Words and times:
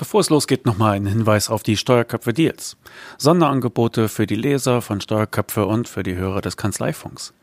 Bevor 0.00 0.22
es 0.22 0.30
losgeht, 0.30 0.64
nochmal 0.64 0.92
ein 0.92 1.04
Hinweis 1.04 1.50
auf 1.50 1.62
die 1.62 1.76
Steuerköpfe 1.76 2.32
Deals. 2.32 2.78
Sonderangebote 3.18 4.08
für 4.08 4.26
die 4.26 4.34
Leser 4.34 4.80
von 4.80 5.02
Steuerköpfe 5.02 5.66
und 5.66 5.88
für 5.88 6.02
die 6.02 6.16
Hörer 6.16 6.40
des 6.40 6.56
Kanzleifunks. 6.56 7.34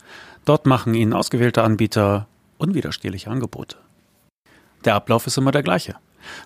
Dort 0.44 0.66
machen 0.66 0.96
Ihnen 0.96 1.14
ausgewählte 1.14 1.62
Anbieter 1.62 2.26
unwiderstehliche 2.58 3.30
Angebote. 3.30 3.78
Der 4.86 4.96
Ablauf 4.96 5.28
ist 5.28 5.38
immer 5.38 5.52
der 5.52 5.62
gleiche. 5.62 5.98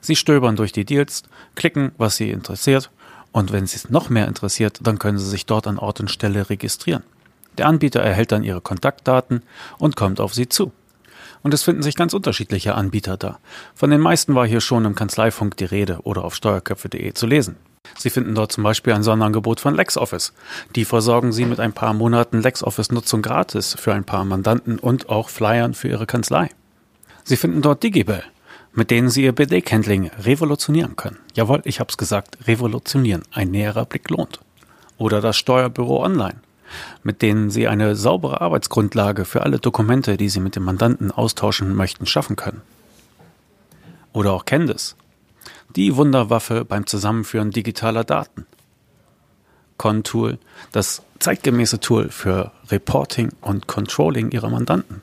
Sie 0.01 0.17
stöbern 0.17 0.57
durch 0.57 0.73
die 0.73 0.83
Deals, 0.83 1.23
klicken, 1.55 1.93
was 1.97 2.17
Sie 2.17 2.29
interessiert, 2.29 2.91
und 3.31 3.53
wenn 3.53 3.65
Sie 3.65 3.77
es 3.77 3.89
noch 3.89 4.09
mehr 4.09 4.27
interessiert, 4.27 4.79
dann 4.83 4.99
können 4.99 5.17
Sie 5.17 5.29
sich 5.29 5.45
dort 5.45 5.65
an 5.65 5.79
Ort 5.79 6.01
und 6.01 6.11
Stelle 6.11 6.49
registrieren. 6.49 7.03
Der 7.57 7.67
Anbieter 7.67 8.01
erhält 8.01 8.33
dann 8.33 8.43
Ihre 8.43 8.59
Kontaktdaten 8.59 9.43
und 9.77 9.95
kommt 9.95 10.19
auf 10.19 10.33
Sie 10.33 10.49
zu. 10.49 10.73
Und 11.43 11.53
es 11.53 11.63
finden 11.63 11.83
sich 11.83 11.95
ganz 11.95 12.13
unterschiedliche 12.13 12.75
Anbieter 12.75 13.17
da. 13.17 13.39
Von 13.73 13.89
den 13.89 14.01
meisten 14.01 14.35
war 14.35 14.45
hier 14.45 14.61
schon 14.61 14.85
im 14.85 14.95
Kanzleifunk 14.95 15.57
die 15.57 15.65
Rede 15.65 15.99
oder 16.03 16.23
auf 16.23 16.35
steuerköpfe.de 16.35 17.13
zu 17.13 17.25
lesen. 17.25 17.55
Sie 17.97 18.09
finden 18.09 18.35
dort 18.35 18.51
zum 18.51 18.63
Beispiel 18.63 18.93
ein 18.93 19.03
Sonderangebot 19.03 19.59
von 19.59 19.75
LexOffice. 19.75 20.33
Die 20.75 20.85
versorgen 20.85 21.31
Sie 21.31 21.45
mit 21.45 21.59
ein 21.59 21.73
paar 21.73 21.93
Monaten 21.93 22.41
LexOffice-Nutzung 22.41 23.21
gratis 23.21 23.75
für 23.77 23.93
ein 23.93 24.03
paar 24.03 24.23
Mandanten 24.23 24.79
und 24.79 25.09
auch 25.09 25.29
Flyern 25.29 25.73
für 25.73 25.87
Ihre 25.89 26.05
Kanzlei. 26.05 26.49
Sie 27.23 27.37
finden 27.37 27.61
dort 27.61 27.83
Digibel, 27.83 28.23
mit 28.73 28.91
denen 28.91 29.09
Sie 29.09 29.23
Ihr 29.23 29.33
BD-Handling 29.33 30.11
revolutionieren 30.23 30.95
können. 30.95 31.17
Jawohl, 31.33 31.61
ich 31.65 31.79
hab's 31.79 31.97
gesagt, 31.97 32.37
revolutionieren. 32.47 33.23
Ein 33.31 33.49
näherer 33.49 33.85
Blick 33.85 34.09
lohnt. 34.09 34.39
Oder 34.97 35.19
das 35.19 35.37
Steuerbüro 35.37 36.03
Online 36.03 36.39
mit 37.03 37.21
denen 37.21 37.49
Sie 37.49 37.67
eine 37.67 37.95
saubere 37.95 38.41
Arbeitsgrundlage 38.41 39.25
für 39.25 39.43
alle 39.43 39.59
Dokumente, 39.59 40.17
die 40.17 40.29
Sie 40.29 40.39
mit 40.39 40.55
dem 40.55 40.63
Mandanten 40.63 41.11
austauschen 41.11 41.75
möchten, 41.75 42.05
schaffen 42.05 42.35
können. 42.35 42.61
Oder 44.13 44.33
auch 44.33 44.45
Candice, 44.45 44.95
die 45.75 45.95
Wunderwaffe 45.95 46.65
beim 46.65 46.85
Zusammenführen 46.85 47.51
digitaler 47.51 48.03
Daten. 48.03 48.45
Contool, 49.77 50.37
das 50.71 51.01
zeitgemäße 51.19 51.79
Tool 51.79 52.09
für 52.09 52.51
Reporting 52.69 53.29
und 53.41 53.67
Controlling 53.67 54.31
Ihrer 54.31 54.49
Mandanten. 54.49 55.01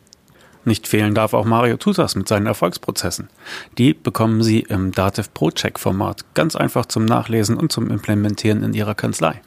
Nicht 0.64 0.86
fehlen 0.86 1.14
darf 1.14 1.32
auch 1.32 1.46
Mario 1.46 1.78
Tutas 1.78 2.14
mit 2.14 2.28
seinen 2.28 2.46
Erfolgsprozessen. 2.46 3.30
Die 3.78 3.94
bekommen 3.94 4.42
Sie 4.42 4.60
im 4.60 4.92
Dativ 4.92 5.32
ProCheck 5.32 5.78
Format 5.78 6.26
ganz 6.34 6.56
einfach 6.56 6.86
zum 6.86 7.06
Nachlesen 7.06 7.56
und 7.56 7.72
zum 7.72 7.90
Implementieren 7.90 8.62
in 8.62 8.74
Ihrer 8.74 8.94
Kanzlei. 8.94 9.40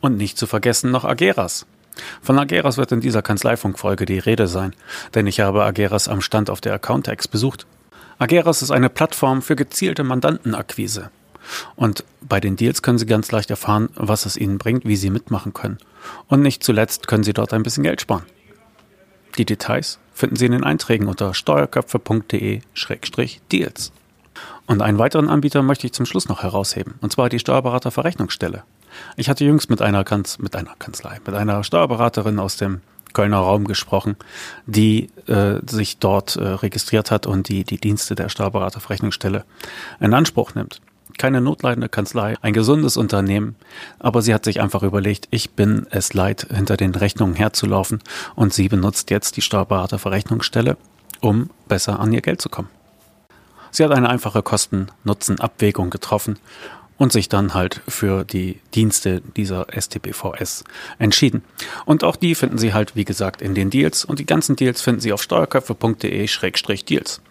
Und 0.00 0.16
nicht 0.16 0.38
zu 0.38 0.46
vergessen 0.46 0.90
noch 0.90 1.04
Ageras. 1.04 1.66
Von 2.22 2.38
Ageras 2.38 2.76
wird 2.76 2.92
in 2.92 3.00
dieser 3.00 3.22
Kanzleifunkfolge 3.22 4.06
die 4.06 4.18
Rede 4.18 4.46
sein, 4.46 4.74
denn 5.14 5.26
ich 5.26 5.40
habe 5.40 5.64
Ageras 5.64 6.08
am 6.08 6.20
Stand 6.20 6.50
auf 6.50 6.60
der 6.60 6.74
Accountex 6.74 7.26
besucht. 7.26 7.66
Ageras 8.18 8.62
ist 8.62 8.70
eine 8.70 8.88
Plattform 8.88 9.42
für 9.42 9.56
gezielte 9.56 10.04
Mandantenakquise. 10.04 11.10
Und 11.76 12.04
bei 12.20 12.40
den 12.40 12.56
Deals 12.56 12.82
können 12.82 12.98
Sie 12.98 13.06
ganz 13.06 13.32
leicht 13.32 13.50
erfahren, 13.50 13.88
was 13.94 14.26
es 14.26 14.36
Ihnen 14.36 14.58
bringt, 14.58 14.84
wie 14.84 14.96
Sie 14.96 15.08
mitmachen 15.10 15.54
können. 15.54 15.78
Und 16.26 16.42
nicht 16.42 16.62
zuletzt 16.62 17.08
können 17.08 17.24
Sie 17.24 17.32
dort 17.32 17.52
ein 17.52 17.62
bisschen 17.62 17.84
Geld 17.84 18.00
sparen. 18.00 18.24
Die 19.36 19.44
Details 19.44 19.98
finden 20.12 20.36
Sie 20.36 20.46
in 20.46 20.52
den 20.52 20.64
Einträgen 20.64 21.08
unter 21.08 21.34
steuerköpfe.de-deals. 21.34 23.92
Und 24.66 24.82
einen 24.82 24.98
weiteren 24.98 25.30
Anbieter 25.30 25.62
möchte 25.62 25.86
ich 25.86 25.92
zum 25.92 26.06
Schluss 26.06 26.28
noch 26.28 26.42
herausheben, 26.42 26.94
und 27.00 27.12
zwar 27.12 27.28
die 27.28 27.38
Steuerberaterverrechnungsstelle. 27.38 28.64
Ich 29.16 29.28
hatte 29.28 29.44
jüngst 29.44 29.70
mit 29.70 29.82
einer, 29.82 30.04
Kanz 30.04 30.38
mit 30.38 30.56
einer 30.56 30.74
Kanzlei, 30.78 31.18
mit 31.24 31.34
einer 31.34 31.64
Steuerberaterin 31.64 32.38
aus 32.38 32.56
dem 32.56 32.80
Kölner 33.12 33.38
Raum 33.38 33.64
gesprochen, 33.64 34.16
die 34.66 35.10
äh, 35.26 35.60
sich 35.68 35.98
dort 35.98 36.36
äh, 36.36 36.44
registriert 36.44 37.10
hat 37.10 37.26
und 37.26 37.48
die 37.48 37.64
die 37.64 37.78
Dienste 37.78 38.14
der 38.14 38.28
Steuerberaterverrechnungsstelle 38.28 39.44
in 40.00 40.14
Anspruch 40.14 40.54
nimmt. 40.54 40.80
Keine 41.16 41.40
notleidende 41.40 41.88
Kanzlei, 41.88 42.36
ein 42.42 42.52
gesundes 42.52 42.96
Unternehmen, 42.96 43.56
aber 43.98 44.22
sie 44.22 44.32
hat 44.32 44.44
sich 44.44 44.60
einfach 44.60 44.84
überlegt, 44.84 45.26
ich 45.30 45.50
bin 45.50 45.86
es 45.90 46.14
leid, 46.14 46.46
hinter 46.54 46.76
den 46.76 46.94
Rechnungen 46.94 47.34
herzulaufen 47.34 48.00
und 48.36 48.54
sie 48.54 48.68
benutzt 48.68 49.10
jetzt 49.10 49.36
die 49.36 49.42
Steuerberaterverrechnungsstelle, 49.42 50.76
um 51.20 51.50
besser 51.66 51.98
an 51.98 52.12
ihr 52.12 52.20
Geld 52.20 52.40
zu 52.40 52.48
kommen. 52.48 52.68
Sie 53.70 53.84
hat 53.84 53.90
eine 53.90 54.08
einfache 54.08 54.42
Kosten-Nutzen-Abwägung 54.42 55.90
getroffen 55.90 56.38
und 56.98 57.12
sich 57.12 57.28
dann 57.28 57.54
halt 57.54 57.80
für 57.88 58.24
die 58.24 58.60
Dienste 58.74 59.22
dieser 59.36 59.66
STBVS 59.70 60.64
entschieden. 60.98 61.44
Und 61.86 62.04
auch 62.04 62.16
die 62.16 62.34
finden 62.34 62.58
Sie 62.58 62.74
halt, 62.74 62.96
wie 62.96 63.04
gesagt, 63.04 63.40
in 63.40 63.54
den 63.54 63.70
Deals 63.70 64.04
und 64.04 64.18
die 64.18 64.26
ganzen 64.26 64.56
Deals 64.56 64.82
finden 64.82 65.00
Sie 65.00 65.12
auf 65.12 65.22
steuerköpfe.de-deals. 65.22 67.22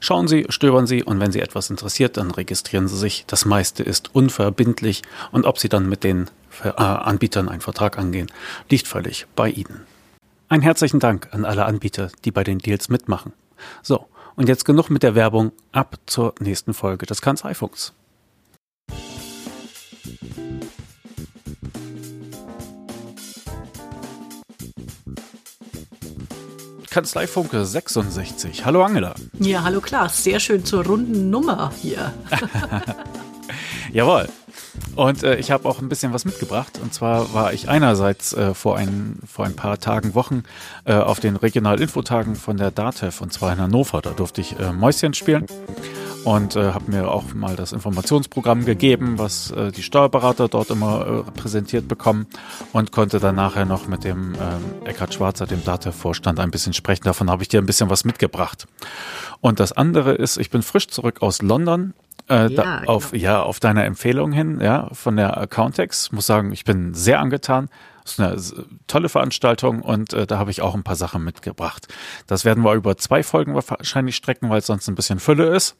Schauen 0.00 0.28
Sie, 0.28 0.44
stöbern 0.50 0.86
Sie 0.86 1.02
und 1.02 1.18
wenn 1.18 1.32
Sie 1.32 1.40
etwas 1.40 1.70
interessiert, 1.70 2.18
dann 2.18 2.30
registrieren 2.30 2.88
Sie 2.88 2.98
sich. 2.98 3.24
Das 3.26 3.46
meiste 3.46 3.82
ist 3.82 4.14
unverbindlich 4.14 5.02
und 5.32 5.46
ob 5.46 5.58
Sie 5.58 5.70
dann 5.70 5.88
mit 5.88 6.04
den 6.04 6.28
äh, 6.62 6.68
Anbietern 6.68 7.48
einen 7.48 7.62
Vertrag 7.62 7.98
angehen, 7.98 8.30
liegt 8.68 8.86
völlig 8.86 9.26
bei 9.34 9.48
Ihnen. 9.48 9.86
Einen 10.50 10.62
herzlichen 10.62 11.00
Dank 11.00 11.28
an 11.32 11.46
alle 11.46 11.64
Anbieter, 11.64 12.10
die 12.24 12.30
bei 12.30 12.44
den 12.44 12.58
Deals 12.58 12.90
mitmachen. 12.90 13.32
So, 13.82 14.06
und 14.36 14.48
jetzt 14.48 14.66
genug 14.66 14.90
mit 14.90 15.02
der 15.02 15.14
Werbung 15.14 15.52
ab 15.72 15.96
zur 16.04 16.34
nächsten 16.38 16.74
Folge 16.74 17.06
des 17.06 17.22
Kanzleifunks. 17.22 17.94
Kanzleifunke 26.94 27.64
66. 27.64 28.64
Hallo 28.64 28.84
Angela. 28.84 29.16
Ja, 29.40 29.64
hallo 29.64 29.80
Klaas. 29.80 30.22
Sehr 30.22 30.38
schön 30.38 30.64
zur 30.64 30.86
runden 30.86 31.28
Nummer 31.28 31.72
hier. 31.82 32.12
Jawohl. 33.92 34.28
Und 34.96 35.22
äh, 35.22 35.36
ich 35.36 35.50
habe 35.50 35.68
auch 35.68 35.80
ein 35.80 35.88
bisschen 35.88 36.12
was 36.12 36.24
mitgebracht. 36.24 36.78
Und 36.82 36.94
zwar 36.94 37.34
war 37.34 37.52
ich 37.52 37.68
einerseits 37.68 38.32
äh, 38.32 38.54
vor, 38.54 38.76
ein, 38.76 39.18
vor 39.26 39.44
ein 39.44 39.56
paar 39.56 39.78
Tagen, 39.78 40.14
Wochen 40.14 40.44
äh, 40.84 40.94
auf 40.94 41.20
den 41.20 41.36
Regional-Infotagen 41.36 42.36
von 42.36 42.56
der 42.56 42.70
DATEV 42.70 43.20
und 43.20 43.32
zwar 43.32 43.52
in 43.52 43.58
Hannover. 43.58 44.00
Da 44.02 44.10
durfte 44.10 44.40
ich 44.40 44.58
äh, 44.58 44.72
Mäuschen 44.72 45.14
spielen 45.14 45.46
und 46.24 46.56
äh, 46.56 46.72
habe 46.72 46.90
mir 46.90 47.10
auch 47.10 47.34
mal 47.34 47.54
das 47.54 47.72
Informationsprogramm 47.72 48.64
gegeben, 48.64 49.18
was 49.18 49.50
äh, 49.50 49.70
die 49.72 49.82
Steuerberater 49.82 50.48
dort 50.48 50.70
immer 50.70 51.24
äh, 51.26 51.30
präsentiert 51.30 51.86
bekommen 51.86 52.26
und 52.72 52.92
konnte 52.92 53.20
dann 53.20 53.36
nachher 53.36 53.66
noch 53.66 53.86
mit 53.86 54.04
dem 54.04 54.34
äh, 54.34 54.88
Eckhard 54.88 55.12
Schwarzer, 55.14 55.46
dem 55.46 55.62
DATEV-Vorstand, 55.64 56.40
ein 56.40 56.50
bisschen 56.50 56.72
sprechen. 56.72 57.04
Davon 57.04 57.30
habe 57.30 57.42
ich 57.42 57.48
dir 57.48 57.60
ein 57.60 57.66
bisschen 57.66 57.90
was 57.90 58.04
mitgebracht. 58.04 58.66
Und 59.40 59.60
das 59.60 59.72
andere 59.72 60.14
ist, 60.14 60.38
ich 60.38 60.50
bin 60.50 60.62
frisch 60.62 60.88
zurück 60.88 61.20
aus 61.20 61.42
London 61.42 61.92
äh, 62.28 62.52
ja, 62.52 62.80
da, 62.80 62.82
auf, 62.86 63.10
genau. 63.10 63.22
ja, 63.22 63.42
auf 63.42 63.60
deine 63.60 63.84
Empfehlung 63.84 64.32
hin, 64.32 64.60
ja, 64.60 64.88
von 64.92 65.16
der 65.16 65.36
Accountex. 65.36 66.12
Muss 66.12 66.26
sagen, 66.26 66.52
ich 66.52 66.64
bin 66.64 66.94
sehr 66.94 67.20
angetan. 67.20 67.68
Das 68.04 68.12
ist 68.12 68.54
eine 68.54 68.66
tolle 68.86 69.08
Veranstaltung 69.08 69.80
und 69.80 70.12
äh, 70.12 70.26
da 70.26 70.38
habe 70.38 70.50
ich 70.50 70.60
auch 70.60 70.74
ein 70.74 70.82
paar 70.82 70.96
Sachen 70.96 71.24
mitgebracht. 71.24 71.88
Das 72.26 72.44
werden 72.44 72.62
wir 72.62 72.74
über 72.74 72.98
zwei 72.98 73.22
Folgen 73.22 73.54
wahrscheinlich 73.54 74.16
strecken, 74.16 74.50
weil 74.50 74.58
es 74.58 74.66
sonst 74.66 74.88
ein 74.88 74.94
bisschen 74.94 75.20
Fülle 75.20 75.54
ist. 75.54 75.76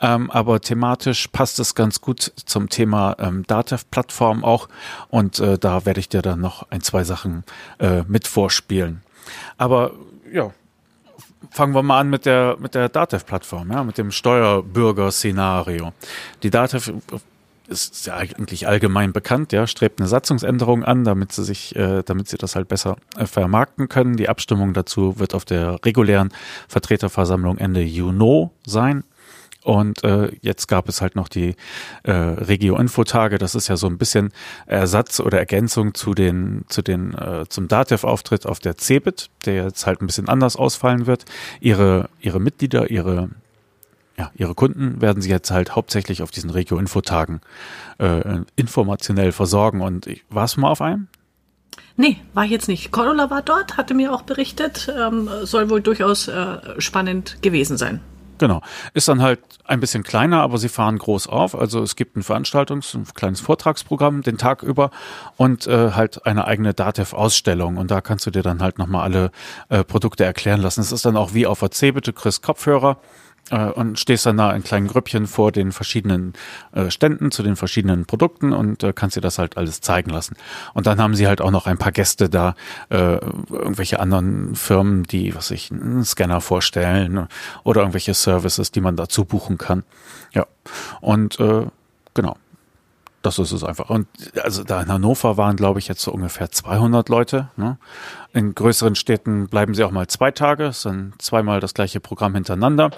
Ähm, 0.00 0.30
aber 0.30 0.60
thematisch 0.60 1.28
passt 1.28 1.58
es 1.58 1.74
ganz 1.74 2.00
gut 2.00 2.32
zum 2.44 2.68
Thema 2.68 3.16
ähm, 3.18 3.44
Datev-Plattform 3.46 4.44
auch. 4.44 4.68
Und 5.08 5.38
äh, 5.38 5.58
da 5.58 5.84
werde 5.86 6.00
ich 6.00 6.08
dir 6.08 6.22
dann 6.22 6.40
noch 6.40 6.70
ein, 6.70 6.82
zwei 6.82 7.04
Sachen 7.04 7.44
äh, 7.78 8.02
mit 8.06 8.26
vorspielen. 8.26 9.02
Aber 9.56 9.92
ja, 10.32 10.52
fangen 11.50 11.74
wir 11.74 11.82
mal 11.82 12.00
an 12.00 12.10
mit 12.10 12.26
der, 12.26 12.56
mit 12.58 12.74
der 12.74 12.88
Datev-Plattform, 12.88 13.70
ja, 13.70 13.84
mit 13.84 13.98
dem 13.98 14.10
Steuerbürger-Szenario. 14.10 15.92
Die 16.42 16.50
Datev 16.50 16.92
ist 17.68 18.06
ja 18.06 18.16
eigentlich 18.16 18.68
allgemein 18.68 19.12
bekannt, 19.12 19.52
ja, 19.52 19.66
strebt 19.66 19.98
eine 19.98 20.08
Satzungsänderung 20.08 20.84
an, 20.84 21.04
damit 21.04 21.32
sie 21.32 21.44
sich, 21.44 21.74
äh, 21.76 22.02
damit 22.02 22.28
sie 22.28 22.36
das 22.36 22.56
halt 22.56 22.68
besser 22.68 22.96
äh, 23.16 23.26
vermarkten 23.26 23.88
können. 23.88 24.16
Die 24.16 24.28
Abstimmung 24.28 24.74
dazu 24.74 25.18
wird 25.18 25.34
auf 25.34 25.44
der 25.44 25.84
regulären 25.84 26.32
Vertreterversammlung 26.68 27.58
Ende 27.58 27.80
Juni 27.80 28.50
sein. 28.66 29.04
Und 29.64 30.04
äh, 30.04 30.30
jetzt 30.42 30.68
gab 30.68 30.90
es 30.90 31.00
halt 31.00 31.16
noch 31.16 31.28
die 31.28 31.56
äh, 32.02 32.12
Regio-Info-Tage. 32.12 33.38
Das 33.38 33.54
ist 33.54 33.68
ja 33.68 33.78
so 33.78 33.86
ein 33.86 33.96
bisschen 33.96 34.30
Ersatz 34.66 35.20
oder 35.20 35.38
Ergänzung 35.38 35.94
zu 35.94 36.12
den, 36.12 36.66
zu 36.68 36.82
den, 36.82 37.14
äh, 37.14 37.46
zum 37.48 37.66
Datev-Auftritt 37.66 38.44
auf 38.44 38.60
der 38.60 38.76
CeBIT, 38.76 39.30
der 39.46 39.64
jetzt 39.64 39.86
halt 39.86 40.02
ein 40.02 40.06
bisschen 40.06 40.28
anders 40.28 40.56
ausfallen 40.56 41.06
wird. 41.06 41.24
Ihre, 41.60 42.10
ihre 42.20 42.40
Mitglieder, 42.40 42.90
ihre 42.90 43.30
ja, 44.16 44.30
ihre 44.36 44.54
Kunden 44.54 45.00
werden 45.00 45.20
sie 45.22 45.30
jetzt 45.30 45.50
halt 45.50 45.74
hauptsächlich 45.74 46.22
auf 46.22 46.30
diesen 46.30 46.50
Regio-Info-Tagen 46.50 47.40
äh, 47.98 48.42
informationell 48.54 49.32
versorgen. 49.32 49.80
Und 49.80 50.06
ich, 50.06 50.24
warst 50.30 50.56
du 50.56 50.60
mal 50.60 50.70
auf 50.70 50.80
einem? 50.80 51.08
Nee, 51.96 52.18
war 52.32 52.44
ich 52.44 52.50
jetzt 52.50 52.68
nicht. 52.68 52.92
Corolla 52.92 53.30
war 53.30 53.42
dort, 53.42 53.76
hatte 53.76 53.94
mir 53.94 54.12
auch 54.12 54.22
berichtet, 54.22 54.92
ähm, 54.96 55.28
soll 55.42 55.70
wohl 55.70 55.80
durchaus 55.80 56.28
äh, 56.28 56.80
spannend 56.80 57.38
gewesen 57.42 57.76
sein. 57.76 58.00
Genau. 58.38 58.62
Ist 58.94 59.08
dann 59.08 59.22
halt 59.22 59.40
ein 59.64 59.80
bisschen 59.80 60.02
kleiner, 60.02 60.42
aber 60.42 60.58
sie 60.58 60.68
fahren 60.68 60.98
groß 60.98 61.28
auf. 61.28 61.54
Also 61.54 61.82
es 61.82 61.96
gibt 61.96 62.16
ein 62.16 62.22
Veranstaltungs-, 62.22 62.94
ein 62.94 63.06
kleines 63.14 63.40
Vortragsprogramm 63.40 64.22
den 64.22 64.38
Tag 64.38 64.62
über 64.62 64.90
und 65.36 65.66
äh, 65.66 65.92
halt 65.92 66.26
eine 66.26 66.46
eigene 66.46 66.74
Datev-Ausstellung. 66.74 67.76
Und 67.76 67.90
da 67.90 68.00
kannst 68.00 68.26
du 68.26 68.30
dir 68.30 68.42
dann 68.42 68.60
halt 68.60 68.78
nochmal 68.78 69.02
alle 69.02 69.30
äh, 69.68 69.84
Produkte 69.84 70.24
erklären 70.24 70.60
lassen. 70.60 70.80
Es 70.80 70.92
ist 70.92 71.04
dann 71.04 71.16
auch 71.16 71.34
wie 71.34 71.46
auf 71.46 71.60
der 71.60 71.70
C, 71.70 71.92
bitte 71.92 72.12
Chris 72.12 72.42
Kopfhörer 72.42 72.98
und 73.50 73.98
stehst 73.98 74.26
dann 74.26 74.36
da 74.36 74.52
in 74.52 74.64
kleinen 74.64 74.88
Grüppchen 74.88 75.26
vor 75.26 75.52
den 75.52 75.72
verschiedenen 75.72 76.32
äh, 76.72 76.90
Ständen 76.90 77.30
zu 77.30 77.42
den 77.42 77.56
verschiedenen 77.56 78.06
Produkten 78.06 78.52
und 78.52 78.82
äh, 78.82 78.92
kannst 78.94 79.16
dir 79.16 79.20
das 79.20 79.38
halt 79.38 79.56
alles 79.56 79.80
zeigen 79.80 80.10
lassen. 80.10 80.36
Und 80.72 80.86
dann 80.86 81.00
haben 81.00 81.14
sie 81.14 81.26
halt 81.26 81.40
auch 81.40 81.50
noch 81.50 81.66
ein 81.66 81.78
paar 81.78 81.92
Gäste 81.92 82.30
da, 82.30 82.54
äh, 82.88 83.18
irgendwelche 83.50 84.00
anderen 84.00 84.54
Firmen, 84.54 85.02
die, 85.04 85.34
was 85.34 85.50
ich, 85.50 85.70
einen 85.70 86.04
Scanner 86.04 86.40
vorstellen 86.40 87.28
oder 87.64 87.82
irgendwelche 87.82 88.14
Services, 88.14 88.70
die 88.70 88.80
man 88.80 88.96
dazu 88.96 89.24
buchen 89.24 89.58
kann. 89.58 89.84
Ja. 90.32 90.46
Und 91.00 91.38
äh, 91.40 91.66
genau. 92.14 92.36
Das 93.20 93.38
ist 93.38 93.52
es 93.52 93.64
einfach. 93.64 93.88
Und 93.88 94.06
also 94.42 94.64
da 94.64 94.82
in 94.82 94.88
Hannover 94.88 95.38
waren, 95.38 95.56
glaube 95.56 95.78
ich, 95.78 95.88
jetzt 95.88 96.02
so 96.02 96.12
ungefähr 96.12 96.50
200 96.50 97.08
Leute. 97.08 97.48
Ne? 97.56 97.78
In 98.34 98.54
größeren 98.54 98.96
Städten 98.96 99.48
bleiben 99.48 99.74
sie 99.74 99.82
auch 99.82 99.90
mal 99.90 100.06
zwei 100.08 100.30
Tage, 100.30 100.66
es 100.66 100.82
sind 100.82 101.14
zweimal 101.22 101.58
das 101.58 101.72
gleiche 101.72 102.00
Programm 102.00 102.34
hintereinander. 102.34 102.90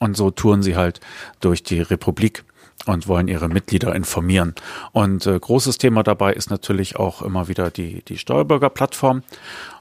Und 0.00 0.16
so 0.16 0.30
touren 0.30 0.62
sie 0.62 0.76
halt 0.76 1.00
durch 1.40 1.62
die 1.62 1.80
Republik 1.80 2.44
und 2.86 3.06
wollen 3.06 3.28
ihre 3.28 3.48
Mitglieder 3.48 3.94
informieren. 3.94 4.54
Und 4.92 5.26
äh, 5.26 5.38
großes 5.38 5.78
Thema 5.78 6.02
dabei 6.02 6.32
ist 6.32 6.50
natürlich 6.50 6.96
auch 6.96 7.22
immer 7.22 7.46
wieder 7.46 7.70
die, 7.70 8.02
die 8.02 8.18
Steuerbürgerplattform. 8.18 9.22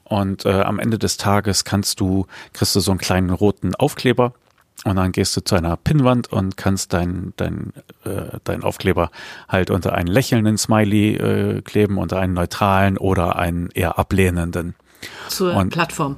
Und 0.04 0.46
äh, 0.46 0.62
am 0.62 0.80
Ende 0.80 1.00
des 1.00 1.18
Tages 1.18 1.64
kannst 1.64 2.00
du, 2.00 2.26
kriegst 2.54 2.76
du 2.76 2.80
so 2.80 2.92
einen 2.92 3.00
kleinen 3.00 3.30
roten 3.30 3.76
Aufkleber 3.76 4.34
und 4.86 4.96
dann 4.96 5.12
gehst 5.12 5.36
du 5.36 5.42
zu 5.42 5.56
einer 5.56 5.76
Pinnwand 5.78 6.32
und 6.32 6.58
kannst 6.58 6.94
dein, 6.94 7.34
dein, 7.38 7.74
äh, 8.06 8.40
dein 8.44 8.64
Aufkleber 8.64 9.12
halt 9.48 9.72
unter 9.72 9.94
einen 9.94 10.08
lächelnden 10.08 10.58
Smiley 10.58 11.16
äh, 11.16 11.62
kleben, 11.62 11.98
unter 11.98 12.20
einen 12.20 12.34
neutralen 12.34 12.98
oder 12.98 13.36
einen 13.36 13.70
eher 13.74 14.00
ablehnenden. 14.00 14.76
Zur 15.28 15.54
und 15.54 15.70
Plattform. 15.70 16.18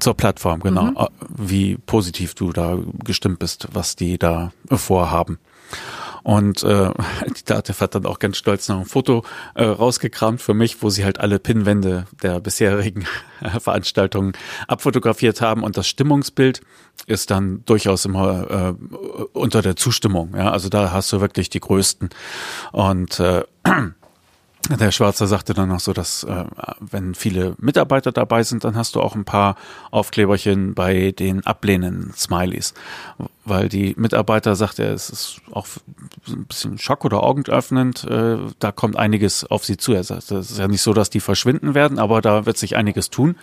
Zur 0.00 0.14
Plattform, 0.14 0.60
genau. 0.60 0.84
Mhm. 0.84 1.06
Wie 1.28 1.76
positiv 1.76 2.34
du 2.34 2.52
da 2.52 2.78
gestimmt 3.04 3.38
bist, 3.38 3.68
was 3.72 3.96
die 3.96 4.18
da 4.18 4.52
vorhaben. 4.70 5.38
Und 6.22 6.62
äh, 6.62 6.90
die 7.26 7.44
Dativ 7.44 7.80
hat 7.80 7.94
dann 7.94 8.06
auch 8.06 8.18
ganz 8.18 8.36
stolz 8.36 8.68
noch 8.68 8.80
ein 8.80 8.84
Foto 8.86 9.24
äh, 9.54 9.64
rausgekramt 9.64 10.40
für 10.40 10.54
mich, 10.54 10.82
wo 10.82 10.90
sie 10.90 11.04
halt 11.04 11.20
alle 11.20 11.38
Pinnwände 11.38 12.06
der 12.22 12.40
bisherigen 12.40 13.06
Veranstaltungen 13.58 14.32
abfotografiert 14.68 15.40
haben. 15.40 15.62
Und 15.62 15.76
das 15.76 15.88
Stimmungsbild 15.88 16.60
ist 17.06 17.30
dann 17.30 17.64
durchaus 17.64 18.04
immer 18.04 18.76
äh, 18.80 19.28
unter 19.32 19.62
der 19.62 19.76
Zustimmung. 19.76 20.34
Ja, 20.36 20.50
also 20.50 20.68
da 20.68 20.92
hast 20.92 21.12
du 21.12 21.20
wirklich 21.20 21.50
die 21.50 21.60
größten. 21.60 22.10
Und 22.72 23.20
äh, 23.20 23.44
der 24.68 24.92
Schwarzer 24.92 25.26
sagte 25.26 25.54
dann 25.54 25.70
noch 25.70 25.80
so, 25.80 25.92
dass 25.92 26.22
äh, 26.24 26.44
wenn 26.80 27.14
viele 27.14 27.54
Mitarbeiter 27.58 28.12
dabei 28.12 28.42
sind, 28.42 28.64
dann 28.64 28.76
hast 28.76 28.94
du 28.94 29.00
auch 29.00 29.14
ein 29.14 29.24
paar 29.24 29.56
Aufkleberchen 29.90 30.74
bei 30.74 31.12
den 31.12 31.44
ablehnenden 31.46 32.12
Smileys. 32.14 32.74
Weil 33.44 33.68
die 33.68 33.94
Mitarbeiter, 33.96 34.54
sagt 34.54 34.78
er, 34.78 34.92
es 34.92 35.10
ist 35.10 35.40
auch 35.50 35.66
ein 36.28 36.44
bisschen 36.44 36.78
Schock 36.78 37.04
oder 37.04 37.22
augenöffnend, 37.22 38.04
äh, 38.04 38.36
da 38.58 38.70
kommt 38.70 38.96
einiges 38.96 39.44
auf 39.44 39.64
sie 39.64 39.76
zu. 39.76 39.92
Er 39.92 40.04
sagt, 40.04 40.30
es 40.30 40.50
ist 40.50 40.58
ja 40.58 40.68
nicht 40.68 40.82
so, 40.82 40.92
dass 40.92 41.10
die 41.10 41.20
verschwinden 41.20 41.74
werden, 41.74 41.98
aber 41.98 42.20
da 42.20 42.46
wird 42.46 42.58
sich 42.58 42.76
einiges 42.76 43.10
tun. 43.10 43.36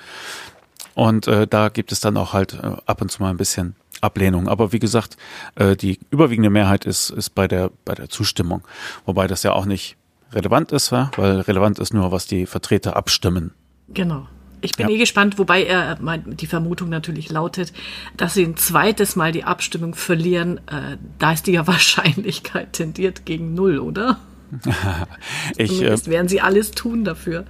Und 0.94 1.28
äh, 1.28 1.48
da 1.48 1.70
gibt 1.70 1.92
es 1.92 2.00
dann 2.00 2.16
auch 2.18 2.34
halt 2.34 2.54
äh, 2.54 2.76
ab 2.86 3.02
und 3.02 3.12
zu 3.12 3.22
mal 3.22 3.30
ein 3.30 3.38
bisschen 3.38 3.76
Ablehnung. 4.02 4.48
Aber 4.48 4.72
wie 4.72 4.80
gesagt, 4.80 5.18
äh, 5.56 5.76
die 5.76 6.00
überwiegende 6.12 6.50
Mehrheit 6.50 6.86
ist, 6.86 7.10
ist 7.10 7.32
bei 7.32 7.48
der, 7.48 7.72
bei 7.86 7.96
der 7.96 8.10
Zustimmung. 8.10 8.62
Wobei 9.06 9.28
das 9.28 9.44
ja 9.44 9.54
auch 9.54 9.66
nicht 9.66 9.98
relevant 10.32 10.72
ist, 10.72 10.92
weil 10.92 11.42
relevant 11.42 11.80
ist 11.80 11.94
nur, 11.94 12.12
was 12.12 12.28
die 12.28 12.46
Vertreter 12.46 12.96
abstimmen. 12.96 13.52
Genau. 13.90 14.28
Ich 14.62 14.74
bin 14.74 14.90
ja. 14.90 14.96
eh 14.96 14.98
gespannt, 14.98 15.38
wobei 15.38 15.64
er 15.64 15.98
die 16.26 16.48
Vermutung 16.48 16.90
natürlich 16.90 17.30
lautet, 17.30 17.74
dass 18.16 18.34
sie 18.34 18.44
ein 18.44 18.58
zweites 18.58 19.16
Mal 19.16 19.32
die 19.32 19.44
Abstimmung 19.44 19.94
verlieren. 19.94 20.58
Äh, 20.68 20.98
da 21.20 21.34
ist 21.34 21.48
die 21.48 21.52
ja 21.52 21.68
Wahrscheinlichkeit 21.68 22.74
tendiert 22.74 23.26
gegen 23.26 23.54
null, 23.54 23.80
oder? 23.80 24.20
ich, 25.58 25.72
Zumindest 25.72 26.08
äh, 26.08 26.12
werden 26.12 26.28
sie 26.28 26.42
alles 26.42 26.72
tun 26.72 27.04
dafür, 27.04 27.46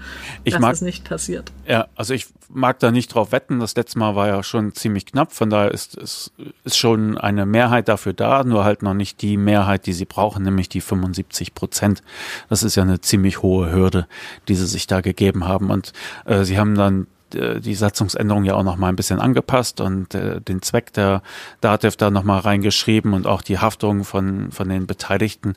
dass 0.46 0.60
mag, 0.60 0.72
das 0.72 0.82
nicht 0.82 1.08
passiert. 1.08 1.52
Ja, 1.68 1.88
also 1.96 2.14
ich 2.14 2.28
mag 2.50 2.80
da 2.80 2.92
nicht 2.92 3.14
drauf 3.14 3.32
wetten. 3.32 3.60
Das 3.60 3.76
letzte 3.76 4.00
Mal 4.00 4.16
war 4.16 4.28
ja 4.28 4.44
schon 4.44 4.74
ziemlich 4.74 5.06
knapp. 5.06 5.32
Von 5.32 5.50
daher 5.50 5.72
ist, 5.72 5.96
ist, 5.96 6.32
ist 6.64 6.78
schon 6.78 7.18
eine 7.18 7.46
Mehrheit 7.46 7.88
dafür 7.88 8.14
da, 8.14 8.44
nur 8.44 8.64
halt 8.64 8.82
noch 8.82 8.94
nicht 8.94 9.22
die 9.22 9.38
Mehrheit, 9.38 9.86
die 9.86 9.94
sie 9.94 10.06
brauchen, 10.06 10.44
nämlich 10.44 10.70
die 10.70 10.82
75 10.82 11.54
Prozent. 11.54 12.04
Das 12.50 12.64
ist 12.64 12.76
ja 12.76 12.84
eine 12.84 13.02
ziemlich 13.02 13.42
hohe 13.42 13.72
Hürde, 13.72 14.08
die 14.48 14.56
sie 14.56 14.68
sich 14.68 14.88
da 14.88 15.02
gegeben 15.02 15.46
haben. 15.46 15.70
Und 15.70 15.94
äh, 16.26 16.44
sie 16.44 16.58
haben 16.58 16.76
dann 16.76 17.08
die 17.34 17.76
Satzungsänderung 17.76 18.44
ja 18.44 18.56
auch 18.56 18.64
noch 18.64 18.78
mal 18.78 18.90
ein 18.90 18.96
bisschen 18.96 19.20
angepasst 19.20 19.82
und 19.82 20.16
äh, 20.16 20.42
den 20.42 20.62
Zweck 20.62 20.94
der 20.94 21.22
DATEV 21.62 21.96
da 21.96 22.12
noch 22.12 22.24
mal 22.24 22.40
reingeschrieben 22.40 23.14
und 23.14 23.28
auch 23.28 23.42
die 23.42 23.60
Haftung 23.60 24.04
von 24.04 24.52
von 24.52 24.70
den 24.70 24.88
Beteiligten, 24.88 25.56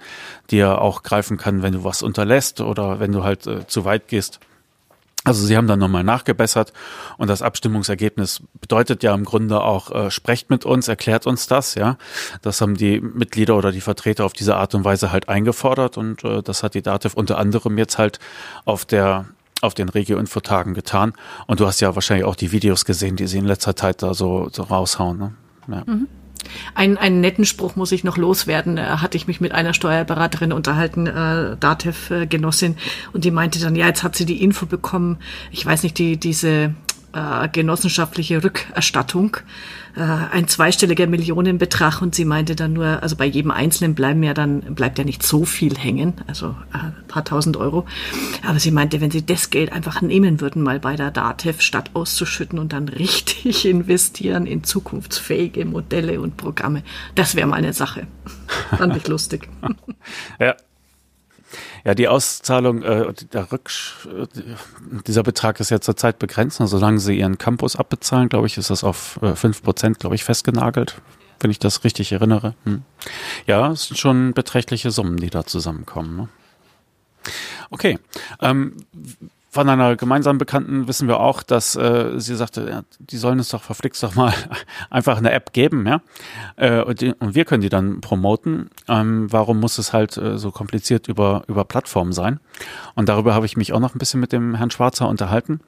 die 0.50 0.56
ja 0.58 0.76
auch 0.76 1.02
greifen 1.02 1.36
kann, 1.36 1.62
wenn 1.62 1.72
du 1.72 1.84
was 1.84 2.02
unterlässt 2.02 2.60
oder 2.60 3.00
wenn 3.00 3.12
du 3.12 3.24
halt 3.24 3.46
äh, 3.46 3.66
zu 3.66 3.84
weit 3.84 4.08
gehst. 4.08 4.40
Also 5.22 5.44
sie 5.44 5.54
haben 5.54 5.66
dann 5.66 5.78
nochmal 5.78 6.02
nachgebessert 6.02 6.72
und 7.18 7.28
das 7.28 7.42
Abstimmungsergebnis 7.42 8.42
bedeutet 8.58 9.02
ja 9.02 9.14
im 9.14 9.26
Grunde 9.26 9.60
auch, 9.60 9.90
äh, 9.90 10.10
sprecht 10.10 10.48
mit 10.48 10.64
uns, 10.64 10.88
erklärt 10.88 11.26
uns 11.26 11.46
das, 11.46 11.74
ja. 11.74 11.98
Das 12.40 12.62
haben 12.62 12.74
die 12.74 13.02
Mitglieder 13.02 13.54
oder 13.54 13.70
die 13.70 13.82
Vertreter 13.82 14.24
auf 14.24 14.32
diese 14.32 14.56
Art 14.56 14.74
und 14.74 14.84
Weise 14.84 15.12
halt 15.12 15.28
eingefordert 15.28 15.98
und 15.98 16.24
äh, 16.24 16.42
das 16.42 16.62
hat 16.62 16.74
die 16.74 16.80
DATEV 16.80 17.12
unter 17.14 17.36
anderem 17.36 17.76
jetzt 17.76 17.98
halt 17.98 18.18
auf 18.64 18.86
der 18.86 19.26
auf 19.60 19.74
den 19.74 19.88
Regio-Info-Tagen 19.88 20.74
getan. 20.74 21.12
Und 21.46 21.60
du 21.60 21.66
hast 21.66 21.80
ja 21.80 21.94
wahrscheinlich 21.94 22.24
auch 22.24 22.36
die 22.36 22.52
Videos 22.52 22.84
gesehen, 22.84 23.16
die 23.16 23.26
sie 23.26 23.38
in 23.38 23.46
letzter 23.46 23.76
Zeit 23.76 24.02
da 24.02 24.14
so, 24.14 24.48
so 24.52 24.62
raushauen. 24.62 25.18
Ne? 25.18 25.32
Ja. 25.68 25.84
Mhm. 25.86 26.08
Ein, 26.74 26.96
einen 26.96 27.20
netten 27.20 27.44
Spruch 27.44 27.76
muss 27.76 27.92
ich 27.92 28.04
noch 28.04 28.16
loswerden. 28.16 28.76
Da 28.76 28.94
äh, 28.94 28.96
hatte 28.98 29.16
ich 29.16 29.26
mich 29.26 29.40
mit 29.40 29.52
einer 29.52 29.74
Steuerberaterin 29.74 30.52
unterhalten, 30.52 31.06
äh, 31.06 31.56
Datev-Genossin, 31.58 32.76
und 33.12 33.24
die 33.24 33.30
meinte 33.30 33.60
dann, 33.60 33.76
ja, 33.76 33.86
jetzt 33.86 34.02
hat 34.02 34.16
sie 34.16 34.26
die 34.26 34.42
Info 34.42 34.66
bekommen, 34.66 35.18
ich 35.50 35.64
weiß 35.64 35.82
nicht, 35.82 35.98
die, 35.98 36.16
diese 36.16 36.74
äh, 37.12 37.48
genossenschaftliche 37.48 38.42
Rückerstattung, 38.42 39.36
äh, 39.96 40.00
ein 40.00 40.48
zweistelliger 40.48 41.06
Millionenbetrag 41.06 42.00
und 42.02 42.14
sie 42.14 42.24
meinte 42.24 42.54
dann 42.54 42.72
nur, 42.72 43.02
also 43.02 43.16
bei 43.16 43.26
jedem 43.26 43.50
Einzelnen 43.50 43.94
bleiben 43.94 44.22
ja 44.22 44.34
dann, 44.34 44.60
bleibt 44.74 44.98
ja 44.98 45.04
nicht 45.04 45.22
so 45.22 45.44
viel 45.44 45.76
hängen, 45.76 46.14
also 46.26 46.54
äh, 46.72 46.78
ein 46.78 46.94
paar 47.08 47.24
tausend 47.24 47.56
Euro. 47.56 47.86
Aber 48.46 48.58
sie 48.58 48.70
meinte, 48.70 49.00
wenn 49.00 49.10
sie 49.10 49.24
das 49.24 49.50
Geld 49.50 49.72
einfach 49.72 50.02
nehmen 50.02 50.40
würden, 50.40 50.62
mal 50.62 50.78
bei 50.78 50.96
der 50.96 51.10
DATEV 51.10 51.60
statt 51.60 51.90
auszuschütten 51.94 52.58
und 52.58 52.72
dann 52.72 52.88
richtig 52.88 53.66
investieren 53.66 54.46
in 54.46 54.64
zukunftsfähige 54.64 55.64
Modelle 55.64 56.20
und 56.20 56.36
Programme, 56.36 56.82
das 57.14 57.34
wäre 57.34 57.46
mal 57.46 57.56
eine 57.56 57.72
Sache. 57.72 58.06
Fand 58.76 58.96
ich 58.96 59.08
lustig. 59.08 59.48
ja, 60.38 60.54
ja, 61.84 61.94
die 61.94 62.08
Auszahlung, 62.08 62.82
äh, 62.82 63.12
der 63.32 63.50
Rück, 63.52 63.70
dieser 65.06 65.22
Betrag 65.22 65.60
ist 65.60 65.70
ja 65.70 65.80
zurzeit 65.80 66.18
begrenzt. 66.18 66.60
Also 66.60 66.78
solange 66.78 66.98
sie 66.98 67.18
ihren 67.18 67.38
Campus 67.38 67.76
abbezahlen, 67.76 68.28
glaube 68.28 68.46
ich, 68.46 68.58
ist 68.58 68.70
das 68.70 68.84
auf 68.84 69.18
äh, 69.22 69.34
fünf 69.34 69.62
Prozent, 69.62 69.98
glaube 69.98 70.14
ich, 70.14 70.24
festgenagelt, 70.24 71.00
wenn 71.40 71.50
ich 71.50 71.58
das 71.58 71.84
richtig 71.84 72.12
erinnere. 72.12 72.54
Hm. 72.64 72.82
Ja, 73.46 73.70
es 73.70 73.88
sind 73.88 73.98
schon 73.98 74.32
beträchtliche 74.34 74.90
Summen, 74.90 75.16
die 75.16 75.30
da 75.30 75.44
zusammenkommen. 75.44 76.16
Ne? 76.16 76.28
Okay. 77.70 77.98
Ähm, 78.40 78.76
von 79.52 79.68
einer 79.68 79.96
gemeinsamen 79.96 80.38
Bekannten 80.38 80.86
wissen 80.86 81.08
wir 81.08 81.18
auch, 81.18 81.42
dass 81.42 81.74
äh, 81.74 82.12
sie 82.20 82.36
sagte, 82.36 82.68
ja, 82.70 82.82
die 83.00 83.16
sollen 83.16 83.40
es 83.40 83.48
doch 83.48 83.62
verflixt 83.62 84.00
doch 84.00 84.14
mal 84.14 84.32
einfach 84.90 85.18
eine 85.18 85.32
App 85.32 85.52
geben, 85.52 85.86
ja. 85.88 86.00
Äh, 86.54 86.82
und, 86.82 87.00
die, 87.00 87.12
und, 87.14 87.34
wir 87.34 87.44
können 87.44 87.60
die 87.60 87.68
dann 87.68 88.00
promoten. 88.00 88.70
Ähm, 88.86 89.26
warum 89.32 89.58
muss 89.58 89.78
es 89.78 89.92
halt 89.92 90.16
äh, 90.16 90.38
so 90.38 90.52
kompliziert 90.52 91.08
über, 91.08 91.42
über 91.48 91.64
Plattformen 91.64 92.12
sein? 92.12 92.38
Und 92.94 93.08
darüber 93.08 93.34
habe 93.34 93.44
ich 93.44 93.56
mich 93.56 93.72
auch 93.72 93.80
noch 93.80 93.92
ein 93.92 93.98
bisschen 93.98 94.20
mit 94.20 94.30
dem 94.30 94.54
Herrn 94.54 94.70
Schwarzer 94.70 95.08
unterhalten. 95.08 95.58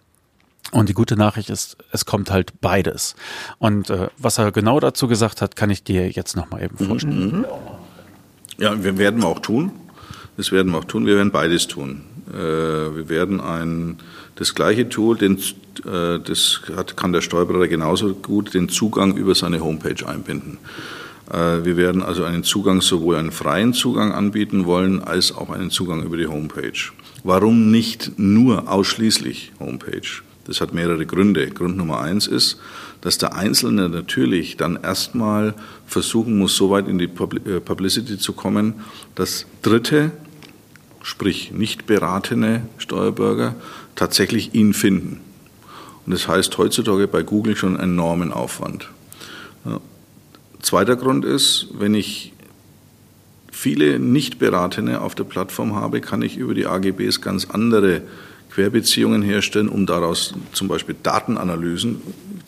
Und 0.71 0.89
die 0.89 0.95
gute 0.95 1.17
Nachricht 1.17 1.51
ist, 1.51 1.77
es 1.91 2.07
kommt 2.07 2.31
halt 2.31 2.61
beides. 2.61 3.17
Und 3.59 3.91
äh, 3.91 4.11
was 4.17 4.39
er 4.39 4.53
genau 4.53 4.79
dazu 4.79 5.09
gesagt 5.09 5.43
hat, 5.43 5.57
kann 5.57 5.71
ich 5.71 5.83
dir 5.83 6.09
jetzt 6.09 6.37
nochmal 6.37 6.63
eben 6.63 6.79
vorstellen. 6.79 7.39
Mhm. 7.39 7.45
Ja, 8.59 8.81
wir 8.81 8.97
werden 8.97 9.21
wir 9.21 9.29
auch 9.29 9.41
tun. 9.41 9.73
Das 10.37 10.53
werden 10.53 10.71
wir 10.71 10.79
auch 10.79 10.85
tun. 10.85 11.05
Wir 11.05 11.17
werden 11.17 11.33
beides 11.33 11.67
tun. 11.67 12.05
Äh, 12.33 12.37
wir 12.37 13.09
werden 13.09 13.41
ein, 13.41 13.99
das 14.37 14.55
gleiche 14.55 14.89
Tool, 14.89 15.17
den, 15.17 15.39
äh, 15.87 16.19
das 16.19 16.63
hat, 16.77 16.97
kann 16.97 17.13
der 17.13 17.21
Steuerberater 17.21 17.69
genauso 17.69 18.15
gut, 18.15 18.55
den 18.55 18.69
Zugang 18.69 19.17
über 19.17 19.35
seine 19.35 19.61
Homepage 19.61 20.07
einbinden. 20.07 20.59
Äh, 21.31 21.65
wir 21.65 21.77
werden 21.77 22.03
also 22.03 22.25
einen 22.25 22.45
Zugang, 22.45 22.81
sowohl 22.81 23.17
einen 23.17 23.33
freien 23.33 23.75
Zugang 23.75 24.13
anbieten 24.13 24.67
wollen, 24.67 25.03
als 25.03 25.35
auch 25.35 25.51
einen 25.51 25.71
Zugang 25.71 26.03
über 26.03 26.17
die 26.17 26.27
Homepage. 26.27 26.73
Warum 27.25 27.71
nicht 27.71 28.19
nur 28.19 28.71
ausschließlich 28.71 29.53
Homepage? 29.61 30.23
Das 30.45 30.61
hat 30.61 30.75
mehrere 30.75 31.07
Gründe. 31.07 31.49
Grund 31.51 31.77
Nummer 31.77 32.01
eins 32.01 32.27
ist, 32.27 32.59
dass 33.01 33.19
der 33.19 33.35
Einzelne 33.35 33.89
natürlich 33.89 34.57
dann 34.57 34.79
erstmal 34.83 35.55
versuchen 35.87 36.37
muss, 36.37 36.57
so 36.57 36.71
weit 36.71 36.89
in 36.89 36.99
die 36.99 37.07
Publicity 37.07 38.19
zu 38.19 38.33
kommen, 38.33 38.75
dass 39.15 39.47
Dritte 39.63 40.11
sprich 41.03 41.53
nicht 41.53 41.87
beratene 41.87 42.67
Steuerbürger, 42.79 43.55
tatsächlich 43.95 44.55
ihn 44.55 44.75
finden. 44.75 45.21
Und 46.07 46.13
das 46.13 46.29
heißt 46.29 46.57
heutzutage 46.59 47.07
bei 47.09 47.23
Google 47.23 47.57
schon 47.57 47.77
einen 47.77 47.93
enormen 47.93 48.33
Aufwand. 48.33 48.89
zweiter 50.61 50.97
Grund 50.97 51.25
ist, 51.25 51.69
wenn 51.79 51.95
ich 51.95 52.33
viele 53.51 53.99
Nicht-Beratene 54.01 55.01
auf 55.01 55.15
der 55.15 55.25
Plattform 55.25 55.77
habe, 55.77 56.01
kann 56.01 56.23
ich 56.23 56.37
über 56.37 56.55
die 56.55 56.67
AGBs 56.67 57.21
ganz 57.21 57.47
andere 57.51 58.03
Querbeziehungen 58.51 59.23
herstellen, 59.23 59.69
um 59.69 59.87
daraus 59.87 60.35
zum 60.53 60.69
Beispiel 60.69 60.97
Datenanalysen 61.03 62.03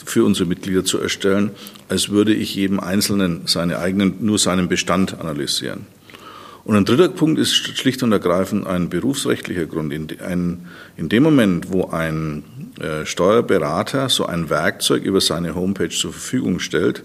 für 0.04 0.24
unsere 0.24 0.48
Mitglieder 0.48 0.84
zu 0.84 0.98
erstellen, 0.98 1.50
als 1.88 2.10
würde 2.10 2.34
ich 2.34 2.54
jedem 2.54 2.80
Einzelnen 2.80 3.42
seine 3.46 3.78
eigenen, 3.78 4.16
nur 4.20 4.38
seinen 4.38 4.68
Bestand 4.68 5.18
analysieren. 5.20 5.86
Und 6.64 6.76
ein 6.76 6.84
dritter 6.86 7.08
Punkt 7.08 7.38
ist 7.38 7.54
schlicht 7.54 8.02
und 8.02 8.12
ergreifend 8.12 8.66
ein 8.66 8.88
berufsrechtlicher 8.88 9.66
Grund. 9.66 9.92
In, 9.92 10.08
ein, 10.20 10.66
in 10.96 11.10
dem 11.10 11.22
Moment, 11.22 11.70
wo 11.70 11.88
ein 11.88 12.42
äh, 12.80 13.04
Steuerberater 13.04 14.08
so 14.08 14.24
ein 14.24 14.48
Werkzeug 14.48 15.04
über 15.04 15.20
seine 15.20 15.54
Homepage 15.54 15.90
zur 15.90 16.12
Verfügung 16.12 16.60
stellt 16.60 17.02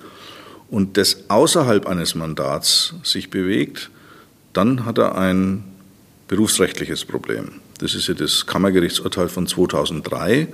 und 0.70 0.96
das 0.96 1.26
außerhalb 1.30 1.88
eines 1.88 2.16
Mandats 2.16 2.96
sich 3.04 3.30
bewegt, 3.30 3.90
dann 4.54 4.86
hat 4.86 4.98
er 4.98 5.18
ein 5.18 5.64
berufsrechtliches 6.30 7.04
Problem. 7.04 7.52
Das 7.80 7.96
ist 7.96 8.08
ja 8.08 8.14
das 8.14 8.46
Kammergerichtsurteil 8.46 9.28
von 9.28 9.46
2003 9.46 10.48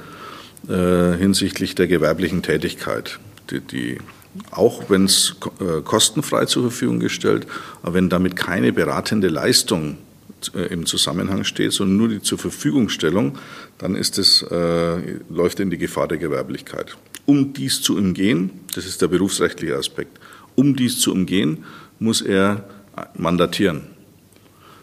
äh, 0.68 1.18
hinsichtlich 1.18 1.76
der 1.76 1.88
gewerblichen 1.88 2.42
Tätigkeit, 2.42 3.20
die, 3.52 3.62
die 3.62 3.98
auch 4.52 4.90
wenn 4.90 5.06
es 5.06 5.36
äh, 5.60 5.82
kostenfrei 5.82 6.46
zur 6.46 6.64
Verfügung 6.64 7.00
gestellt, 7.00 7.48
aber 7.84 7.96
wenn 7.96 8.10
damit 8.10 8.36
keine 8.36 8.74
beratende 8.74 9.28
Leistung 9.28 9.98
äh, 10.54 10.68
im 10.74 10.86
Zusammenhang 10.86 11.44
steht, 11.44 11.72
sondern 11.72 11.98
nur 11.98 12.10
die 12.10 12.22
zur 12.22 12.38
Verfügungstellung, 12.38 13.38
dann 13.78 13.96
ist 13.96 14.18
es, 14.18 14.42
äh, 14.44 14.98
läuft 15.30 15.60
in 15.60 15.70
die 15.70 15.78
Gefahr 15.78 16.08
der 16.08 16.18
Gewerblichkeit. 16.18 16.98
Um 17.26 17.54
dies 17.54 17.82
zu 17.82 17.98
umgehen, 17.98 18.52
das 18.74 18.86
ist 18.86 19.02
der 19.02 19.08
berufsrechtliche 19.08 19.76
Aspekt, 19.76 20.20
um 20.56 20.76
dies 20.76 21.00
zu 21.00 21.12
umgehen, 21.12 21.64
muss 22.00 22.22
er 22.22 22.66
mandatieren. 23.18 23.84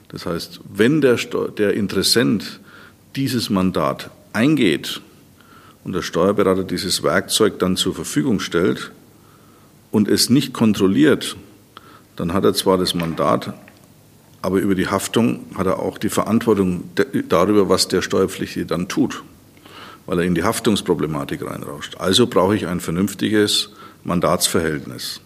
Das 0.09 0.27
heißt, 0.27 0.61
wenn 0.73 1.01
der, 1.01 1.17
der 1.57 1.75
Interessent 1.75 2.61
dieses 3.17 3.49
Mandat 3.49 4.11
eingeht 4.33 5.01
und 5.85 5.95
der 5.95 6.03
Steuerberater 6.03 6.65
dieses 6.65 7.03
Werkzeug 7.03 7.59
dann 7.59 7.77
zur 7.77 7.95
Verfügung 7.95 8.41
stellt, 8.41 8.93
und 9.93 10.09
es 10.09 10.29
nicht 10.29 10.53
kontrolliert, 10.53 11.37
dann 12.17 12.33
hat 12.33 12.45
er 12.45 12.55
zwar 12.55 12.79
das 12.79 12.95
Mandat, 12.95 13.55
aber 14.41 14.59
über 14.59 14.75
die 14.75 14.89
Haftung 14.89 15.45
hat 15.55 15.67
er 15.67 15.79
auch 15.79 15.99
die 15.99 16.09
Verantwortung 16.09 16.83
darüber, 17.29 17.69
was 17.69 17.87
der 17.87 18.03
Steuerpflichtige 18.03 18.67
dann 18.67 18.89
tut, 18.89 19.23
weil 20.07 20.19
er 20.19 20.25
in 20.25 20.35
die 20.35 20.43
Haftungsproblematik 20.43 21.47
reinrauscht. 21.47 21.97
Also 21.99 22.27
brauche 22.27 22.57
ich 22.57 22.67
ein 22.67 22.81
vernünftiges 22.81 23.71
Mandatsverhältnis. 24.03 25.21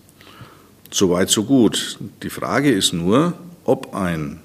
Soweit, 0.90 1.30
so 1.30 1.44
gut. 1.44 1.98
Die 2.22 2.30
Frage 2.30 2.70
ist 2.70 2.92
nur, 2.92 3.32
ob 3.64 3.94
ein 3.94 4.40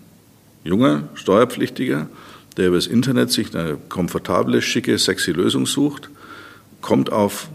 junger 0.63 1.10
Steuerpflichtiger, 1.16 2.08
der 2.58 2.68
über 2.68 2.78
das 2.78 2.88
Internet 2.88 3.32
sich 3.32 3.56
eine 3.56 3.78
komfortable, 3.90 4.62
schicke, 4.62 4.98
sexy 4.98 5.32
Lösung 5.32 5.66
sucht, 5.66 6.10
kommt 6.82 7.12
auf 7.12 7.50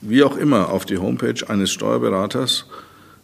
wie 0.00 0.22
auch 0.22 0.36
immer 0.36 0.70
auf 0.70 0.86
die 0.86 0.98
Homepage 0.98 1.48
eines 1.48 1.70
Steuerberaters, 1.70 2.66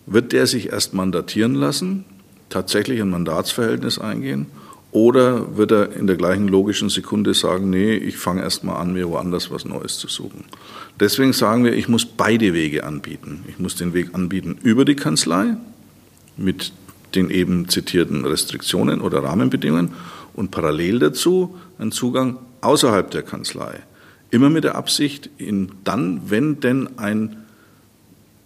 wird 0.06 0.32
der 0.32 0.46
sich 0.46 0.72
erst 0.72 0.94
mandatieren 0.94 1.54
lassen, 1.54 2.04
tatsächlich 2.50 3.00
ein 3.00 3.10
Mandatsverhältnis 3.10 3.98
eingehen, 3.98 4.46
oder 4.94 5.56
wird 5.56 5.72
er 5.72 5.96
in 5.96 6.06
der 6.06 6.16
gleichen 6.16 6.46
logischen 6.46 6.88
Sekunde 6.88 7.34
sagen, 7.34 7.68
nee, 7.68 7.94
ich 7.94 8.16
fange 8.16 8.42
erst 8.42 8.62
mal 8.62 8.76
an, 8.76 8.92
mir 8.92 9.08
woanders 9.08 9.50
was 9.50 9.64
Neues 9.64 9.98
zu 9.98 10.06
suchen. 10.06 10.44
Deswegen 11.00 11.32
sagen 11.32 11.64
wir, 11.64 11.74
ich 11.74 11.88
muss 11.88 12.04
beide 12.06 12.54
Wege 12.54 12.84
anbieten. 12.84 13.44
Ich 13.48 13.58
muss 13.58 13.74
den 13.74 13.92
Weg 13.92 14.14
anbieten 14.14 14.56
über 14.62 14.84
die 14.84 14.94
Kanzlei 14.94 15.56
mit 16.36 16.72
den 17.16 17.30
eben 17.30 17.68
zitierten 17.68 18.24
Restriktionen 18.24 19.00
oder 19.00 19.24
Rahmenbedingungen 19.24 19.92
und 20.32 20.52
parallel 20.52 21.00
dazu 21.00 21.58
einen 21.78 21.90
Zugang 21.90 22.38
außerhalb 22.60 23.10
der 23.10 23.22
Kanzlei. 23.22 23.80
Immer 24.34 24.50
mit 24.50 24.64
der 24.64 24.74
Absicht, 24.74 25.30
ihn 25.38 25.70
dann, 25.84 26.22
wenn 26.28 26.58
denn 26.58 26.98
ein 26.98 27.36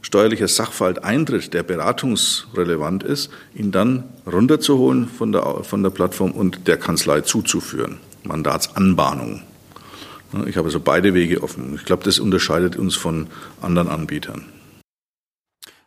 steuerlicher 0.02 0.46
Sachverhalt 0.46 1.02
eintritt, 1.02 1.54
der 1.54 1.62
beratungsrelevant 1.62 3.02
ist, 3.02 3.30
ihn 3.54 3.72
dann 3.72 4.04
runterzuholen 4.30 5.08
von 5.08 5.32
der, 5.32 5.64
von 5.64 5.82
der 5.82 5.88
Plattform 5.88 6.32
und 6.32 6.68
der 6.68 6.76
Kanzlei 6.76 7.22
zuzuführen. 7.22 7.96
Mandatsanbahnung. 8.24 9.40
Ich 10.44 10.58
habe 10.58 10.66
also 10.66 10.78
beide 10.78 11.14
Wege 11.14 11.42
offen. 11.42 11.76
Ich 11.76 11.86
glaube, 11.86 12.04
das 12.04 12.18
unterscheidet 12.18 12.76
uns 12.76 12.94
von 12.94 13.28
anderen 13.62 13.88
Anbietern. 13.88 14.44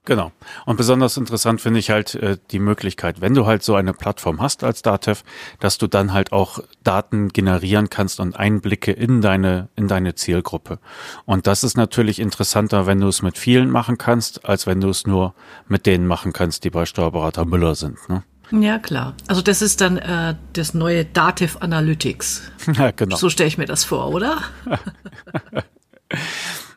Genau. 0.04 0.32
Und 0.66 0.78
besonders 0.78 1.16
interessant 1.18 1.62
finde 1.62 1.80
ich 1.80 1.92
halt 1.92 2.16
äh, 2.16 2.38
die 2.50 2.58
Möglichkeit, 2.58 3.22
wenn 3.22 3.36
du 3.36 3.46
halt 3.46 3.62
so 3.62 3.76
eine 3.76 3.94
Plattform 3.94 4.42
hast 4.42 4.64
als 4.64 4.82
Datev, 4.82 5.24
dass 5.60 5.78
du 5.78 5.86
dann 5.86 6.12
halt 6.12 6.32
auch 6.32 6.60
Daten 6.84 7.30
generieren 7.30 7.90
kannst 7.90 8.20
und 8.20 8.36
Einblicke 8.36 8.92
in 8.92 9.22
deine 9.22 9.70
in 9.76 9.88
deine 9.88 10.16
Zielgruppe. 10.16 10.80
Und 11.26 11.46
das 11.46 11.64
ist 11.64 11.78
natürlich 11.78 12.18
interessanter, 12.18 12.88
wenn 12.88 13.00
du 13.00 13.08
es 13.08 13.22
mit 13.22 13.38
vielen 13.38 13.70
machen 13.70 14.00
kannst, 14.00 14.44
als 14.46 14.66
wenn 14.66 14.82
du 14.82 14.90
es 14.90 15.06
nur 15.06 15.36
mit 15.68 15.86
denen 15.86 16.08
machen 16.08 16.34
kannst, 16.34 16.64
die 16.64 16.72
bei 16.72 16.88
Steuerberater 16.88 17.46
Müller 17.46 17.76
sind. 17.76 17.98
Ne? 18.10 18.24
Ja, 18.52 18.80
klar. 18.80 19.14
Also 19.28 19.44
das 19.44 19.62
ist 19.62 19.82
dann 19.82 19.98
äh, 19.98 20.36
das 20.54 20.74
neue 20.74 21.06
Dativ 21.06 21.58
Analytics. 21.62 22.52
Ja, 22.74 22.92
genau. 22.92 23.16
So 23.18 23.30
stelle 23.30 23.48
ich 23.48 23.58
mir 23.58 23.66
das 23.66 23.84
vor, 23.84 24.10
oder? 24.10 24.40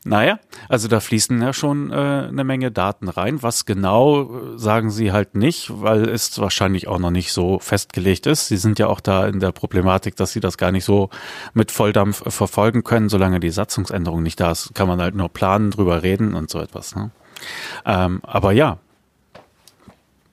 Naja, 0.06 0.38
also 0.68 0.86
da 0.86 1.00
fließen 1.00 1.40
ja 1.40 1.54
schon 1.54 1.90
äh, 1.90 1.94
eine 1.94 2.44
Menge 2.44 2.70
Daten 2.70 3.08
rein. 3.08 3.42
Was 3.42 3.64
genau, 3.64 4.54
äh, 4.54 4.58
sagen 4.58 4.90
sie 4.90 5.12
halt 5.12 5.34
nicht, 5.34 5.70
weil 5.80 6.10
es 6.10 6.38
wahrscheinlich 6.38 6.88
auch 6.88 6.98
noch 6.98 7.10
nicht 7.10 7.32
so 7.32 7.58
festgelegt 7.58 8.26
ist. 8.26 8.48
Sie 8.48 8.58
sind 8.58 8.78
ja 8.78 8.88
auch 8.88 9.00
da 9.00 9.26
in 9.26 9.40
der 9.40 9.52
Problematik, 9.52 10.14
dass 10.16 10.32
sie 10.32 10.40
das 10.40 10.58
gar 10.58 10.72
nicht 10.72 10.84
so 10.84 11.08
mit 11.54 11.72
Volldampf 11.72 12.26
äh, 12.26 12.30
verfolgen 12.30 12.84
können. 12.84 13.08
Solange 13.08 13.40
die 13.40 13.48
Satzungsänderung 13.48 14.22
nicht 14.22 14.38
da 14.40 14.50
ist, 14.50 14.74
kann 14.74 14.88
man 14.88 15.00
halt 15.00 15.14
nur 15.14 15.30
planen, 15.30 15.70
drüber 15.70 16.02
reden 16.02 16.34
und 16.34 16.50
so 16.50 16.60
etwas. 16.60 16.94
Ne? 16.94 17.10
Ähm, 17.86 18.20
aber 18.24 18.52
ja. 18.52 18.76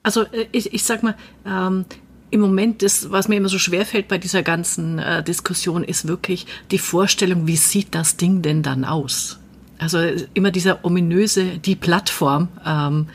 Also 0.02 0.24
äh, 0.24 0.48
ich, 0.52 0.74
ich 0.74 0.84
sag 0.84 1.02
mal, 1.02 1.16
ähm, 1.46 1.86
im 2.28 2.40
Moment, 2.40 2.82
das, 2.82 3.10
was 3.10 3.28
mir 3.28 3.36
immer 3.36 3.48
so 3.48 3.58
schwerfällt 3.58 4.08
bei 4.08 4.18
dieser 4.18 4.42
ganzen 4.42 4.98
äh, 4.98 5.22
Diskussion, 5.22 5.82
ist 5.82 6.08
wirklich 6.08 6.46
die 6.70 6.78
Vorstellung, 6.78 7.46
wie 7.46 7.56
sieht 7.56 7.94
das 7.94 8.18
Ding 8.18 8.42
denn 8.42 8.62
dann 8.62 8.84
aus? 8.84 9.38
Also 9.82 9.98
immer 10.34 10.50
dieser 10.50 10.84
ominöse, 10.84 11.58
die 11.58 11.76
Plattform. 11.76 12.48
Ähm, 12.64 13.06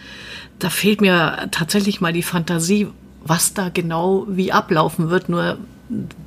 da 0.60 0.70
fehlt 0.70 1.02
mir 1.02 1.48
tatsächlich 1.52 2.02
mal 2.02 2.14
die 2.14 2.24
Fantasie, 2.24 2.88
was 3.24 3.54
da 3.54 3.70
genau 3.70 4.26
wie 4.30 4.52
ablaufen 4.52 5.10
wird. 5.10 5.30
Nur 5.30 5.58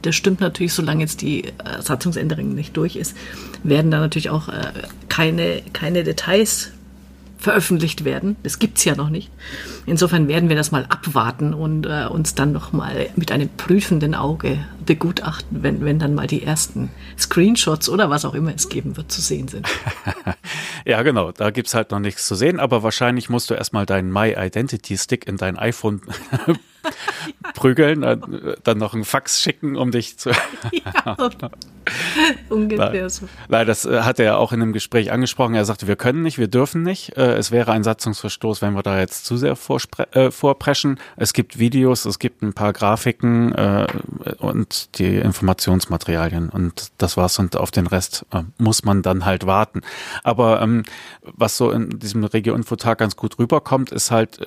das 0.02 0.14
stimmt 0.14 0.40
natürlich, 0.40 0.72
solange 0.72 1.02
jetzt 1.02 1.20
die 1.20 1.44
äh, 1.44 1.52
Satzungsänderung 1.80 2.54
nicht 2.54 2.76
durch 2.76 2.96
ist, 2.96 3.16
werden 3.62 3.90
da 3.90 4.00
natürlich 4.00 4.30
auch 4.30 4.48
äh, 4.48 4.72
keine, 5.08 5.62
keine 5.72 6.04
Details 6.04 6.70
veröffentlicht 7.38 8.04
werden. 8.04 8.36
Das 8.42 8.58
gibt's 8.58 8.84
ja 8.84 8.94
noch 8.94 9.10
nicht. 9.10 9.30
Insofern 9.86 10.28
werden 10.28 10.48
wir 10.48 10.56
das 10.56 10.70
mal 10.72 10.84
abwarten 10.88 11.54
und 11.54 11.86
äh, 11.86 12.06
uns 12.06 12.34
dann 12.34 12.52
noch 12.52 12.72
mal 12.72 13.08
mit 13.16 13.32
einem 13.32 13.48
prüfenden 13.48 14.14
Auge 14.14 14.58
begutachten, 14.84 15.62
wenn, 15.62 15.84
wenn 15.84 15.98
dann 15.98 16.14
mal 16.14 16.26
die 16.26 16.42
ersten 16.42 16.90
Screenshots 17.18 17.88
oder 17.88 18.10
was 18.10 18.24
auch 18.24 18.34
immer 18.34 18.54
es 18.54 18.68
geben 18.68 18.96
wird, 18.96 19.12
zu 19.12 19.20
sehen 19.20 19.48
sind. 19.48 19.66
ja, 20.84 21.02
genau. 21.02 21.32
Da 21.32 21.50
gibt's 21.50 21.74
halt 21.74 21.90
noch 21.90 22.00
nichts 22.00 22.26
zu 22.26 22.34
sehen, 22.34 22.60
aber 22.60 22.82
wahrscheinlich 22.82 23.28
musst 23.28 23.50
du 23.50 23.54
erstmal 23.54 23.86
deinen 23.86 24.12
My 24.12 24.34
Identity 24.36 24.96
Stick 24.98 25.26
in 25.26 25.36
dein 25.36 25.58
iPhone 25.58 26.00
prügeln, 27.54 28.00
dann, 28.00 28.54
dann, 28.64 28.78
noch 28.78 28.94
einen 28.94 29.04
Fax 29.04 29.40
schicken, 29.40 29.76
um 29.76 29.90
dich 29.90 30.18
zu. 30.18 30.30
ja, 30.72 31.16
ungefähr 32.48 33.10
so. 33.10 33.28
Nein, 33.48 33.66
das 33.66 33.84
äh, 33.84 34.00
hat 34.00 34.18
er 34.18 34.24
ja 34.24 34.36
auch 34.36 34.52
in 34.52 34.62
einem 34.62 34.72
Gespräch 34.72 35.12
angesprochen. 35.12 35.54
Er 35.54 35.64
sagte, 35.64 35.86
wir 35.86 35.96
können 35.96 36.22
nicht, 36.22 36.38
wir 36.38 36.48
dürfen 36.48 36.82
nicht. 36.82 37.16
Äh, 37.16 37.34
es 37.34 37.50
wäre 37.50 37.72
ein 37.72 37.84
Satzungsverstoß, 37.84 38.62
wenn 38.62 38.74
wir 38.74 38.82
da 38.82 38.98
jetzt 38.98 39.26
zu 39.26 39.36
sehr 39.36 39.56
äh, 40.12 40.30
vorpreschen. 40.30 40.98
Es 41.16 41.32
gibt 41.32 41.58
Videos, 41.58 42.04
es 42.04 42.18
gibt 42.18 42.42
ein 42.42 42.52
paar 42.52 42.72
Grafiken 42.72 43.54
und 44.38 44.98
die 44.98 45.16
Informationsmaterialien 45.16 46.48
und 46.48 46.92
das 46.98 47.16
war's. 47.16 47.38
Und 47.38 47.56
auf 47.56 47.70
den 47.70 47.86
Rest 47.86 48.26
muss 48.58 48.84
man 48.84 49.02
dann 49.02 49.24
halt 49.24 49.46
warten. 49.46 49.82
Aber 50.22 50.60
ähm, 50.62 50.84
was 51.22 51.56
so 51.56 51.70
in 51.70 51.98
diesem 51.98 52.24
Regio-Info-Tag 52.24 52.98
ganz 52.98 53.16
gut 53.16 53.38
rüberkommt, 53.38 53.92
ist 53.92 54.10
halt 54.10 54.40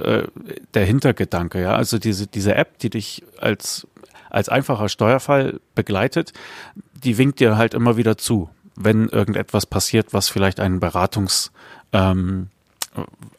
der 0.74 0.86
Hintergedanke. 0.86 1.62
Ja, 1.62 1.76
also 1.76 2.00
diese 2.00 2.28
diese 2.28 2.56
App, 2.56 2.80
die 2.80 2.90
dich 2.90 3.24
als 3.40 3.88
als 4.30 4.50
einfacher 4.50 4.90
Steuerfall 4.90 5.60
begleitet, 5.76 6.34
die 7.04 7.18
winkt 7.18 7.40
dir 7.40 7.56
halt 7.56 7.74
immer 7.74 7.98
wieder 7.98 8.18
zu, 8.18 8.50
wenn 8.76 9.08
irgendetwas 9.08 9.66
passiert, 9.66 10.12
was 10.12 10.30
vielleicht 10.30 10.60
einen 10.60 10.80
Beratungs 10.80 11.52
ähm, 11.94 12.50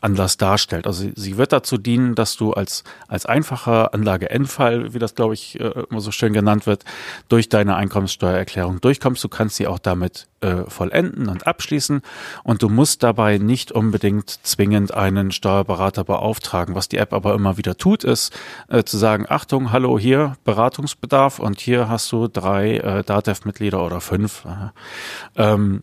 Anlass 0.01 0.37
darstellt. 0.37 0.87
Also 0.87 1.09
sie 1.15 1.37
wird 1.37 1.53
dazu 1.53 1.79
dienen, 1.79 2.15
dass 2.15 2.37
du 2.37 2.53
als, 2.53 2.85
als 3.09 3.27
einfacher 3.27 3.95
Anlage-Endfall, 3.95 4.93
wie 4.95 4.99
das 4.99 5.15
glaube 5.15 5.35
ich 5.35 5.59
äh, 5.61 5.85
immer 5.91 6.01
so 6.01 6.11
schön 6.11 6.33
genannt 6.33 6.67
wird, 6.67 6.85
durch 7.29 7.49
deine 7.49 7.77
Einkommenssteuererklärung 7.77 8.81
durchkommst. 8.81 9.23
Du 9.25 9.29
kannst 9.29 9.57
sie 9.57 9.67
auch 9.67 9.79
damit 9.79 10.27
äh, 10.41 10.65
vollenden 10.69 11.29
und 11.29 11.47
abschließen 11.47 12.03
und 12.43 12.63
du 12.63 12.69
musst 12.69 13.03
dabei 13.03 13.39
nicht 13.39 13.73
unbedingt 13.73 14.29
zwingend 14.45 14.93
einen 14.93 15.33
Steuerberater 15.33 16.05
beauftragen. 16.05 16.75
Was 16.75 16.89
die 16.89 16.99
App 16.99 17.13
aber 17.13 17.35
immer 17.35 17.57
wieder 17.57 17.77
tut, 17.77 18.05
ist 18.05 18.37
äh, 18.69 18.85
zu 18.85 18.99
sagen, 18.99 19.27
Achtung, 19.29 19.73
hallo, 19.73 19.99
hier 19.99 20.37
Beratungsbedarf 20.45 21.39
und 21.39 21.61
hier 21.61 21.89
hast 21.89 22.13
du 22.13 22.29
drei 22.29 22.77
äh, 22.77 23.03
DATEV-Mitglieder 23.05 23.85
oder 23.85 24.01
fünf. 24.01 24.45
Ähm, 25.37 25.83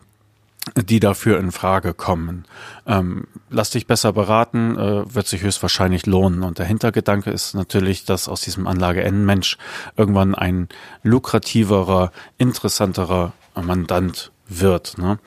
die 0.75 0.99
dafür 0.99 1.39
in 1.39 1.51
Frage 1.51 1.93
kommen. 1.93 2.45
Ähm, 2.85 3.25
lass 3.49 3.71
dich 3.71 3.87
besser 3.87 4.13
beraten, 4.13 4.77
äh, 4.77 5.15
wird 5.15 5.27
sich 5.27 5.41
höchstwahrscheinlich 5.41 6.05
lohnen. 6.05 6.43
Und 6.43 6.59
der 6.59 6.65
Hintergedanke 6.65 7.31
ist 7.31 7.55
natürlich, 7.55 8.05
dass 8.05 8.27
aus 8.27 8.41
diesem 8.41 8.67
Anlage 8.67 9.03
N-Mensch 9.03 9.57
irgendwann 9.97 10.35
ein 10.35 10.69
lukrativerer, 11.03 12.11
interessanterer 12.37 13.33
Mandant 13.55 14.31
wird. 14.47 14.97
Ne? 14.97 15.17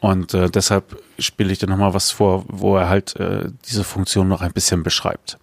Und 0.00 0.34
äh, 0.34 0.50
deshalb 0.50 1.00
spiele 1.18 1.52
ich 1.52 1.58
dir 1.58 1.68
nochmal 1.68 1.94
was 1.94 2.10
vor, 2.10 2.44
wo 2.48 2.76
er 2.76 2.88
halt 2.88 3.16
äh, 3.16 3.48
diese 3.68 3.84
Funktion 3.84 4.28
noch 4.28 4.40
ein 4.40 4.52
bisschen 4.52 4.82
beschreibt. 4.82 5.38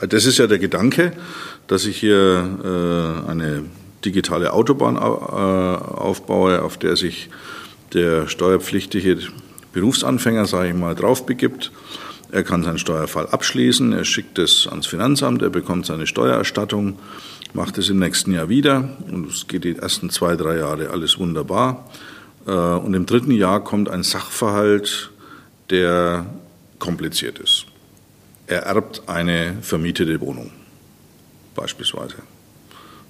Das 0.00 0.26
ist 0.26 0.38
ja 0.38 0.48
der 0.48 0.58
Gedanke, 0.58 1.12
dass 1.68 1.86
ich 1.86 1.96
hier 1.98 3.24
äh, 3.26 3.30
eine 3.30 3.64
digitale 4.04 4.52
Autobahn 4.52 4.96
äh, 4.96 4.98
aufbaue, 4.98 6.62
auf 6.62 6.76
der 6.76 6.96
sich 6.96 7.30
der 7.94 8.28
steuerpflichtige 8.28 9.18
Berufsanfänger, 9.72 10.46
sage 10.46 10.70
ich 10.70 10.74
mal, 10.74 10.94
drauf 10.94 11.26
begibt. 11.26 11.72
Er 12.30 12.42
kann 12.42 12.62
seinen 12.62 12.78
Steuerfall 12.78 13.26
abschließen, 13.26 13.92
er 13.92 14.04
schickt 14.04 14.38
es 14.38 14.66
ans 14.66 14.86
Finanzamt, 14.86 15.42
er 15.42 15.50
bekommt 15.50 15.84
seine 15.84 16.06
Steuererstattung, 16.06 16.98
macht 17.52 17.76
es 17.76 17.90
im 17.90 17.98
nächsten 17.98 18.32
Jahr 18.32 18.48
wieder 18.48 18.96
und 19.10 19.28
es 19.28 19.46
geht 19.46 19.64
die 19.64 19.76
ersten 19.76 20.08
zwei, 20.08 20.36
drei 20.36 20.56
Jahre 20.56 20.90
alles 20.90 21.18
wunderbar. 21.18 21.90
Äh, 22.46 22.50
und 22.50 22.94
im 22.94 23.04
dritten 23.04 23.32
Jahr 23.32 23.62
kommt 23.62 23.90
ein 23.90 24.02
Sachverhalt, 24.02 25.10
der 25.68 26.26
kompliziert 26.78 27.38
ist. 27.38 27.66
Er 28.46 28.62
erbt 28.62 29.02
eine 29.06 29.58
vermietete 29.60 30.20
Wohnung, 30.20 30.50
beispielsweise. 31.54 32.16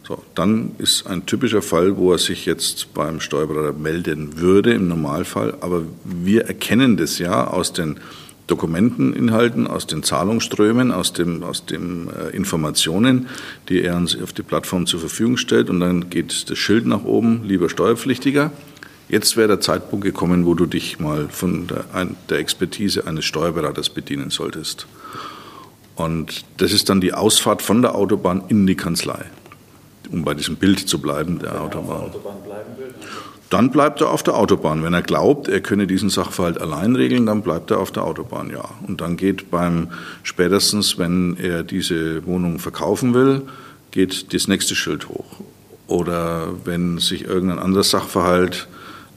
So, 0.06 0.20
dann 0.34 0.72
ist 0.78 1.06
ein 1.06 1.26
typischer 1.26 1.62
Fall, 1.62 1.96
wo 1.96 2.12
er 2.12 2.18
sich 2.18 2.44
jetzt 2.44 2.92
beim 2.92 3.20
Steuerberater 3.20 3.72
melden 3.72 4.40
würde 4.40 4.74
im 4.74 4.88
Normalfall. 4.88 5.54
Aber 5.60 5.82
wir 6.04 6.46
erkennen 6.46 6.96
das 6.96 7.18
ja 7.18 7.46
aus 7.46 7.72
den 7.72 8.00
Dokumenteninhalten, 8.48 9.68
aus 9.68 9.86
den 9.86 10.02
Zahlungsströmen, 10.02 10.90
aus 10.90 11.12
den 11.12 11.44
aus 11.44 11.66
dem, 11.66 12.08
äh, 12.08 12.36
Informationen, 12.36 13.28
die 13.68 13.82
er 13.82 13.96
uns 13.96 14.20
auf 14.20 14.32
die 14.32 14.42
Plattform 14.42 14.86
zur 14.86 14.98
Verfügung 14.98 15.36
stellt. 15.36 15.70
Und 15.70 15.78
dann 15.78 16.10
geht 16.10 16.50
das 16.50 16.58
Schild 16.58 16.84
nach 16.84 17.04
oben, 17.04 17.44
lieber 17.44 17.70
Steuerpflichtiger. 17.70 18.50
Jetzt 19.08 19.36
wäre 19.36 19.48
der 19.48 19.60
Zeitpunkt 19.60 20.04
gekommen, 20.04 20.46
wo 20.46 20.54
du 20.54 20.66
dich 20.66 20.98
mal 20.98 21.28
von 21.28 21.68
der, 21.68 21.84
der 22.28 22.38
Expertise 22.38 23.06
eines 23.06 23.24
Steuerberaters 23.24 23.90
bedienen 23.90 24.30
solltest. 24.30 24.86
Und 25.94 26.44
das 26.56 26.72
ist 26.72 26.88
dann 26.88 27.00
die 27.00 27.12
Ausfahrt 27.12 27.62
von 27.62 27.82
der 27.82 27.94
Autobahn 27.94 28.42
in 28.48 28.66
die 28.66 28.74
Kanzlei 28.74 29.26
um 30.12 30.22
bei 30.24 30.34
diesem 30.34 30.56
Bild 30.56 30.88
zu 30.88 31.00
bleiben, 31.00 31.38
der 31.38 31.52
Wenn 31.52 31.60
Autobahn. 31.60 32.02
Autobahn 32.02 32.36
will, 32.76 32.94
dann 33.52 33.70
bleibt 33.70 34.00
er 34.00 34.10
auf 34.10 34.22
der 34.22 34.34
Autobahn. 34.34 34.82
Wenn 34.82 34.94
er 34.94 35.02
glaubt, 35.02 35.46
er 35.46 35.60
könne 35.60 35.86
diesen 35.86 36.08
Sachverhalt 36.08 36.58
allein 36.58 36.96
regeln, 36.96 37.26
dann 37.26 37.42
bleibt 37.42 37.70
er 37.70 37.80
auf 37.80 37.90
der 37.90 38.04
Autobahn, 38.04 38.50
ja. 38.50 38.64
Und 38.86 39.02
dann 39.02 39.18
geht 39.18 39.50
beim, 39.50 39.88
spätestens, 40.22 40.98
wenn 40.98 41.36
er 41.36 41.62
diese 41.62 42.24
Wohnung 42.24 42.58
verkaufen 42.58 43.12
will, 43.12 43.42
geht 43.90 44.32
das 44.32 44.48
nächste 44.48 44.74
Schild 44.74 45.10
hoch. 45.10 45.40
Oder 45.86 46.48
wenn 46.64 46.96
sich 46.96 47.26
irgendein 47.26 47.58
anderer 47.58 47.84
Sachverhalt 47.84 48.68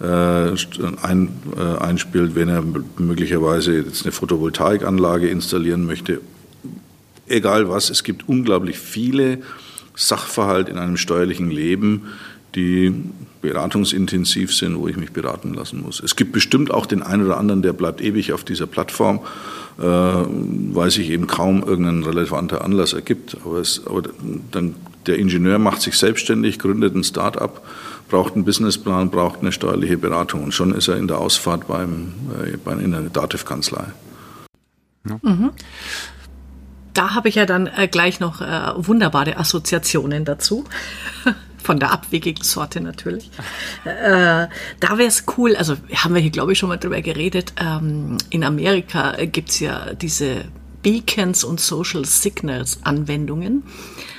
äh, 0.01 0.05
ein, 0.05 1.29
äh, 1.57 1.81
einspielt, 1.81 2.35
wenn 2.35 2.49
er 2.49 2.61
möglicherweise 2.97 3.77
jetzt 3.77 4.03
eine 4.03 4.11
Photovoltaikanlage 4.11 5.29
installieren 5.29 5.85
möchte, 5.85 6.19
egal 7.27 7.69
was, 7.69 7.89
es 7.89 8.03
gibt 8.03 8.27
unglaublich 8.27 8.77
viele 8.77 9.39
Sachverhalt 9.95 10.69
in 10.69 10.77
einem 10.77 10.97
steuerlichen 10.97 11.49
Leben, 11.49 12.07
die 12.55 12.93
beratungsintensiv 13.41 14.55
sind, 14.55 14.77
wo 14.79 14.87
ich 14.87 14.97
mich 14.97 15.11
beraten 15.11 15.53
lassen 15.53 15.81
muss. 15.81 15.99
Es 15.99 16.15
gibt 16.15 16.31
bestimmt 16.31 16.71
auch 16.71 16.85
den 16.85 17.03
einen 17.03 17.25
oder 17.25 17.37
anderen, 17.37 17.61
der 17.61 17.73
bleibt 17.73 18.01
ewig 18.01 18.33
auf 18.33 18.43
dieser 18.43 18.65
Plattform, 18.65 19.19
äh, 19.77 19.83
weil 19.83 20.89
sich 20.89 21.09
eben 21.09 21.27
kaum 21.27 21.63
irgendein 21.63 22.03
relevanter 22.03 22.63
Anlass 22.63 22.93
ergibt. 22.93 23.37
Aber, 23.45 23.59
es, 23.59 23.85
aber 23.85 24.03
dann, 24.51 24.75
der 25.05 25.19
Ingenieur 25.19 25.59
macht 25.59 25.81
sich 25.81 25.95
selbstständig, 25.95 26.57
gründet 26.57 26.95
ein 26.95 27.03
Start-up, 27.03 27.63
braucht 28.09 28.33
einen 28.33 28.45
Businessplan, 28.45 29.11
braucht 29.11 29.41
eine 29.41 29.51
steuerliche 29.51 29.97
Beratung 29.97 30.43
und 30.43 30.53
schon 30.53 30.73
ist 30.73 30.87
er 30.87 30.97
in 30.97 31.07
der 31.07 31.19
Ausfahrt 31.19 31.67
beim, 31.67 32.13
äh, 32.43 32.57
bei, 32.57 32.73
in 32.73 32.91
der 32.91 33.01
Dativ-Kanzlei. 33.01 33.85
Ja. 35.07 35.19
Mhm 35.21 35.51
da 36.95 37.13
habe 37.13 37.29
ich 37.29 37.35
ja 37.35 37.45
dann 37.45 37.67
äh, 37.67 37.87
gleich 37.87 38.19
noch 38.19 38.41
äh, 38.41 38.71
wunderbare 38.75 39.37
Assoziationen 39.37 40.25
dazu. 40.25 40.65
Von 41.63 41.79
der 41.79 41.91
abwegigen 41.91 42.43
Sorte 42.43 42.79
natürlich. 42.79 43.31
Äh, 43.85 44.47
da 44.79 44.97
wäre 44.97 45.07
es 45.07 45.23
cool, 45.37 45.55
also 45.55 45.75
haben 45.95 46.13
wir 46.13 46.21
hier, 46.21 46.29
glaube 46.29 46.51
ich, 46.51 46.59
schon 46.59 46.69
mal 46.69 46.77
drüber 46.77 47.01
geredet. 47.01 47.53
Ähm, 47.59 48.19
in 48.29 48.43
Amerika 48.43 49.15
gibt's 49.25 49.59
ja 49.59 49.93
diese 49.95 50.45
Beacons 50.83 51.43
und 51.43 51.59
Social 51.59 52.05
Signals 52.05 52.79
Anwendungen. 52.83 53.63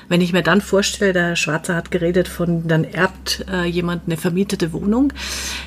Wenn 0.09 0.21
ich 0.21 0.33
mir 0.33 0.43
dann 0.43 0.61
vorstelle, 0.61 1.13
der 1.13 1.37
Schwarze 1.37 1.77
hat 1.77 1.93
geredet 1.93 2.27
von, 2.27 2.67
dann 2.67 2.83
erbt 2.83 3.45
äh, 3.51 3.65
jemand 3.65 4.03
eine 4.07 4.17
vermietete 4.17 4.73
Wohnung. 4.73 5.13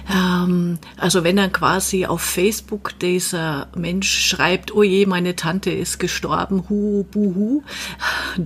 Ähm, 0.10 0.80
also 0.98 1.24
wenn 1.24 1.36
dann 1.36 1.52
quasi 1.52 2.06
auf 2.06 2.22
Facebook 2.22 2.98
dieser 3.00 3.68
Mensch 3.76 4.28
schreibt, 4.28 4.74
oh 4.74 4.84
je, 4.84 5.06
meine 5.06 5.36
Tante 5.36 5.72
ist 5.72 6.00
gestorben, 6.00 6.66
hu, 6.70 7.04
buhu, 7.04 7.64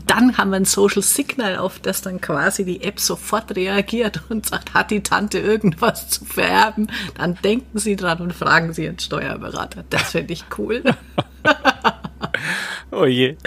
dann 0.05 0.37
haben 0.37 0.51
wir 0.51 0.57
ein 0.57 0.65
Social 0.65 1.01
Signal, 1.01 1.57
auf 1.57 1.79
das 1.79 2.01
dann 2.01 2.19
quasi 2.19 2.65
die 2.65 2.83
App 2.83 2.99
sofort 2.99 3.55
reagiert 3.55 4.21
und 4.29 4.45
sagt, 4.45 4.73
hat 4.73 4.91
die 4.91 5.03
Tante 5.03 5.39
irgendwas 5.39 6.09
zu 6.09 6.25
vererben? 6.25 6.91
Dann 7.15 7.35
denken 7.43 7.79
Sie 7.79 7.95
dran 7.95 8.19
und 8.19 8.33
fragen 8.33 8.73
Sie 8.73 8.83
Ihren 8.83 8.99
Steuerberater. 8.99 9.85
Das 9.89 10.11
finde 10.11 10.33
ich 10.33 10.43
cool. 10.57 10.83
oh 12.91 13.05
je. 13.05 13.37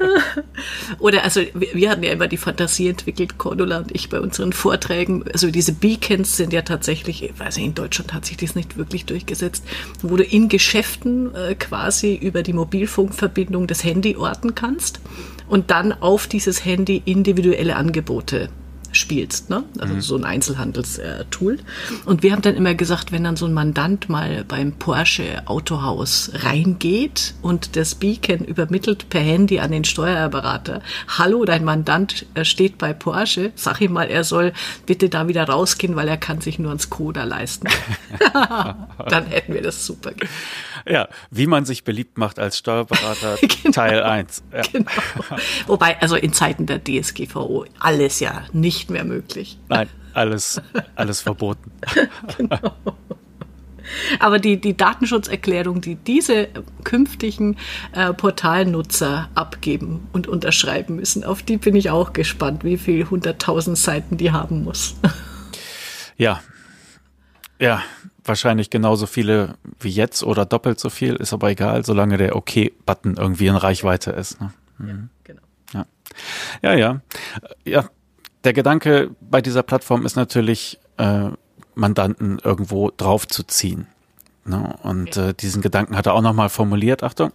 Oder 0.98 1.24
also 1.24 1.40
wir 1.54 1.90
hatten 1.90 2.02
ja 2.02 2.12
immer 2.12 2.28
die 2.28 2.36
Fantasie 2.36 2.88
entwickelt, 2.88 3.38
Cordula 3.38 3.78
und 3.78 3.94
ich 3.94 4.08
bei 4.08 4.20
unseren 4.20 4.52
Vorträgen. 4.52 5.24
Also 5.32 5.50
diese 5.50 5.72
Beacons 5.72 6.36
sind 6.36 6.52
ja 6.52 6.62
tatsächlich, 6.62 7.22
ich 7.22 7.38
weiß 7.38 7.56
nicht, 7.56 7.66
in 7.66 7.74
Deutschland 7.74 8.12
hat 8.12 8.24
sich 8.24 8.36
das 8.36 8.54
nicht 8.54 8.76
wirklich 8.76 9.04
durchgesetzt, 9.04 9.64
wo 10.02 10.16
du 10.16 10.24
in 10.24 10.48
Geschäften 10.48 11.34
äh, 11.34 11.54
quasi 11.54 12.14
über 12.14 12.42
die 12.42 12.52
Mobilfunkverbindung 12.52 13.66
das 13.66 13.84
Handy 13.84 14.16
orten 14.16 14.54
kannst 14.54 15.00
und 15.48 15.70
dann 15.70 15.92
auf 15.92 16.26
dieses 16.26 16.64
Handy 16.64 17.02
individuelle 17.04 17.76
Angebote 17.76 18.48
spielst, 18.92 19.50
ne? 19.50 19.64
Also 19.78 19.94
mhm. 19.94 20.00
so 20.00 20.16
ein 20.16 20.24
Einzelhandelstool. 20.24 21.58
Und 22.04 22.22
wir 22.22 22.32
haben 22.32 22.42
dann 22.42 22.56
immer 22.56 22.74
gesagt, 22.74 23.12
wenn 23.12 23.24
dann 23.24 23.36
so 23.36 23.46
ein 23.46 23.52
Mandant 23.52 24.08
mal 24.08 24.44
beim 24.44 24.72
Porsche 24.72 25.42
Autohaus 25.46 26.30
reingeht 26.34 27.34
und 27.42 27.76
das 27.76 27.94
Beacon 27.94 28.44
übermittelt 28.44 29.08
per 29.08 29.20
Handy 29.20 29.60
an 29.60 29.70
den 29.70 29.84
Steuerberater, 29.84 30.82
hallo, 31.08 31.44
dein 31.44 31.64
Mandant 31.64 32.26
äh, 32.34 32.44
steht 32.44 32.78
bei 32.78 32.92
Porsche, 32.92 33.52
sag 33.54 33.80
ihm 33.80 33.92
mal, 33.92 34.08
er 34.08 34.24
soll 34.24 34.52
bitte 34.86 35.08
da 35.08 35.28
wieder 35.28 35.44
rausgehen, 35.44 35.96
weil 35.96 36.08
er 36.08 36.16
kann 36.16 36.40
sich 36.40 36.58
nur 36.58 36.72
ein 36.72 36.78
Skoda 36.78 37.24
leisten. 37.24 37.68
dann 39.08 39.26
hätten 39.26 39.54
wir 39.54 39.62
das 39.62 39.86
super. 39.86 40.12
Ja, 40.86 41.08
wie 41.30 41.46
man 41.46 41.64
sich 41.64 41.84
beliebt 41.84 42.18
macht 42.18 42.38
als 42.38 42.58
Steuerberater, 42.58 43.36
genau. 43.40 43.72
Teil 43.72 44.02
1. 44.02 44.42
Ja. 44.52 44.62
Genau. 44.72 44.90
Wobei, 45.66 46.00
also 46.00 46.16
in 46.16 46.32
Zeiten 46.32 46.66
der 46.66 46.82
DSGVO 46.82 47.66
alles 47.78 48.20
ja 48.20 48.44
nicht 48.52 48.79
mehr 48.88 49.04
möglich. 49.04 49.58
Nein, 49.68 49.88
alles, 50.14 50.60
alles 50.94 51.20
verboten. 51.20 51.70
genau. 52.38 52.74
Aber 54.20 54.38
die, 54.38 54.60
die 54.60 54.76
Datenschutzerklärung, 54.76 55.80
die 55.80 55.96
diese 55.96 56.48
künftigen 56.84 57.56
äh, 57.92 58.12
Portalnutzer 58.12 59.28
abgeben 59.34 60.08
und 60.12 60.28
unterschreiben 60.28 60.96
müssen, 60.96 61.24
auf 61.24 61.42
die 61.42 61.56
bin 61.56 61.74
ich 61.74 61.90
auch 61.90 62.12
gespannt, 62.12 62.62
wie 62.62 62.78
viel 62.78 63.04
100.000 63.04 63.74
Seiten 63.76 64.16
die 64.16 64.30
haben 64.30 64.62
muss. 64.62 64.94
Ja, 66.16 66.40
ja, 67.60 67.82
wahrscheinlich 68.24 68.70
genauso 68.70 69.06
viele 69.06 69.54
wie 69.78 69.90
jetzt 69.90 70.22
oder 70.22 70.46
doppelt 70.46 70.80
so 70.80 70.88
viel, 70.88 71.14
ist 71.16 71.32
aber 71.32 71.50
egal, 71.50 71.84
solange 71.84 72.16
der 72.16 72.36
OK-Button 72.36 73.12
okay 73.12 73.22
irgendwie 73.22 73.46
in 73.46 73.56
Reichweite 73.56 74.12
ist. 74.12 74.40
Ne? 74.40 74.52
Mhm. 74.78 74.88
Ja, 74.88 74.96
genau. 75.24 75.42
Ja. 76.62 76.74
ja, 76.74 77.00
ja. 77.64 77.90
Der 78.44 78.52
Gedanke 78.52 79.10
bei 79.20 79.40
dieser 79.40 79.62
Plattform 79.62 80.06
ist 80.06 80.16
natürlich, 80.16 80.78
äh, 80.96 81.30
Mandanten 81.74 82.38
irgendwo 82.44 82.90
draufzuziehen. 82.96 83.86
Ne? 84.44 84.74
Und 84.82 85.16
äh, 85.16 85.34
diesen 85.34 85.62
Gedanken 85.62 85.96
hat 85.96 86.06
er 86.06 86.14
auch 86.14 86.22
nochmal 86.22 86.48
formuliert. 86.48 87.02
Achtung. 87.02 87.32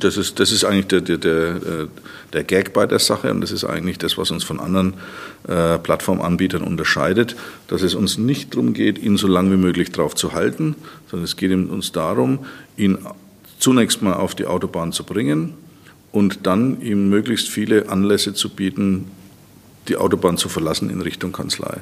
Das 0.00 0.16
ist, 0.16 0.40
das 0.40 0.50
ist 0.50 0.64
eigentlich 0.64 0.86
der, 0.86 1.02
der, 1.02 1.18
der, 1.18 1.88
der 2.32 2.44
Gag 2.44 2.72
bei 2.72 2.86
der 2.86 2.98
Sache 2.98 3.30
und 3.30 3.42
das 3.42 3.50
ist 3.50 3.64
eigentlich 3.64 3.98
das, 3.98 4.16
was 4.16 4.30
uns 4.30 4.42
von 4.42 4.60
anderen 4.60 4.94
äh, 5.46 5.76
Plattformanbietern 5.78 6.62
unterscheidet, 6.62 7.36
dass 7.66 7.82
es 7.82 7.94
uns 7.94 8.16
nicht 8.16 8.54
darum 8.54 8.72
geht, 8.72 8.98
ihn 8.98 9.18
so 9.18 9.26
lange 9.26 9.52
wie 9.52 9.58
möglich 9.58 9.92
drauf 9.92 10.14
zu 10.14 10.32
halten, 10.32 10.74
sondern 11.10 11.24
es 11.24 11.36
geht 11.36 11.52
uns 11.52 11.92
darum, 11.92 12.46
ihn 12.78 12.96
zunächst 13.58 14.00
mal 14.00 14.14
auf 14.14 14.34
die 14.34 14.46
Autobahn 14.46 14.92
zu 14.92 15.04
bringen 15.04 15.52
und 16.12 16.46
dann 16.46 16.80
ihm 16.80 17.10
möglichst 17.10 17.48
viele 17.50 17.90
Anlässe 17.90 18.32
zu 18.32 18.48
bieten, 18.48 19.10
die 19.88 19.96
Autobahn 19.96 20.36
zu 20.36 20.48
verlassen 20.48 20.90
in 20.90 21.00
Richtung 21.00 21.32
Kanzlei, 21.32 21.78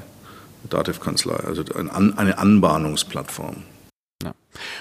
Datev-Kanzlei, 0.68 1.36
also 1.36 1.64
eine 1.74 2.38
Anbahnungsplattform. 2.38 3.62
Ja. 4.22 4.34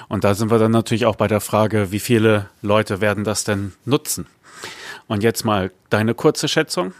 Und 0.07 0.23
da 0.23 0.35
sind 0.35 0.51
wir 0.51 0.59
dann 0.59 0.71
natürlich 0.71 1.05
auch 1.05 1.15
bei 1.15 1.27
der 1.27 1.41
Frage, 1.41 1.91
wie 1.91 1.99
viele 1.99 2.49
Leute 2.61 3.01
werden 3.01 3.23
das 3.23 3.43
denn 3.43 3.73
nutzen? 3.83 4.27
Und 5.07 5.23
jetzt 5.23 5.45
mal 5.45 5.71
deine 5.89 6.15
kurze 6.15 6.47
Schätzung. 6.47 6.93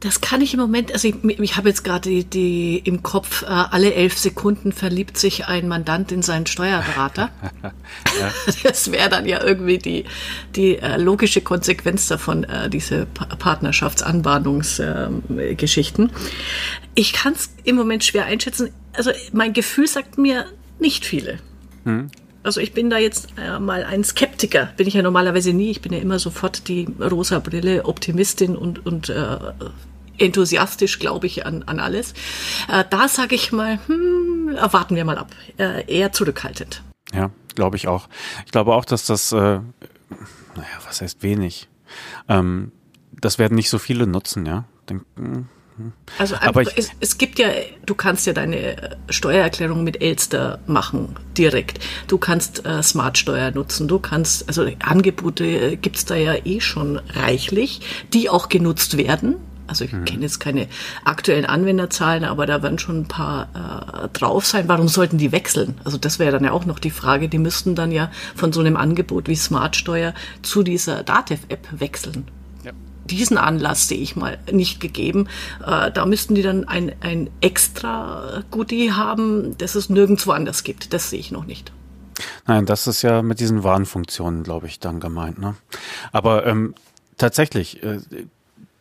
Das 0.00 0.20
kann 0.20 0.42
ich 0.42 0.52
im 0.52 0.60
Moment, 0.60 0.92
also 0.92 1.08
ich, 1.08 1.24
ich 1.24 1.56
habe 1.56 1.70
jetzt 1.70 1.82
gerade 1.82 2.10
die, 2.10 2.24
die, 2.24 2.76
im 2.78 3.02
Kopf, 3.02 3.42
äh, 3.42 3.46
alle 3.46 3.94
elf 3.94 4.18
Sekunden 4.18 4.72
verliebt 4.72 5.16
sich 5.16 5.46
ein 5.46 5.66
Mandant 5.66 6.12
in 6.12 6.20
seinen 6.22 6.46
Steuerberater. 6.46 7.30
Das 8.62 8.92
wäre 8.92 9.08
dann 9.08 9.26
ja 9.26 9.42
irgendwie 9.42 9.78
die, 9.78 10.04
die 10.54 10.78
äh, 10.78 10.98
logische 10.98 11.40
Konsequenz 11.40 12.06
davon, 12.06 12.44
äh, 12.44 12.70
diese 12.70 13.06
pa 13.06 13.24
Partnerschaftsanbahnungsgeschichten. 13.24 16.10
ich 16.94 17.12
kann 17.12 17.32
es 17.32 17.50
im 17.64 17.74
Moment 17.76 18.04
schwer 18.04 18.26
einschätzen. 18.26 18.70
Also 18.92 19.10
mein 19.32 19.52
Gefühl 19.52 19.88
sagt 19.88 20.18
mir, 20.18 20.46
nicht 20.78 21.04
viele. 21.04 21.40
Hm. 21.84 22.10
Also 22.44 22.60
ich 22.60 22.74
bin 22.74 22.90
da 22.90 22.98
jetzt 22.98 23.28
äh, 23.38 23.58
mal 23.58 23.84
ein 23.84 24.04
Skeptiker, 24.04 24.68
bin 24.76 24.86
ich 24.86 24.94
ja 24.94 25.02
normalerweise 25.02 25.52
nie. 25.54 25.70
Ich 25.70 25.80
bin 25.80 25.92
ja 25.92 25.98
immer 25.98 26.18
sofort 26.18 26.68
die 26.68 26.86
rosa 27.00 27.38
Brille, 27.38 27.86
Optimistin 27.86 28.54
und, 28.54 28.84
und 28.84 29.08
äh, 29.08 29.38
enthusiastisch, 30.18 30.98
glaube 30.98 31.26
ich, 31.26 31.46
an, 31.46 31.62
an 31.64 31.80
alles. 31.80 32.12
Äh, 32.70 32.84
da 32.88 33.08
sage 33.08 33.34
ich 33.34 33.50
mal, 33.50 33.80
hm, 33.86 34.56
warten 34.70 34.94
wir 34.94 35.06
mal 35.06 35.16
ab. 35.16 35.30
Äh, 35.58 35.90
eher 35.92 36.12
zurückhaltend. 36.12 36.82
Ja, 37.14 37.30
glaube 37.54 37.76
ich 37.76 37.88
auch. 37.88 38.08
Ich 38.44 38.52
glaube 38.52 38.74
auch, 38.74 38.84
dass 38.84 39.06
das, 39.06 39.32
äh, 39.32 39.36
naja, 39.36 39.64
was 40.86 41.00
heißt 41.00 41.22
wenig? 41.22 41.68
Ähm, 42.28 42.72
das 43.10 43.38
werden 43.38 43.54
nicht 43.54 43.70
so 43.70 43.78
viele 43.78 44.06
nutzen, 44.06 44.44
ja. 44.44 44.64
Denk, 44.88 45.04
hm, 45.16 45.48
also 46.18 46.36
einfach, 46.36 46.62
ich, 46.62 46.72
es, 46.76 46.90
es, 47.00 47.18
gibt 47.18 47.38
ja, 47.38 47.48
du 47.84 47.94
kannst 47.94 48.26
ja 48.26 48.32
deine 48.32 48.96
Steuererklärung 49.08 49.82
mit 49.82 50.00
Elster 50.00 50.60
machen 50.66 51.16
direkt. 51.36 51.80
Du 52.06 52.18
kannst 52.18 52.64
äh, 52.64 52.82
Smartsteuer 52.82 53.50
nutzen. 53.50 53.88
Du 53.88 53.98
kannst, 53.98 54.46
also 54.48 54.66
Angebote 54.80 55.44
äh, 55.44 55.76
gibt's 55.76 56.04
da 56.04 56.14
ja 56.14 56.34
eh 56.44 56.60
schon 56.60 57.00
reichlich, 57.14 57.80
die 58.12 58.30
auch 58.30 58.48
genutzt 58.48 58.96
werden. 58.96 59.36
Also 59.66 59.84
ich 59.84 59.92
mhm. 59.92 60.04
kenne 60.04 60.22
jetzt 60.22 60.38
keine 60.40 60.68
aktuellen 61.04 61.46
Anwenderzahlen, 61.46 62.24
aber 62.24 62.46
da 62.46 62.62
werden 62.62 62.78
schon 62.78 63.00
ein 63.00 63.08
paar 63.08 64.04
äh, 64.04 64.08
drauf 64.16 64.46
sein. 64.46 64.68
Warum 64.68 64.88
sollten 64.88 65.18
die 65.18 65.32
wechseln? 65.32 65.80
Also 65.84 65.98
das 65.98 66.18
wäre 66.18 66.32
dann 66.32 66.44
ja 66.44 66.52
auch 66.52 66.66
noch 66.66 66.78
die 66.78 66.90
Frage. 66.90 67.28
Die 67.28 67.38
müssten 67.38 67.74
dann 67.74 67.90
ja 67.90 68.12
von 68.36 68.52
so 68.52 68.60
einem 68.60 68.76
Angebot 68.76 69.26
wie 69.26 69.36
Smartsteuer 69.36 70.14
zu 70.42 70.62
dieser 70.62 71.02
Datev-App 71.02 71.66
wechseln 71.72 72.28
diesen 73.10 73.38
Anlass 73.38 73.88
sehe 73.88 73.98
ich 73.98 74.16
mal 74.16 74.38
nicht 74.50 74.80
gegeben. 74.80 75.28
Äh, 75.64 75.90
da 75.90 76.06
müssten 76.06 76.34
die 76.34 76.42
dann 76.42 76.64
ein, 76.64 76.94
ein 77.00 77.30
extra 77.40 78.42
Goodie 78.50 78.92
haben, 78.92 79.56
das 79.58 79.74
es 79.74 79.88
nirgendwo 79.88 80.32
anders 80.32 80.64
gibt. 80.64 80.92
Das 80.92 81.10
sehe 81.10 81.20
ich 81.20 81.30
noch 81.30 81.46
nicht. 81.46 81.72
Nein, 82.46 82.66
das 82.66 82.86
ist 82.86 83.02
ja 83.02 83.22
mit 83.22 83.40
diesen 83.40 83.64
Warnfunktionen, 83.64 84.42
glaube 84.42 84.66
ich, 84.66 84.80
dann 84.80 85.00
gemeint. 85.00 85.38
Ne? 85.38 85.54
Aber 86.12 86.46
ähm, 86.46 86.74
tatsächlich, 87.16 87.82
äh, 87.82 87.98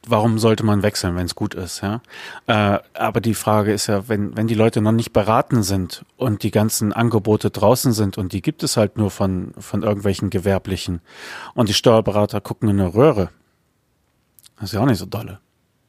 warum 0.07 0.37
sollte 0.39 0.63
man 0.63 0.83
wechseln, 0.83 1.15
wenn 1.15 1.25
es 1.25 1.35
gut 1.35 1.55
ist? 1.55 1.81
Ja? 1.81 2.01
Äh, 2.47 2.79
aber 2.93 3.21
die 3.21 3.33
Frage 3.33 3.73
ist 3.73 3.87
ja, 3.87 4.07
wenn, 4.07 4.35
wenn 4.35 4.47
die 4.47 4.55
Leute 4.55 4.81
noch 4.81 4.91
nicht 4.91 5.13
beraten 5.13 5.63
sind 5.63 6.05
und 6.17 6.43
die 6.43 6.51
ganzen 6.51 6.93
Angebote 6.93 7.49
draußen 7.49 7.93
sind 7.93 8.17
und 8.17 8.33
die 8.33 8.41
gibt 8.41 8.63
es 8.63 8.77
halt 8.77 8.97
nur 8.97 9.11
von, 9.11 9.53
von 9.57 9.83
irgendwelchen 9.83 10.29
Gewerblichen 10.29 11.01
und 11.53 11.69
die 11.69 11.73
Steuerberater 11.73 12.41
gucken 12.41 12.69
in 12.69 12.79
eine 12.79 12.93
Röhre, 12.93 13.29
das 14.55 14.69
ist 14.69 14.73
ja 14.73 14.81
auch 14.81 14.85
nicht 14.85 14.99
so 14.99 15.05
dolle. 15.05 15.39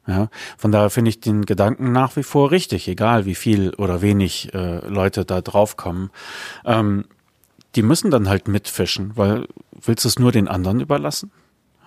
Ja, 0.07 0.29
von 0.57 0.71
daher 0.71 0.91
finde 0.91 1.09
ich 1.09 1.19
den 1.19 1.45
Gedanken 1.45 1.91
nach 1.91 2.15
wie 2.15 2.23
vor 2.23 2.51
richtig, 2.51 2.87
egal 2.87 3.25
wie 3.25 3.33
viel 3.33 3.73
oder 3.73 4.01
wenig 4.01 4.53
äh, 4.53 4.87
Leute 4.87 5.25
da 5.25 5.41
draufkommen. 5.41 6.11
Ähm, 6.63 7.05
die 7.75 7.81
müssen 7.81 8.11
dann 8.11 8.29
halt 8.29 8.47
mitfischen, 8.47 9.13
weil 9.15 9.47
willst 9.81 10.05
du 10.05 10.09
es 10.09 10.19
nur 10.19 10.31
den 10.31 10.47
anderen 10.47 10.79
überlassen? 10.79 11.31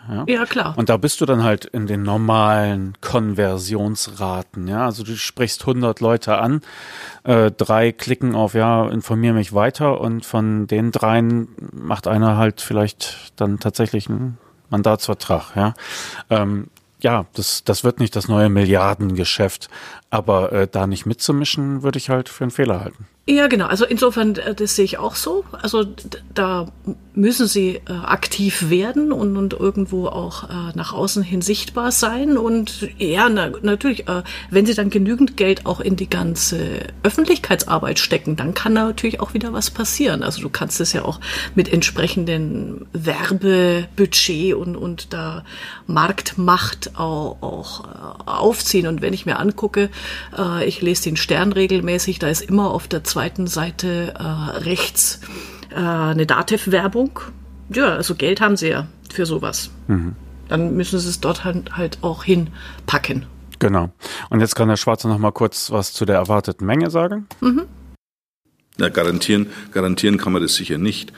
Ja? 0.09 0.25
ja, 0.27 0.47
klar. 0.47 0.75
Und 0.77 0.89
da 0.89 0.97
bist 0.97 1.21
du 1.21 1.27
dann 1.27 1.43
halt 1.43 1.67
in 1.67 1.87
den 1.87 2.03
normalen 2.03 2.95
Konversionsraten. 3.01 4.67
Ja, 4.67 4.87
also 4.87 5.05
du 5.05 5.17
sprichst 5.17 5.63
100 5.63 6.01
Leute 6.01 6.39
an, 6.39 6.63
äh, 7.25 7.51
drei 7.51 7.93
klicken 7.93 8.35
auf 8.35 8.55
ja, 8.55 8.89
informier 8.89 9.35
mich 9.35 9.53
weiter 9.53 10.01
und 10.01 10.25
von 10.25 10.67
den 10.67 10.93
dreien 10.93 11.49
macht 11.73 12.07
einer 12.07 12.37
halt 12.37 12.63
vielleicht 12.63 13.33
dann 13.37 13.61
tatsächlich 13.61 14.09
einen 14.09 14.39
Mandatsvertrag. 14.71 15.57
Ja, 15.57 15.75
ähm, 16.31 16.69
ja, 17.01 17.27
das, 17.35 17.63
das 17.65 17.85
wird 17.85 18.01
nicht 18.01 18.17
das 18.17 18.29
neue 18.29 18.49
Milliardengeschäft, 18.49 19.69
aber 20.11 20.53
äh, 20.53 20.69
da 20.71 20.87
nicht 20.87 21.07
mitzumischen, 21.07 21.83
würde 21.83 21.99
ich 21.99 22.09
halt 22.09 22.29
für 22.29 22.45
einen 22.45 22.51
Fehler 22.51 22.81
halten. 22.81 23.07
Ja, 23.29 23.47
genau. 23.47 23.67
Also 23.67 23.85
insofern, 23.85 24.37
äh, 24.37 24.55
das 24.55 24.75
sehe 24.75 24.87
ich 24.87 24.97
auch 24.97 25.15
so. 25.15 25.45
Also 25.61 25.85
da 26.33 26.67
müssen 27.13 27.47
sie 27.47 27.81
äh, 27.87 27.93
aktiv 27.93 28.71
werden 28.71 29.13
und, 29.13 29.37
und 29.37 29.53
irgendwo 29.53 30.07
auch 30.07 30.45
äh, 30.45 30.73
nach 30.75 30.95
außen 30.95 31.23
hin 31.23 31.43
sichtbar 31.43 31.93
sein. 31.93 32.39
Und 32.39 32.89
ja, 32.97 33.29
na, 33.29 33.51
natürlich, 33.61 34.09
äh, 34.09 34.23
wenn 34.51 34.65
sie 34.65 34.73
dann 34.73 34.89
genügend 34.89 35.37
Geld 35.37 35.67
auch 35.67 35.81
in 35.81 35.97
die 35.97 36.09
ganze 36.09 36.87
Öffentlichkeitsarbeit 37.03 37.99
stecken, 37.99 38.37
dann 38.37 38.55
kann 38.55 38.75
da 38.75 38.85
natürlich 38.85 39.21
auch 39.21 39.35
wieder 39.35 39.53
was 39.53 39.71
passieren. 39.71 40.23
Also 40.23 40.41
du 40.41 40.49
kannst 40.49 40.81
es 40.81 40.95
ja 40.95 41.05
auch 41.05 41.21
mit 41.55 41.71
entsprechenden 41.71 42.87
Werbebudget 42.95 44.55
und, 44.55 44.75
und 44.75 45.13
da 45.13 45.45
Marktmacht 45.87 46.93
auch, 46.95 47.43
auch 47.43 47.85
äh, 47.85 48.31
aufziehen. 48.31 48.87
Und 48.87 49.03
wenn 49.03 49.13
ich 49.13 49.27
mir 49.27 49.39
angucke, 49.39 49.91
äh, 50.37 50.67
ich 50.67 50.81
lese 50.83 51.05
den 51.05 51.17
Stern 51.17 51.53
regelmäßig, 51.53 52.19
da 52.19 52.29
ist 52.29 52.43
immer 52.43 52.71
auf 52.71 52.89
der 52.89 53.05
zweiten 53.05 53.47
Seite 53.47 54.15
äh, 54.19 54.23
rechts 54.59 55.21
äh, 55.71 55.77
eine 55.77 56.27
Datev-Werbung. 56.27 57.21
Ja, 57.71 57.95
also 57.95 58.15
Geld 58.15 58.41
haben 58.41 58.57
sie 58.57 58.69
ja 58.69 58.87
für 59.11 59.27
sowas. 59.27 59.71
Mhm. 59.87 60.15
Dann 60.49 60.75
müssen 60.77 60.99
sie 60.99 61.09
es 61.09 61.21
dort 61.21 61.45
halt, 61.45 61.77
halt 61.77 61.99
auch 62.03 62.25
hinpacken. 62.25 63.27
Genau. 63.59 63.91
Und 64.31 64.41
jetzt 64.41 64.55
kann 64.55 64.69
der 64.69 64.77
Schwarze 64.77 65.09
noch 65.09 65.19
mal 65.19 65.33
kurz 65.33 65.71
was 65.71 65.93
zu 65.93 66.05
der 66.05 66.17
erwarteten 66.17 66.65
Menge 66.65 66.91
sagen. 66.91 67.27
Mhm. 67.41 67.67
Na, 68.79 68.89
garantieren, 68.89 69.49
garantieren 69.73 70.19
kann 70.19 70.33
man 70.33 70.41
das 70.41 70.55
sicher 70.55 70.79
nicht. 70.79 71.13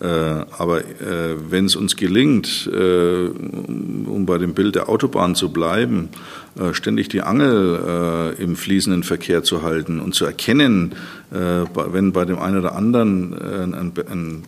Äh, 0.00 0.06
aber 0.06 0.80
äh, 0.80 1.36
wenn 1.48 1.64
es 1.64 1.74
uns 1.74 1.96
gelingt, 1.96 2.70
äh, 2.70 3.28
um 3.28 4.26
bei 4.26 4.36
dem 4.36 4.52
Bild 4.52 4.74
der 4.74 4.88
Autobahn 4.88 5.34
zu 5.34 5.50
bleiben, 5.50 6.08
ständig 6.72 7.08
die 7.08 7.20
Angel 7.20 8.34
im 8.38 8.56
fließenden 8.56 9.02
Verkehr 9.02 9.42
zu 9.42 9.60
halten 9.60 10.00
und 10.00 10.14
zu 10.14 10.24
erkennen, 10.24 10.94
wenn 11.28 12.12
bei 12.12 12.24
dem 12.24 12.38
einen 12.38 12.60
oder 12.60 12.74
anderen 12.74 13.34
ein, 13.74 14.42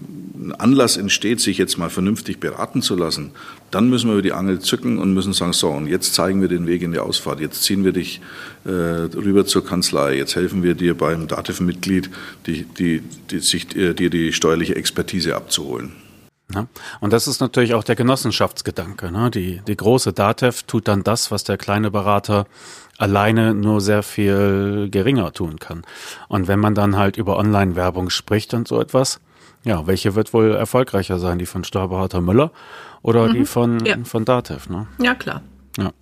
Anlass 0.59 0.97
entsteht, 0.97 1.41
sich 1.41 1.59
jetzt 1.59 1.79
mal 1.79 1.91
vernünftig 1.91 2.41
beraten 2.41 2.83
zu 2.83 2.95
lassen, 2.95 3.33
dann 3.71 3.91
müssen 3.91 4.09
wir 4.09 4.15
über 4.15 4.23
die 4.23 4.33
Angel 4.33 4.61
zücken 4.61 4.99
und 4.99 5.15
müssen 5.15 5.33
sagen, 5.33 5.53
so, 5.53 5.69
und 5.69 5.87
jetzt 5.87 6.15
zeigen 6.15 6.41
wir 6.41 6.49
den 6.49 6.67
Weg 6.67 6.83
in 6.83 6.93
die 6.93 6.99
Ausfahrt, 6.99 7.41
jetzt 7.41 7.63
ziehen 7.63 7.85
wir 7.85 7.93
dich 7.93 8.21
äh, 8.65 8.71
rüber 8.71 9.47
zur 9.47 9.65
Kanzlei, 9.65 10.17
jetzt 10.17 10.37
helfen 10.37 10.63
wir 10.63 10.75
dir 10.75 10.95
beim 10.95 11.29
DATEV-Mitglied, 11.29 12.11
die, 12.47 12.65
die, 12.65 13.03
die, 13.31 13.39
sich, 13.41 13.69
dir 13.69 13.95
die 13.95 14.33
steuerliche 14.33 14.77
Expertise 14.77 15.35
abzuholen. 15.37 15.93
Ja. 16.55 16.67
Und 17.01 17.13
das 17.13 17.29
ist 17.29 17.41
natürlich 17.41 17.75
auch 17.75 17.85
der 17.85 17.97
Genossenschaftsgedanke. 17.97 19.13
Ne? 19.13 19.31
Die, 19.31 19.61
die 19.67 19.77
große 19.77 20.15
DATEV 20.15 20.63
tut 20.63 20.89
dann 20.89 21.05
das, 21.05 21.31
was 21.31 21.45
der 21.45 21.59
kleine 21.59 21.91
Berater 21.91 22.47
alleine 22.97 23.55
nur 23.55 23.81
sehr 23.81 24.03
viel 24.03 24.89
geringer 24.91 25.33
tun 25.33 25.59
kann. 25.59 25.83
Und 26.29 26.49
wenn 26.49 26.59
man 26.59 26.75
dann 26.75 26.97
halt 26.97 27.19
über 27.19 27.37
Online-Werbung 27.37 28.09
spricht 28.09 28.55
und 28.55 28.67
so 28.67 28.81
etwas, 28.81 29.21
ja, 29.65 29.87
welche 29.87 30.15
wird 30.15 30.33
wohl 30.33 30.55
erfolgreicher 30.55 31.19
sein? 31.19 31.39
Die 31.39 31.47
von 31.47 31.65
Steuerberater 31.65 32.21
Müller 32.21 32.53
oder 33.03 33.29
mhm. 33.29 33.33
die 33.35 33.45
von, 33.45 33.85
ja. 33.85 33.97
von 34.05 34.25
DATEV? 34.25 34.69
Ne? 34.69 34.87
Ja, 35.01 35.15
klar. 35.15 35.43
Ja. 35.77 35.93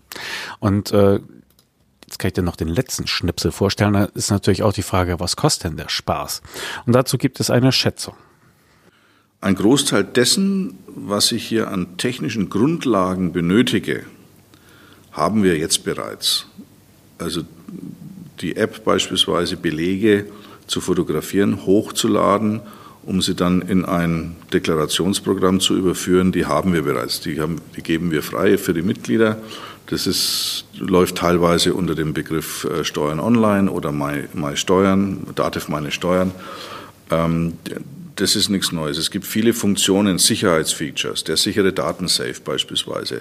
Und 0.60 0.92
äh, 0.92 1.20
jetzt 2.06 2.18
kann 2.18 2.28
ich 2.28 2.34
dir 2.34 2.42
noch 2.42 2.56
den 2.56 2.68
letzten 2.68 3.06
Schnipsel 3.06 3.52
vorstellen. 3.52 3.94
Da 3.94 4.04
ist 4.04 4.30
natürlich 4.30 4.62
auch 4.62 4.72
die 4.72 4.82
Frage, 4.82 5.20
was 5.20 5.36
kostet 5.36 5.70
denn 5.70 5.76
der 5.76 5.88
Spaß? 5.88 6.42
Und 6.86 6.92
dazu 6.94 7.18
gibt 7.18 7.40
es 7.40 7.50
eine 7.50 7.72
Schätzung. 7.72 8.14
Ein 9.40 9.54
Großteil 9.54 10.04
dessen, 10.04 10.78
was 10.86 11.30
ich 11.32 11.46
hier 11.46 11.70
an 11.70 11.98
technischen 11.98 12.48
Grundlagen 12.48 13.32
benötige, 13.32 14.04
haben 15.12 15.42
wir 15.42 15.56
jetzt 15.56 15.84
bereits. 15.84 16.46
Also 17.18 17.42
die 18.40 18.56
App 18.56 18.84
beispielsweise 18.84 19.56
Belege 19.56 20.26
zu 20.66 20.80
fotografieren, 20.80 21.64
hochzuladen, 21.64 22.60
um 23.06 23.22
sie 23.22 23.34
dann 23.34 23.62
in 23.62 23.84
ein 23.84 24.36
Deklarationsprogramm 24.52 25.60
zu 25.60 25.76
überführen. 25.76 26.32
Die 26.32 26.46
haben 26.46 26.74
wir 26.74 26.82
bereits, 26.82 27.20
die, 27.20 27.40
haben, 27.40 27.60
die 27.76 27.82
geben 27.82 28.10
wir 28.10 28.22
frei 28.22 28.58
für 28.58 28.74
die 28.74 28.82
Mitglieder. 28.82 29.38
Das 29.86 30.08
ist, 30.08 30.64
läuft 30.76 31.16
teilweise 31.16 31.74
unter 31.74 31.94
dem 31.94 32.12
Begriff 32.12 32.64
äh, 32.64 32.84
Steuern 32.84 33.20
online 33.20 33.70
oder 33.70 33.92
My, 33.92 34.24
My 34.34 34.56
Steuern, 34.56 35.26
Dativ 35.36 35.68
meine 35.68 35.92
Steuern. 35.92 36.32
Ähm, 37.10 37.54
das 38.16 38.34
ist 38.34 38.48
nichts 38.48 38.72
Neues. 38.72 38.98
Es 38.98 39.10
gibt 39.10 39.26
viele 39.26 39.52
Funktionen, 39.52 40.18
Sicherheitsfeatures, 40.18 41.22
der 41.22 41.36
sichere 41.36 41.72
Datensafe 41.72 42.40
beispielsweise. 42.44 43.20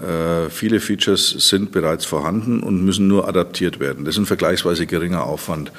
Äh, 0.00 0.48
viele 0.48 0.80
Features 0.80 1.30
sind 1.48 1.72
bereits 1.72 2.06
vorhanden 2.06 2.62
und 2.62 2.82
müssen 2.84 3.06
nur 3.06 3.28
adaptiert 3.28 3.78
werden. 3.78 4.04
Das 4.04 4.14
ist 4.14 4.20
ein 4.20 4.26
vergleichsweise 4.26 4.86
geringer 4.86 5.24
Aufwand, 5.24 5.70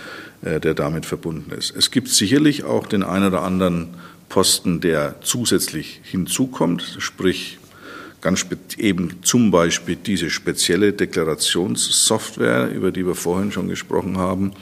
der 0.42 0.74
damit 0.74 1.06
verbunden 1.06 1.52
ist. 1.52 1.76
Es 1.76 1.92
gibt 1.92 2.08
sicherlich 2.10 2.64
auch 2.64 2.88
den 2.88 3.04
einen 3.04 3.28
oder 3.28 3.44
anderen 3.44 3.90
Posten, 4.28 4.82
der 4.82 5.16
zusätzlich 5.22 6.02
hinzukommt, 6.04 6.98
sprich 7.00 7.60
ganz 8.22 8.46
eben 8.78 9.18
zum 9.22 9.52
Beispiel 9.52 9.96
diese 9.96 10.30
spezielle 10.30 10.94
Deklarationssoftware, 10.94 12.72
über 12.72 12.92
die 12.92 13.06
wir 13.06 13.16
vorhin 13.16 13.52
schon 13.52 13.68
gesprochen 13.68 14.18
haben 14.18 14.54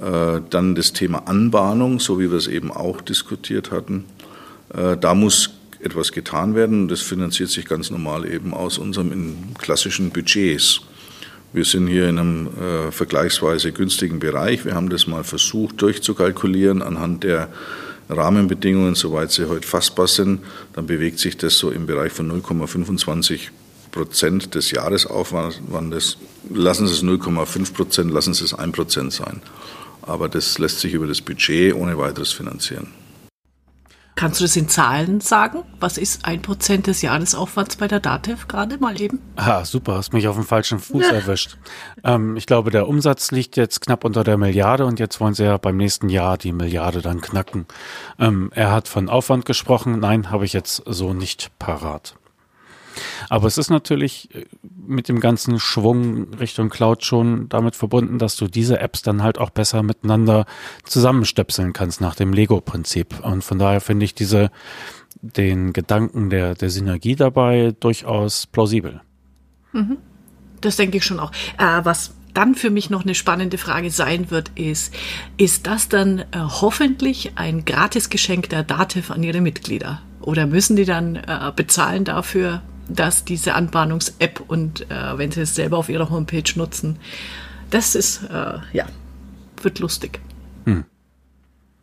äh, 0.00 0.40
dann 0.50 0.74
das 0.74 0.92
Thema 0.92 1.26
Anbahnung, 1.26 2.00
so 2.00 2.18
wie 2.20 2.30
wir 2.30 2.36
es 2.36 2.48
eben 2.48 2.70
auch 2.70 3.00
diskutiert 3.00 3.70
hatten. 3.70 4.04
Äh, 4.74 4.96
da 4.96 5.14
muss 5.14 5.50
etwas 5.80 6.12
getan 6.12 6.54
werden. 6.54 6.88
Das 6.88 7.00
finanziert 7.00 7.48
sich 7.48 7.64
ganz 7.64 7.90
normal 7.90 8.30
eben 8.30 8.52
aus 8.52 8.78
unserem 8.78 9.54
klassischen 9.58 10.10
Budgets. 10.10 10.82
Wir 11.56 11.64
sind 11.64 11.86
hier 11.86 12.06
in 12.06 12.18
einem 12.18 12.48
äh, 12.48 12.92
vergleichsweise 12.92 13.72
günstigen 13.72 14.18
Bereich. 14.18 14.66
Wir 14.66 14.74
haben 14.74 14.90
das 14.90 15.06
mal 15.06 15.24
versucht 15.24 15.80
durchzukalkulieren 15.80 16.82
anhand 16.82 17.24
der 17.24 17.48
Rahmenbedingungen, 18.10 18.94
soweit 18.94 19.32
sie 19.32 19.48
heute 19.48 19.66
fassbar 19.66 20.06
sind. 20.06 20.40
Dann 20.74 20.86
bewegt 20.86 21.18
sich 21.18 21.38
das 21.38 21.56
so 21.56 21.70
im 21.70 21.86
Bereich 21.86 22.12
von 22.12 22.30
0,25 22.30 23.48
Prozent 23.90 24.54
des 24.54 24.70
Jahresaufwandes. 24.70 26.18
Lassen 26.52 26.86
Sie 26.86 26.92
es 26.92 27.02
0,5 27.02 27.72
Prozent, 27.72 28.12
lassen 28.12 28.34
Sie 28.34 28.44
es 28.44 28.52
1 28.52 28.72
Prozent 28.72 29.14
sein 29.14 29.40
aber 30.06 30.28
das 30.28 30.58
lässt 30.58 30.80
sich 30.80 30.94
über 30.94 31.06
das 31.06 31.20
Budget 31.20 31.74
ohne 31.74 31.98
weiteres 31.98 32.32
finanzieren. 32.32 32.88
Kannst 34.16 34.40
du 34.40 34.44
das 34.44 34.56
in 34.56 34.66
Zahlen 34.66 35.20
sagen? 35.20 35.62
Was 35.78 35.98
ist 35.98 36.24
ein 36.24 36.40
Prozent 36.40 36.86
des 36.86 37.02
Jahresaufwands 37.02 37.76
bei 37.76 37.86
der 37.86 38.00
DATEV 38.00 38.48
gerade 38.48 38.78
mal 38.78 38.98
eben? 38.98 39.20
Ah, 39.36 39.62
super, 39.66 39.96
hast 39.96 40.14
mich 40.14 40.26
auf 40.26 40.36
dem 40.36 40.46
falschen 40.46 40.78
Fuß 40.78 41.02
ja. 41.02 41.12
erwischt. 41.12 41.58
Ähm, 42.02 42.34
ich 42.34 42.46
glaube, 42.46 42.70
der 42.70 42.88
Umsatz 42.88 43.30
liegt 43.30 43.58
jetzt 43.58 43.82
knapp 43.82 44.04
unter 44.04 44.24
der 44.24 44.38
Milliarde 44.38 44.86
und 44.86 44.98
jetzt 44.98 45.20
wollen 45.20 45.34
sie 45.34 45.44
ja 45.44 45.58
beim 45.58 45.76
nächsten 45.76 46.08
Jahr 46.08 46.38
die 46.38 46.52
Milliarde 46.52 47.02
dann 47.02 47.20
knacken. 47.20 47.66
Ähm, 48.18 48.50
er 48.54 48.72
hat 48.72 48.88
von 48.88 49.10
Aufwand 49.10 49.44
gesprochen. 49.44 50.00
Nein, 50.00 50.30
habe 50.30 50.46
ich 50.46 50.54
jetzt 50.54 50.82
so 50.86 51.12
nicht 51.12 51.50
parat. 51.58 52.16
Aber 53.28 53.46
es 53.46 53.58
ist 53.58 53.70
natürlich 53.70 54.34
äh, 54.34 54.44
mit 54.86 55.08
dem 55.08 55.20
ganzen 55.20 55.58
Schwung 55.58 56.34
Richtung 56.34 56.68
Cloud 56.68 57.04
schon 57.04 57.48
damit 57.48 57.76
verbunden, 57.76 58.18
dass 58.18 58.36
du 58.36 58.46
diese 58.46 58.80
Apps 58.80 59.02
dann 59.02 59.22
halt 59.22 59.38
auch 59.38 59.50
besser 59.50 59.82
miteinander 59.82 60.46
zusammenstöpseln 60.84 61.72
kannst 61.72 62.00
nach 62.00 62.14
dem 62.14 62.32
Lego-Prinzip. 62.32 63.24
Und 63.24 63.42
von 63.42 63.58
daher 63.58 63.80
finde 63.80 64.04
ich 64.04 64.14
diese, 64.14 64.50
den 65.20 65.72
Gedanken 65.72 66.30
der, 66.30 66.54
der 66.54 66.70
Synergie 66.70 67.16
dabei 67.16 67.74
durchaus 67.78 68.46
plausibel. 68.46 69.00
Mhm. 69.72 69.98
Das 70.60 70.76
denke 70.76 70.98
ich 70.98 71.04
schon 71.04 71.20
auch. 71.20 71.32
Äh, 71.58 71.84
was 71.84 72.14
dann 72.36 72.54
für 72.54 72.70
mich 72.70 72.90
noch 72.90 73.02
eine 73.02 73.14
spannende 73.14 73.56
Frage 73.56 73.90
sein 73.90 74.30
wird, 74.30 74.50
ist, 74.56 74.94
ist 75.38 75.66
das 75.66 75.88
dann 75.88 76.18
äh, 76.18 76.24
hoffentlich 76.34 77.32
ein 77.36 77.64
Gratisgeschenk 77.64 78.50
der 78.50 78.62
Dativ 78.62 79.10
an 79.10 79.22
ihre 79.22 79.40
Mitglieder? 79.40 80.02
Oder 80.20 80.46
müssen 80.46 80.76
die 80.76 80.84
dann 80.84 81.16
äh, 81.16 81.52
bezahlen 81.54 82.04
dafür, 82.04 82.62
dass 82.88 83.24
diese 83.24 83.54
Anbahnungs-App 83.54 84.40
und 84.46 84.90
äh, 84.90 85.18
wenn 85.18 85.30
sie 85.30 85.42
es 85.42 85.54
selber 85.54 85.78
auf 85.78 85.88
ihrer 85.88 86.10
Homepage 86.10 86.50
nutzen, 86.56 86.98
das 87.70 87.94
ist, 87.94 88.22
äh, 88.24 88.58
ja, 88.72 88.86
wird 89.62 89.78
lustig. 89.78 90.20
Hm. 90.64 90.84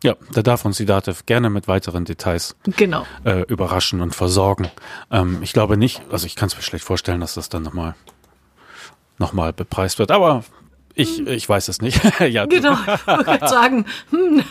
Ja, 0.02 0.16
da 0.32 0.42
darf 0.42 0.64
uns 0.64 0.76
die 0.76 0.84
Dativ 0.84 1.24
gerne 1.26 1.48
mit 1.48 1.66
weiteren 1.66 2.04
Details 2.04 2.56
genau. 2.76 3.06
äh, 3.24 3.40
überraschen 3.42 4.00
und 4.00 4.14
versorgen. 4.14 4.70
Ähm, 5.10 5.38
ich 5.42 5.52
glaube 5.52 5.76
nicht, 5.76 6.02
also 6.10 6.26
ich 6.26 6.36
kann 6.36 6.48
es 6.48 6.56
mir 6.56 6.62
schlecht 6.62 6.84
vorstellen, 6.84 7.20
dass 7.20 7.34
das 7.34 7.48
dann 7.48 7.62
nochmal 7.62 7.94
noch 9.18 9.32
mal 9.32 9.52
bepreist 9.52 9.98
wird, 9.98 10.10
aber 10.10 10.44
ich, 10.94 11.18
hm. 11.18 11.28
ich 11.28 11.48
weiß 11.48 11.68
es 11.68 11.80
nicht. 11.80 12.00
ja, 12.20 12.46
genau, 12.46 12.74
ich 12.74 13.06
würde 13.06 13.48
sagen, 13.48 13.84
hm, 14.10 14.42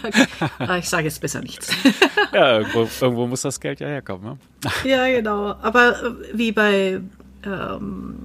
ich 0.79 0.89
sage 0.89 1.06
jetzt 1.06 1.21
besser 1.21 1.41
nichts. 1.41 1.69
ja, 2.34 2.60
irgendwo, 2.60 2.88
irgendwo, 3.01 3.27
muss 3.27 3.41
das 3.41 3.60
Geld 3.60 3.79
ja 3.79 3.88
herkommen. 3.88 4.38
Ne? 4.63 4.71
ja, 4.84 5.08
genau. 5.08 5.56
Aber 5.62 5.91
äh, 6.03 6.12
wie 6.34 6.51
bei 6.51 7.01
ähm, 7.45 8.15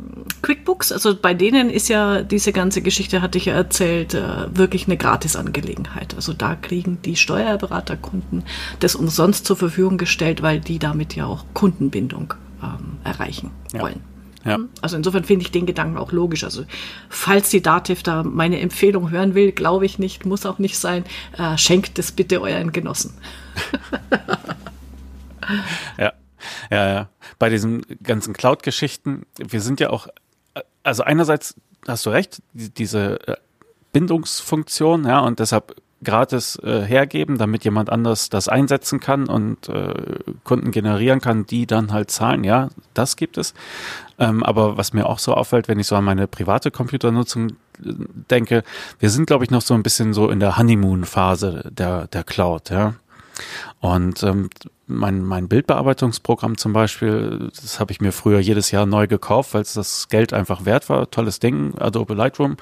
QuickBooks, 0.42 0.92
also 0.92 1.16
bei 1.16 1.34
denen 1.34 1.70
ist 1.70 1.88
ja 1.88 2.22
diese 2.22 2.52
ganze 2.52 2.82
Geschichte, 2.82 3.22
hatte 3.22 3.38
ich 3.38 3.46
ja 3.46 3.54
erzählt, 3.54 4.14
äh, 4.14 4.56
wirklich 4.56 4.86
eine 4.86 4.96
Gratisangelegenheit. 4.96 6.14
Also 6.14 6.32
da 6.32 6.54
kriegen 6.56 7.00
die 7.02 7.16
Steuerberaterkunden 7.16 8.44
das 8.80 8.94
umsonst 8.94 9.46
zur 9.46 9.56
Verfügung 9.56 9.98
gestellt, 9.98 10.42
weil 10.42 10.60
die 10.60 10.78
damit 10.78 11.14
ja 11.14 11.26
auch 11.26 11.44
Kundenbindung 11.54 12.34
ähm, 12.62 12.98
erreichen 13.04 13.50
ja. 13.72 13.80
wollen. 13.80 14.00
Ja. 14.48 14.58
Also 14.80 14.96
insofern 14.96 15.24
finde 15.24 15.44
ich 15.44 15.50
den 15.50 15.66
Gedanken 15.66 15.98
auch 15.98 16.12
logisch. 16.12 16.44
Also 16.44 16.64
falls 17.08 17.50
die 17.50 17.62
Dativ 17.62 18.02
da 18.02 18.22
meine 18.22 18.60
Empfehlung 18.60 19.10
hören 19.10 19.34
will, 19.34 19.52
glaube 19.52 19.86
ich 19.86 19.98
nicht, 19.98 20.26
muss 20.26 20.46
auch 20.46 20.58
nicht 20.58 20.78
sein, 20.78 21.04
äh, 21.36 21.56
schenkt 21.58 21.98
es 21.98 22.12
bitte 22.12 22.40
euren 22.40 22.72
Genossen. 22.72 23.14
ja, 25.98 26.12
ja, 26.70 26.92
ja. 26.92 27.08
Bei 27.38 27.48
diesen 27.48 27.84
ganzen 28.02 28.34
Cloud-Geschichten, 28.34 29.26
wir 29.36 29.60
sind 29.60 29.80
ja 29.80 29.90
auch, 29.90 30.08
also 30.82 31.02
einerseits 31.02 31.54
hast 31.86 32.06
du 32.06 32.10
recht, 32.10 32.42
diese 32.52 33.28
äh, 33.28 33.36
Bindungsfunktion, 33.92 35.06
ja, 35.06 35.20
und 35.20 35.38
deshalb 35.38 35.74
gratis 36.02 36.56
äh, 36.62 36.82
hergeben, 36.82 37.38
damit 37.38 37.64
jemand 37.64 37.90
anders 37.90 38.28
das 38.28 38.48
einsetzen 38.48 39.00
kann 39.00 39.28
und 39.28 39.68
äh, 39.68 39.94
Kunden 40.44 40.70
generieren 40.70 41.20
kann, 41.20 41.46
die 41.46 41.66
dann 41.66 41.92
halt 41.92 42.10
zahlen. 42.10 42.44
Ja, 42.44 42.68
das 42.94 43.16
gibt 43.16 43.38
es. 43.38 43.54
Ähm, 44.18 44.42
aber 44.42 44.76
was 44.76 44.92
mir 44.92 45.06
auch 45.06 45.18
so 45.18 45.34
auffällt, 45.34 45.68
wenn 45.68 45.78
ich 45.78 45.86
so 45.86 45.96
an 45.96 46.04
meine 46.04 46.26
private 46.26 46.70
Computernutzung 46.70 47.50
äh, 47.50 47.54
denke, 48.30 48.62
wir 48.98 49.10
sind, 49.10 49.26
glaube 49.26 49.44
ich, 49.44 49.50
noch 49.50 49.62
so 49.62 49.74
ein 49.74 49.82
bisschen 49.82 50.12
so 50.12 50.28
in 50.28 50.40
der 50.40 50.56
Honeymoon-Phase 50.56 51.70
der, 51.70 52.06
der 52.06 52.24
Cloud, 52.24 52.70
ja. 52.70 52.94
Und 53.80 54.22
ähm, 54.24 54.50
mein, 54.88 55.22
mein 55.22 55.48
Bildbearbeitungsprogramm 55.48 56.56
zum 56.56 56.72
Beispiel, 56.72 57.50
das 57.54 57.78
habe 57.78 57.92
ich 57.92 58.00
mir 58.00 58.12
früher 58.12 58.40
jedes 58.40 58.70
Jahr 58.70 58.86
neu 58.86 59.06
gekauft, 59.06 59.54
weil 59.54 59.62
es 59.62 59.74
das 59.74 60.08
Geld 60.08 60.32
einfach 60.32 60.64
wert 60.64 60.88
war. 60.88 61.10
Tolles 61.10 61.38
Ding, 61.38 61.76
Adobe 61.78 62.14
Lightroom. 62.14 62.56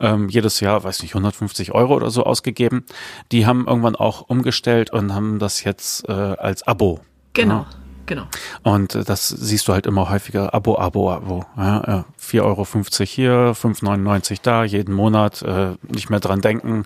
Ähm, 0.00 0.28
jedes 0.28 0.60
Jahr, 0.60 0.82
weiß 0.82 1.02
nicht, 1.02 1.12
150 1.12 1.72
Euro 1.72 1.94
oder 1.94 2.10
so 2.10 2.24
ausgegeben. 2.24 2.84
Die 3.30 3.44
haben 3.44 3.66
irgendwann 3.66 3.96
auch 3.96 4.22
umgestellt 4.22 4.90
und 4.90 5.12
haben 5.12 5.38
das 5.38 5.64
jetzt 5.64 6.08
äh, 6.08 6.12
als 6.12 6.62
Abo. 6.66 7.00
Genau. 7.34 7.60
Ja. 7.60 7.66
Genau. 8.06 8.24
Und 8.62 8.94
äh, 8.94 9.04
das 9.04 9.28
siehst 9.28 9.68
du 9.68 9.72
halt 9.72 9.86
immer 9.86 10.10
häufiger. 10.10 10.54
Abo, 10.54 10.78
Abo, 10.78 11.10
Abo. 11.10 11.44
Ja, 11.56 12.04
äh, 12.04 12.04
4,50 12.20 12.42
Euro 12.42 12.64
hier, 13.04 13.30
5,99 13.54 14.38
da, 14.42 14.64
jeden 14.64 14.94
Monat, 14.94 15.42
äh, 15.42 15.76
nicht 15.88 16.10
mehr 16.10 16.20
dran 16.20 16.40
denken. 16.40 16.84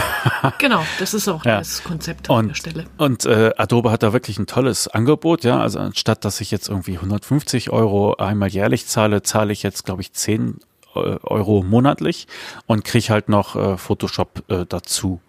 genau, 0.58 0.84
das 0.98 1.14
ist 1.14 1.28
auch 1.28 1.44
ja. 1.44 1.58
das 1.58 1.82
Konzept 1.84 2.30
an 2.30 2.48
der 2.48 2.54
Stelle. 2.54 2.86
Und 2.98 3.24
äh, 3.26 3.52
Adobe 3.56 3.90
hat 3.90 4.02
da 4.02 4.12
wirklich 4.12 4.38
ein 4.38 4.46
tolles 4.46 4.88
Angebot, 4.88 5.44
ja. 5.44 5.60
Also 5.60 5.78
anstatt 5.78 6.24
dass 6.24 6.40
ich 6.40 6.50
jetzt 6.50 6.68
irgendwie 6.68 6.96
150 6.96 7.70
Euro 7.70 8.16
einmal 8.16 8.48
jährlich 8.48 8.86
zahle, 8.86 9.22
zahle 9.22 9.52
ich 9.52 9.62
jetzt, 9.62 9.84
glaube 9.84 10.02
ich, 10.02 10.12
10 10.12 10.60
äh, 10.94 10.98
Euro 10.98 11.62
monatlich 11.62 12.26
und 12.66 12.84
kriege 12.84 13.08
halt 13.10 13.28
noch 13.28 13.56
äh, 13.56 13.76
Photoshop 13.76 14.42
äh, 14.48 14.66
dazu. 14.68 15.20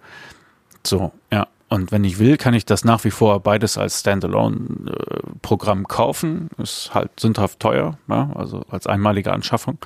So, 0.86 1.12
ja. 1.32 1.48
Und 1.72 1.94
wenn 1.94 2.04
ich 2.04 2.20
will, 2.20 2.36
kann 2.36 2.54
ich 2.54 2.66
das 2.66 2.84
nach 2.84 3.06
wie 3.06 3.12
vor 3.12 3.40
beides 3.40 3.78
als 3.78 4.02
Standalone-Programm 4.02 5.88
kaufen. 5.88 6.50
Ist 6.58 6.94
halt 6.94 7.18
sündhaft 7.18 7.62
teuer, 7.62 7.98
ja, 8.10 8.30
also 8.36 8.66
als 8.70 8.88
einmalige 8.88 9.32
Anschaffung. 9.32 9.78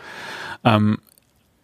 Ähm, 0.64 0.98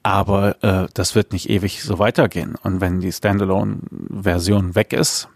aber 0.04 0.64
äh, 0.64 0.88
das 0.94 1.16
wird 1.16 1.34
nicht 1.34 1.50
ewig 1.50 1.82
so 1.82 1.98
weitergehen. 1.98 2.54
Und 2.62 2.82
wenn 2.82 3.00
die 3.00 3.12
Standalone-Version 3.12 4.76
weg 4.76 4.94
ist, 4.94 5.28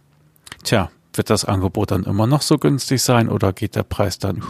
tja, 0.64 0.92
wird 1.16 1.32
das 1.32 1.46
Angebot 1.46 1.90
dann 1.90 2.04
immer 2.04 2.28
noch 2.28 2.44
so 2.44 2.60
günstig 2.60 3.02
sein 3.02 3.28
oder 3.28 3.54
geht 3.54 3.76
der 3.76 3.82
Preis 3.82 4.20
dann 4.20 4.44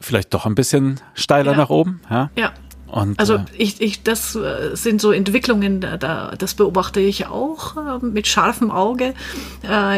vielleicht 0.00 0.34
doch 0.34 0.44
ein 0.44 0.56
bisschen 0.56 0.98
steiler 1.14 1.52
ja. 1.52 1.58
nach 1.58 1.70
oben? 1.70 2.00
Ja. 2.10 2.30
ja. 2.34 2.52
Und, 2.96 3.20
also 3.20 3.34
äh, 3.34 3.44
ich, 3.58 3.82
ich, 3.82 4.02
das 4.04 4.36
äh, 4.36 4.74
sind 4.74 5.02
so 5.02 5.12
Entwicklungen, 5.12 5.82
da, 5.82 6.32
das 6.38 6.54
beobachte 6.54 6.98
ich 6.98 7.26
auch 7.26 7.76
äh, 7.76 8.06
mit 8.06 8.26
scharfem 8.26 8.70
Auge 8.70 9.12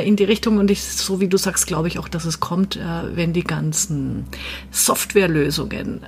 in 0.05 0.17
die 0.17 0.25
Richtung 0.25 0.59
und 0.59 0.71
ich, 0.71 0.83
so 0.83 1.21
wie 1.21 1.29
du 1.29 1.37
sagst, 1.37 1.67
glaube 1.67 1.89
ich 1.89 1.99
auch, 1.99 2.09
dass 2.09 2.25
es 2.25 2.41
kommt, 2.41 2.79
wenn 3.15 3.33
die 3.33 3.45
ganzen 3.45 4.25
Softwarelösungen, 4.71 6.07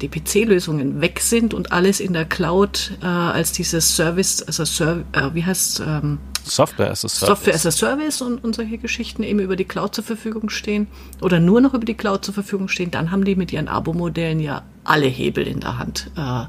die 0.00 0.08
PC-Lösungen 0.08 1.00
weg 1.00 1.20
sind 1.20 1.52
und 1.52 1.72
alles 1.72 1.98
in 2.00 2.12
der 2.12 2.24
Cloud 2.24 2.92
als 3.00 3.52
dieses 3.52 3.96
Service, 3.96 4.42
also 4.42 4.64
Serv 4.64 5.04
wie 5.32 5.44
heißt 5.44 5.80
ähm, 5.80 6.18
Software 6.44 6.90
as 6.90 7.04
a 7.04 7.08
Service. 7.08 7.28
Software 7.28 7.54
as 7.54 7.66
a 7.66 7.70
Service 7.70 8.22
und, 8.22 8.42
und 8.42 8.54
solche 8.54 8.78
Geschichten 8.78 9.22
eben 9.22 9.40
über 9.40 9.56
die 9.56 9.64
Cloud 9.64 9.94
zur 9.94 10.04
Verfügung 10.04 10.50
stehen 10.50 10.86
oder 11.20 11.40
nur 11.40 11.60
noch 11.60 11.74
über 11.74 11.84
die 11.84 11.94
Cloud 11.94 12.24
zur 12.24 12.34
Verfügung 12.34 12.68
stehen, 12.68 12.90
dann 12.90 13.10
haben 13.10 13.24
die 13.24 13.36
mit 13.36 13.52
ihren 13.52 13.68
Abo-Modellen 13.68 14.40
ja 14.40 14.62
alle 14.84 15.06
Hebel 15.06 15.46
in 15.46 15.60
der 15.60 15.78
Hand. 15.78 16.10
Äh, 16.16 16.44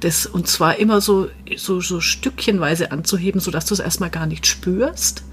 das, 0.00 0.26
und 0.26 0.48
zwar 0.48 0.78
immer 0.78 1.00
so, 1.00 1.28
so, 1.56 1.80
so 1.80 2.00
stückchenweise 2.00 2.92
anzuheben, 2.92 3.40
sodass 3.40 3.66
du 3.66 3.74
es 3.74 3.80
erstmal 3.80 4.10
gar 4.10 4.26
nicht 4.26 4.46
spürst. 4.46 5.24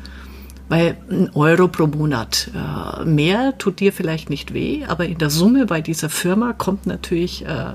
Weil 0.68 0.98
ein 1.12 1.30
Euro 1.36 1.68
pro 1.68 1.86
Monat 1.86 2.50
äh, 2.56 3.06
mehr 3.06 3.56
tut 3.60 3.80
dir 3.80 3.94
vielleicht 3.94 4.32
nicht 4.32 4.52
weh, 4.52 4.84
aber 4.86 5.06
in 5.06 5.20
der 5.20 5.30
Summe 5.30 5.68
bei 5.68 5.80
dieser 5.80 6.10
Firma 6.10 6.54
kommt 6.54 6.88
natürlich 6.88 7.46
äh, 7.46 7.74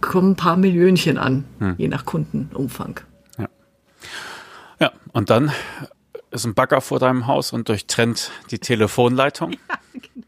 kommen 0.00 0.32
ein 0.32 0.36
paar 0.36 0.56
Millionchen 0.56 1.18
an, 1.18 1.44
je 1.78 1.88
nach 1.88 2.04
Kundenumfang. 2.04 3.00
Ja, 4.78 4.92
und 5.12 5.30
dann 5.30 5.50
ist 6.30 6.44
ein 6.44 6.54
Bagger 6.54 6.80
vor 6.80 6.98
deinem 6.98 7.26
Haus 7.26 7.52
und 7.52 7.68
durchtrennt 7.68 8.30
die 8.50 8.58
Telefonleitung. 8.58 9.56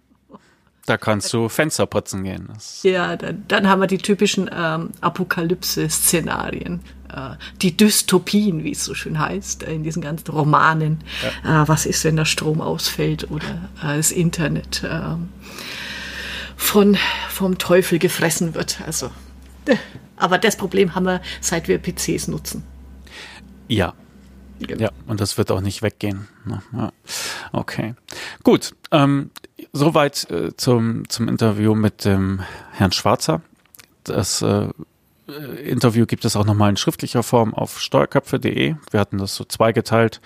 Da 0.88 0.96
kannst 0.96 1.34
du 1.34 1.50
Fenster 1.50 1.84
putzen 1.84 2.24
gehen. 2.24 2.48
Das, 2.54 2.82
Ja, 2.82 3.14
dann, 3.16 3.44
dann 3.46 3.68
haben 3.68 3.80
wir 3.80 3.86
die 3.86 3.98
typischen 3.98 4.48
ähm, 4.50 4.88
Apokalypse-Szenarien. 5.02 6.80
Äh, 7.14 7.32
die 7.60 7.76
Dystopien, 7.76 8.64
wie 8.64 8.72
es 8.72 8.86
so 8.86 8.94
schön 8.94 9.18
heißt, 9.18 9.64
äh, 9.64 9.74
in 9.74 9.82
diesen 9.82 10.00
ganzen 10.00 10.30
Romanen. 10.30 11.04
Äh, 11.44 11.68
was 11.68 11.84
ist, 11.84 12.04
wenn 12.04 12.16
der 12.16 12.24
Strom 12.24 12.62
ausfällt 12.62 13.30
oder 13.30 13.68
äh, 13.82 13.98
das 13.98 14.10
Internet 14.12 14.82
äh, 14.82 15.16
von, 16.56 16.96
vom 17.28 17.58
Teufel 17.58 17.98
gefressen 17.98 18.54
wird? 18.54 18.80
Also, 18.86 19.10
äh, 19.66 19.76
aber 20.16 20.38
das 20.38 20.56
Problem 20.56 20.94
haben 20.94 21.04
wir, 21.04 21.20
seit 21.42 21.68
wir 21.68 21.76
PCs 21.76 22.28
nutzen. 22.28 22.64
ja, 23.68 23.92
ja, 24.78 24.90
und 25.06 25.20
das 25.20 25.38
wird 25.38 25.50
auch 25.50 25.60
nicht 25.60 25.82
weggehen. 25.82 26.28
Okay, 27.52 27.94
gut. 28.42 28.74
Ähm, 28.90 29.30
soweit 29.72 30.30
äh, 30.30 30.56
zum, 30.56 31.08
zum 31.08 31.28
Interview 31.28 31.74
mit 31.74 32.04
dem 32.04 32.40
Herrn 32.72 32.92
Schwarzer. 32.92 33.42
Das 34.04 34.42
äh, 34.42 34.68
äh, 35.28 35.32
Interview 35.68 36.06
gibt 36.06 36.24
es 36.24 36.36
auch 36.36 36.44
nochmal 36.44 36.70
in 36.70 36.76
schriftlicher 36.76 37.22
Form 37.22 37.54
auf 37.54 37.80
steuerköpfe.de. 37.80 38.74
Wir 38.90 39.00
hatten 39.00 39.18
das 39.18 39.34
so 39.34 39.44
zweigeteilt. 39.44 40.20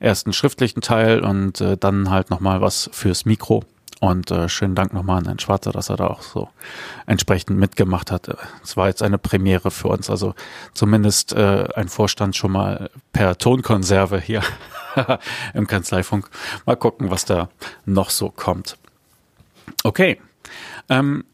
Erst 0.00 0.26
einen 0.26 0.32
schriftlichen 0.32 0.80
Teil 0.80 1.20
und 1.20 1.60
äh, 1.60 1.76
dann 1.76 2.10
halt 2.10 2.30
nochmal 2.30 2.60
was 2.60 2.90
fürs 2.92 3.24
Mikro. 3.24 3.64
Und 4.00 4.30
äh, 4.30 4.48
schönen 4.48 4.74
Dank 4.74 4.92
nochmal 4.92 5.18
an 5.18 5.24
Herrn 5.24 5.38
Schwarzer, 5.38 5.72
dass 5.72 5.88
er 5.88 5.96
da 5.96 6.08
auch 6.08 6.20
so 6.20 6.48
entsprechend 7.06 7.58
mitgemacht 7.58 8.10
hat. 8.10 8.28
Es 8.62 8.76
war 8.76 8.88
jetzt 8.88 9.02
eine 9.02 9.16
Premiere 9.16 9.70
für 9.70 9.88
uns, 9.88 10.10
also 10.10 10.34
zumindest 10.74 11.32
äh, 11.32 11.68
ein 11.74 11.88
Vorstand 11.88 12.36
schon 12.36 12.52
mal 12.52 12.90
per 13.12 13.38
Tonkonserve 13.38 14.20
hier 14.20 14.42
im 15.54 15.66
Kanzleifunk. 15.66 16.28
Mal 16.66 16.76
gucken, 16.76 17.10
was 17.10 17.24
da 17.24 17.48
noch 17.86 18.10
so 18.10 18.28
kommt. 18.30 18.76
Okay. 19.82 20.20
Ähm, 20.88 21.24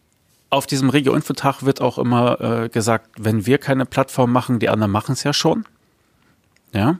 auf 0.49 0.67
diesem 0.67 0.91
Regio-Infotag 0.91 1.65
wird 1.65 1.81
auch 1.81 1.99
immer 1.99 2.41
äh, 2.41 2.69
gesagt, 2.69 3.09
wenn 3.19 3.47
wir 3.47 3.59
keine 3.59 3.87
Plattform 3.87 4.31
machen, 4.31 4.59
die 4.59 4.69
anderen 4.69 4.93
machen 4.93 5.13
es 5.13 5.25
ja 5.25 5.33
schon. 5.33 5.65
Ja. 6.73 6.99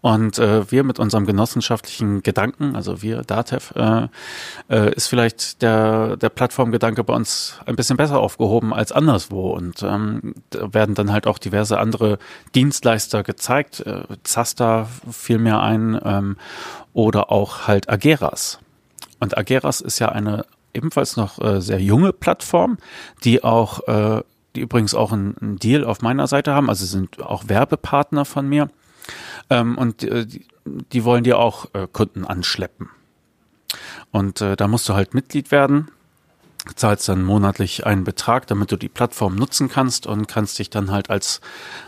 Und 0.00 0.38
äh, 0.38 0.70
wir 0.70 0.84
mit 0.84 0.98
unserem 0.98 1.26
genossenschaftlichen 1.26 2.22
Gedanken, 2.22 2.76
also 2.76 3.02
wir, 3.02 3.22
DATEV, 3.22 3.72
äh, 3.76 4.08
äh, 4.68 4.94
ist 4.94 5.06
vielleicht 5.06 5.62
der, 5.62 6.16
der 6.16 6.28
Plattformgedanke 6.28 7.04
bei 7.04 7.14
uns 7.14 7.58
ein 7.66 7.76
bisschen 7.76 7.96
besser 7.96 8.18
aufgehoben 8.18 8.74
als 8.74 8.92
anderswo. 8.92 9.50
Und 9.50 9.82
ähm, 9.82 10.34
da 10.50 10.74
werden 10.74 10.94
dann 10.94 11.12
halt 11.12 11.26
auch 11.26 11.38
diverse 11.38 11.78
andere 11.78 12.18
Dienstleister 12.54 13.22
gezeigt. 13.22 13.80
Äh, 13.80 14.02
Zasta 14.24 14.88
fiel 15.10 15.38
mir 15.38 15.60
ein 15.60 15.98
ähm, 16.04 16.36
oder 16.92 17.30
auch 17.32 17.66
halt 17.66 17.88
Ageras. 17.88 18.58
Und 19.20 19.38
Ageras 19.38 19.80
ist 19.80 20.00
ja 20.00 20.10
eine 20.10 20.44
ebenfalls 20.74 21.16
noch 21.16 21.40
äh, 21.40 21.60
sehr 21.62 21.80
junge 21.80 22.12
Plattform, 22.12 22.78
die 23.22 23.42
auch, 23.42 23.86
äh, 23.88 24.22
die 24.54 24.60
übrigens 24.60 24.94
auch 24.94 25.12
einen 25.12 25.58
Deal 25.58 25.84
auf 25.84 26.02
meiner 26.02 26.26
Seite 26.26 26.52
haben, 26.52 26.68
also 26.68 26.84
sind 26.84 27.22
auch 27.22 27.44
Werbepartner 27.48 28.24
von 28.24 28.48
mir. 28.48 28.68
Ähm, 29.50 29.76
und 29.78 30.02
äh, 30.04 30.26
die, 30.64 31.04
wollen 31.04 31.24
dir 31.24 31.38
auch 31.38 31.66
äh, 31.74 31.86
Kunden 31.92 32.24
anschleppen. 32.24 32.88
Und 34.10 34.40
äh, 34.40 34.56
da 34.56 34.68
musst 34.68 34.88
du 34.88 34.94
halt 34.94 35.14
Mitglied 35.14 35.50
werden, 35.50 35.90
zahlst 36.76 37.08
dann 37.08 37.24
monatlich 37.24 37.84
einen 37.84 38.04
Betrag, 38.04 38.46
damit 38.46 38.72
du 38.72 38.76
die 38.76 38.88
Plattform 38.88 39.34
nutzen 39.34 39.68
kannst 39.68 40.06
und 40.06 40.28
kannst 40.28 40.58
dich 40.58 40.70
dann 40.70 40.90
halt 40.90 41.10
als, 41.10 41.40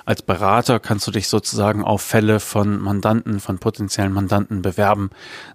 als 0.05 0.23
Berater, 0.23 0.81
kannst 0.81 1.07
du 1.07 1.11
dich 1.11 1.29
sozusagen 1.29 1.83
auf 1.83 2.03
Fälle 2.03 2.41
von 2.41 2.81
Mandanten, 2.81 3.41
von 3.41 3.59
potenziellen 3.59 4.13
Mandanten 4.13 4.61
bewerben, 4.63 5.11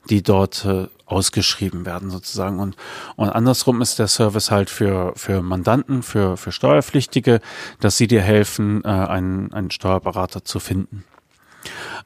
die 0.10 0.24
dort 0.24 0.65
äh, 0.65 0.88
ausgeschrieben 1.06 1.86
werden 1.86 2.10
sozusagen. 2.10 2.60
Und, 2.60 2.76
und 3.15 3.30
andersrum 3.30 3.82
ist 3.82 4.00
der 4.00 4.08
Service 4.08 4.50
halt 4.50 4.69
für, 4.69 5.13
für 5.15 5.41
Mandanten, 5.41 6.02
für, 6.02 6.38
für 6.38 6.52
Steuerpflichtige, 6.52 7.41
dass 7.80 7.97
sie 7.97 8.08
dir 8.08 8.21
helfen, 8.21 8.84
äh, 8.84 8.88
einen, 8.88 9.54
einen 9.54 9.71
Steuerberater 9.71 10.43
zu 10.43 10.60
finden. 10.60 11.04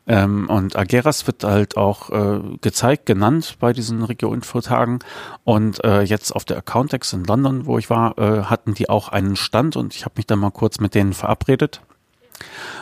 Ähm, 0.08 0.50
und 0.50 0.76
Ageras 0.76 1.26
wird 1.28 1.44
halt 1.44 1.78
auch 1.78 2.10
äh, 2.10 2.40
gezeigt, 2.62 3.06
genannt 3.06 3.58
bei 3.60 3.74
diesen 3.74 4.04
Regio-Info-Tagen. 4.04 5.00
Und 5.44 5.84
äh, 5.84 6.02
jetzt 6.02 6.32
auf 6.32 6.46
der 6.46 6.58
Accountex 6.58 7.14
in 7.14 7.24
London, 7.24 7.66
wo 7.66 7.78
ich 7.78 7.90
war, 7.90 8.18
äh, 8.18 8.44
hatten 8.44 8.74
die 8.74 8.90
auch 8.90 9.10
einen 9.10 9.36
Stand 9.36 9.76
und 9.76 9.96
ich 9.96 10.06
habe 10.06 10.14
mich 10.18 10.28
dann 10.28 10.40
mal 10.40 10.52
kurz 10.52 10.80
mit 10.80 10.96
denen 10.96 11.14
verabredet 11.14 11.82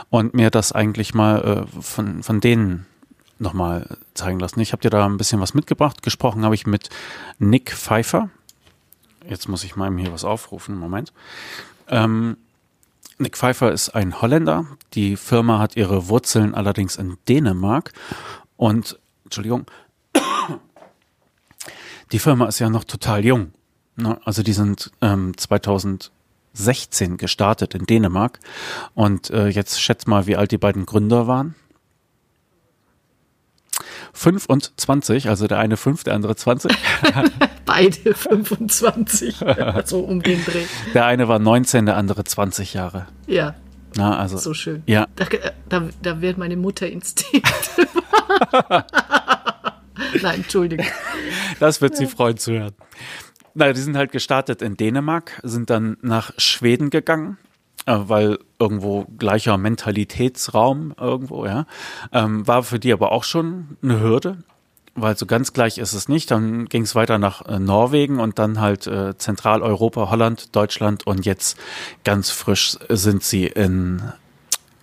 und 0.10 0.34
mir 0.34 0.50
das 0.50 0.72
eigentlich 0.72 1.14
mal 1.14 1.68
äh, 1.68 1.82
von, 1.82 2.24
von 2.24 2.40
denen 2.42 2.86
nochmal 3.40 3.98
zeigen 4.14 4.40
lassen. 4.40 4.60
Ich 4.60 4.72
habe 4.72 4.82
dir 4.82 4.90
da 4.90 5.06
ein 5.06 5.18
bisschen 5.18 5.40
was 5.40 5.54
mitgebracht. 5.54 6.02
Gesprochen 6.02 6.44
habe 6.46 6.56
ich 6.56 6.66
mit 6.66 6.90
Nick 7.40 7.72
Pfeiffer. 7.72 8.30
Jetzt 9.28 9.48
muss 9.48 9.64
ich 9.64 9.76
mal 9.76 9.96
hier 9.98 10.12
was 10.12 10.24
aufrufen. 10.24 10.78
Moment. 10.78 11.14
Ähm, 11.88 12.38
Nick 13.18 13.38
Pfeiffer 13.38 13.72
ist 13.72 13.90
ein 13.90 14.22
Holländer. 14.22 14.66
Die 14.94 15.16
Firma 15.16 15.60
hat 15.60 15.76
ihre 15.76 16.10
Wurzeln 16.10 16.56
allerdings 16.56 16.96
in 16.96 17.18
Dänemark. 17.28 17.94
Und, 18.58 19.00
Entschuldigung, 19.24 19.66
die 22.12 22.20
Firma 22.20 22.48
ist 22.48 22.60
ja 22.60 22.70
noch 22.70 22.84
total 22.84 23.24
jung. 23.24 23.54
Ne? 23.96 24.20
Also 24.26 24.44
die 24.44 24.54
sind 24.54 24.92
ähm, 25.02 25.38
2016 25.38 27.18
gestartet 27.18 27.76
in 27.76 27.86
Dänemark. 27.86 28.40
Und 28.94 29.30
äh, 29.30 29.48
jetzt 29.48 29.82
schätzt 29.82 30.08
mal, 30.08 30.26
wie 30.28 30.36
alt 30.36 30.52
die 30.52 30.58
beiden 30.58 30.86
Gründer 30.86 31.28
waren. 31.28 31.56
5 34.14 34.46
und 34.46 34.80
20, 34.80 35.28
also 35.30 35.48
der 35.48 35.60
eine 35.60 35.76
5, 35.76 36.04
der 36.04 36.14
andere 36.14 36.36
20. 36.36 36.72
Beide 37.66 38.14
25, 38.14 39.38
so 39.86 40.00
um 40.02 40.22
den 40.22 40.44
Dreh. 40.46 40.66
Der 40.94 41.06
eine 41.06 41.28
war 41.28 41.40
19, 41.40 41.88
der 41.88 41.98
andere 41.98 42.24
20 42.24 42.74
Jahre. 42.76 43.08
Ja, 43.26 43.56
Na, 43.96 44.18
also, 44.18 44.38
so 44.38 44.54
schön. 44.54 44.84
Ja, 44.86 45.08
Da, 45.16 45.26
da, 45.70 45.90
da 46.02 46.22
wird 46.22 46.38
meine 46.38 46.56
Mutter 46.58 46.88
Instinkt. 46.88 47.48
Nein, 50.22 50.36
Entschuldigung. 50.36 50.86
Das 51.60 51.82
wird 51.82 51.96
sie 51.96 52.06
freuen 52.08 52.38
zu 52.38 52.54
hören. 52.54 52.74
Naja, 53.56 53.74
die 53.74 53.82
sind 53.82 53.96
halt 53.98 54.12
gestartet 54.12 54.62
in 54.62 54.78
Dänemark, 54.78 55.40
sind 55.44 55.70
dann 55.70 55.98
nach 56.02 56.32
Schweden 56.38 56.90
gegangen, 56.90 57.38
äh, 57.86 57.98
weil 57.98 58.40
irgendwo 58.60 59.06
gleicher 59.18 59.58
Mentalitätsraum 59.58 60.94
irgendwo, 61.00 61.46
ja. 61.46 61.66
Ähm, 62.12 62.48
war 62.48 62.64
für 62.64 62.80
die 62.80 62.94
aber 62.94 63.12
auch 63.12 63.24
schon 63.24 63.78
eine 63.82 64.00
Hürde, 64.00 64.38
weil 64.96 65.18
so 65.18 65.26
ganz 65.26 65.54
gleich 65.54 65.78
ist 65.78 65.94
es 65.94 66.08
nicht. 66.08 66.32
Dann 66.32 66.66
ging 66.66 66.84
es 66.84 66.96
weiter 66.96 67.18
nach 67.18 67.46
äh, 67.48 67.60
Norwegen 67.60 68.20
und 68.20 68.40
dann 68.40 68.60
halt 68.60 68.88
äh, 68.88 69.18
Zentraleuropa, 69.18 70.10
Holland, 70.10 70.56
Deutschland 70.56 71.06
und 71.08 71.26
jetzt 71.26 71.58
ganz 72.04 72.30
frisch 72.30 72.78
sind 72.90 73.24
sie 73.24 73.48
in 73.48 74.02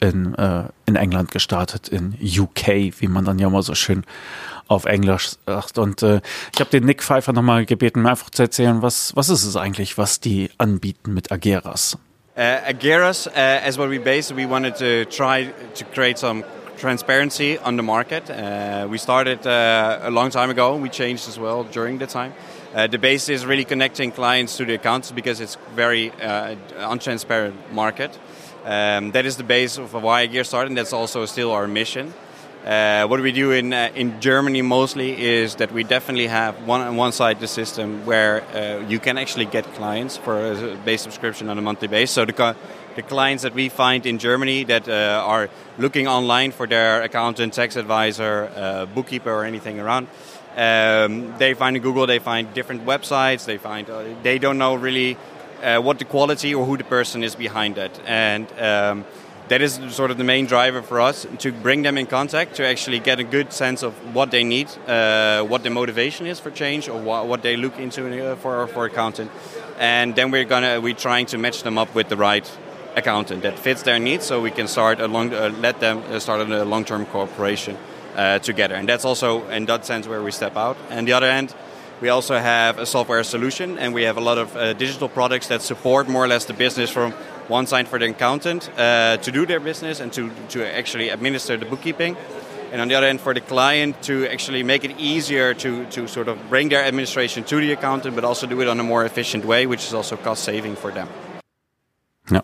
in, 0.01 0.35
äh, 0.35 0.65
in 0.87 0.97
England 0.97 1.31
gestartet, 1.31 1.89
in 1.89 2.17
UK, 2.21 2.95
wie 2.99 3.09
man 3.09 3.27
dann 3.27 3.39
ja 3.39 3.49
immer 3.49 3.63
so 3.63 3.75
schön 3.75 4.05
auf 4.67 4.87
Englisch 4.87 5.33
sagt. 5.47 5.79
Und 5.79 6.03
äh, 6.03 6.21
ich 6.55 6.61
habe 6.61 6.71
den 6.71 6.85
Nick 6.85 7.03
Pfeiffer 7.03 7.33
nochmal 7.33 7.67
gebeten, 7.67 8.03
mir 8.03 8.11
einfach 8.11 8.31
zu 8.31 8.43
erzählen, 8.43 8.83
was, 8.83 9.15
was 9.15 9.29
ist 9.29 9.45
es 9.45 9.57
eigentlich, 9.57 9.99
was 9.99 10.21
die 10.21 10.51
anbieten 10.59 11.13
mit 11.13 11.31
Ageras? 11.31 11.99
Uh, 12.37 12.40
uh, 12.40 13.31
as 13.35 13.77
what 13.77 13.88
we 13.88 13.99
based, 13.99 14.31
we 14.31 14.47
wanted 14.47 14.77
to 14.77 15.05
try 15.07 15.47
to 15.75 15.85
create 15.87 16.16
some 16.16 16.45
transparency 16.77 17.59
on 17.59 17.77
the 17.77 17.83
market. 17.83 18.31
Uh, 18.31 18.87
we 18.88 18.99
started 18.99 19.44
uh, 19.46 19.98
a 20.02 20.11
long 20.13 20.31
time 20.31 20.48
ago. 20.48 20.77
We 20.77 20.90
changed 20.90 21.29
as 21.29 21.40
well 21.40 21.65
during 21.65 21.98
the 21.98 22.07
time. 22.07 22.33
Uh, 22.73 22.87
the 22.87 22.98
base 22.98 23.29
is 23.29 23.44
really 23.44 23.65
connecting 23.65 24.13
clients 24.13 24.57
to 24.59 24.65
the 24.65 24.75
accounts 24.75 25.11
because 25.11 25.40
it's 25.40 25.57
very 25.75 26.13
uh, 26.13 26.54
untransparent 26.79 27.54
market. 27.73 28.17
Um, 28.65 29.11
that 29.11 29.27
is 29.27 29.37
the 29.37 29.44
base 29.44 29.77
of 29.77 29.92
why 29.92 30.27
Gear 30.27 30.44
started, 30.44 30.71
and 30.71 30.79
that's 30.79 30.92
also 30.92 31.27
still 31.27 31.50
our 31.50 31.67
mission. 31.67 32.15
Uh, 32.65 33.06
what 33.06 33.21
we 33.23 33.33
do 33.33 33.52
in 33.52 33.73
uh, 33.73 33.90
in 33.94 34.21
Germany 34.21 34.61
mostly 34.61 35.19
is 35.19 35.54
that 35.54 35.73
we 35.73 35.83
definitely 35.83 36.27
have 36.27 36.67
one 36.67 36.83
on 36.83 36.94
one 36.94 37.11
side 37.11 37.40
the 37.40 37.48
system 37.48 38.04
where 38.04 38.42
uh, 38.42 38.87
you 38.87 38.98
can 38.98 39.17
actually 39.17 39.46
get 39.46 39.65
clients 39.75 40.19
for 40.19 40.52
a 40.52 40.77
base 40.85 41.00
subscription 41.00 41.48
on 41.48 41.56
a 41.56 41.63
monthly 41.63 41.88
basis. 41.88 42.15
So 42.15 42.27
the 42.27 42.54
the 42.96 43.02
clients 43.02 43.44
that 43.44 43.54
we 43.54 43.71
find 43.71 44.04
in 44.04 44.19
Germany 44.19 44.65
that 44.65 44.87
uh, 44.88 45.25
are 45.27 45.48
looking 45.79 46.06
online 46.06 46.52
for 46.52 46.67
their 46.67 47.02
accountant, 47.02 47.54
tax 47.54 47.77
advisor, 47.77 48.50
uh, 48.54 48.85
bookkeeper, 48.85 49.31
or 49.31 49.44
anything 49.44 49.81
around. 49.81 50.08
Um, 50.54 51.38
they 51.38 51.54
find 51.54 51.81
Google, 51.83 52.06
they 52.06 52.19
find 52.19 52.52
different 52.52 52.85
websites, 52.85 53.46
they 53.46 53.56
find 53.56 53.87
they 54.23 54.38
don't 54.38 54.58
know 54.58 54.75
really 54.75 55.17
what 55.63 55.98
the 55.98 56.04
quality 56.04 56.54
or 56.54 56.67
who 56.67 56.77
the 56.77 56.85
person 56.85 57.23
is 57.23 57.35
behind 57.35 57.77
that, 57.77 57.98
and 58.06 58.46
um, 58.58 59.04
that 59.51 59.61
is 59.61 59.81
sort 59.88 60.13
of 60.13 60.17
the 60.17 60.25
main 60.25 60.46
driver 60.46 60.81
for 60.81 61.01
us 61.01 61.27
to 61.38 61.51
bring 61.51 61.83
them 61.83 61.98
in 61.98 62.07
contact 62.07 62.55
to 62.55 62.65
actually 62.65 63.01
get 63.01 63.19
a 63.19 63.25
good 63.25 63.53
sense 63.53 63.83
of 63.83 63.92
what 64.15 64.31
they 64.31 64.44
need, 64.44 64.69
uh, 64.87 65.42
what 65.42 65.65
the 65.65 65.71
motivation 65.71 66.27
is 66.27 66.38
for 66.38 66.53
change, 66.53 66.88
or 66.88 67.01
what, 67.01 67.27
what 67.27 67.42
they 67.42 67.57
look 67.57 67.77
into 67.79 68.03
uh, 68.07 68.37
for 68.37 68.67
for 68.69 68.87
accountant, 68.87 69.31
and 69.79 70.15
then 70.15 70.31
we're 70.31 70.44
gonna 70.44 70.81
we're 70.81 70.94
trying 70.94 71.27
to 71.27 71.37
match 71.37 71.63
them 71.63 71.79
up 71.79 71.94
with 71.94 72.09
the 72.09 72.17
right 72.17 72.48
accountant 72.96 73.42
that 73.42 73.59
fits 73.59 73.83
their 73.83 73.98
needs, 73.98 74.25
so 74.25 74.40
we 74.40 74.51
can 74.51 74.69
start 74.69 75.01
a 75.01 75.09
long, 75.09 75.35
uh, 75.35 75.51
let 75.61 75.81
them 75.81 75.98
uh, 75.98 76.19
start 76.19 76.40
a 76.40 76.65
long-term 76.65 77.07
cooperation 77.07 77.77
uh, 78.17 78.38
together. 78.38 78.75
And 78.75 78.88
that's 78.88 79.05
also 79.05 79.48
in 79.48 79.67
that 79.67 79.85
sense 79.85 80.07
where 80.09 80.23
we 80.23 80.31
step 80.31 80.57
out. 80.57 80.77
And 80.90 81.07
the 81.07 81.13
other 81.13 81.31
hand, 81.31 81.55
we 82.01 82.09
also 82.09 82.38
have 82.38 82.79
a 82.79 82.87
software 82.87 83.25
solution, 83.25 83.79
and 83.79 83.94
we 83.94 84.05
have 84.05 84.17
a 84.17 84.21
lot 84.21 84.38
of 84.38 84.57
uh, 84.57 84.73
digital 84.75 85.09
products 85.09 85.48
that 85.48 85.63
support 85.63 86.09
more 86.09 86.25
or 86.25 86.29
less 86.29 86.44
the 86.44 86.55
business 86.55 86.90
from 86.90 87.15
one 87.51 87.67
side 87.67 87.88
for 87.88 87.98
the 87.98 88.07
accountant 88.07 88.71
uh, 88.79 89.17
to 89.19 89.31
do 89.31 89.44
their 89.44 89.61
business 89.61 90.01
and 90.01 90.13
to, 90.13 90.31
to 90.48 90.65
actually 90.65 91.11
administer 91.11 91.59
the 91.59 91.67
bookkeeping. 91.67 92.17
And 92.73 92.81
on 92.81 92.88
the 92.88 92.94
other 92.94 93.09
end, 93.09 93.21
for 93.21 93.35
the 93.35 93.40
client 93.40 94.01
to 94.03 94.27
actually 94.29 94.63
make 94.63 94.85
it 94.85 94.92
easier 94.98 95.55
to, 95.55 95.85
to 95.87 96.07
sort 96.07 96.29
of 96.29 96.38
bring 96.48 96.69
their 96.71 96.85
administration 96.85 97.44
to 97.44 97.57
the 97.57 97.73
accountant, 97.73 98.15
but 98.15 98.25
also 98.25 98.46
do 98.46 98.61
it 98.61 98.69
on 98.69 98.79
a 98.79 98.85
more 98.85 99.05
efficient 99.05 99.44
way, 99.44 99.67
which 99.67 99.85
is 99.85 99.92
also 99.92 100.17
cost 100.17 100.44
saving 100.44 100.77
for 100.77 100.92
them. 100.92 101.09
Ja. 102.31 102.42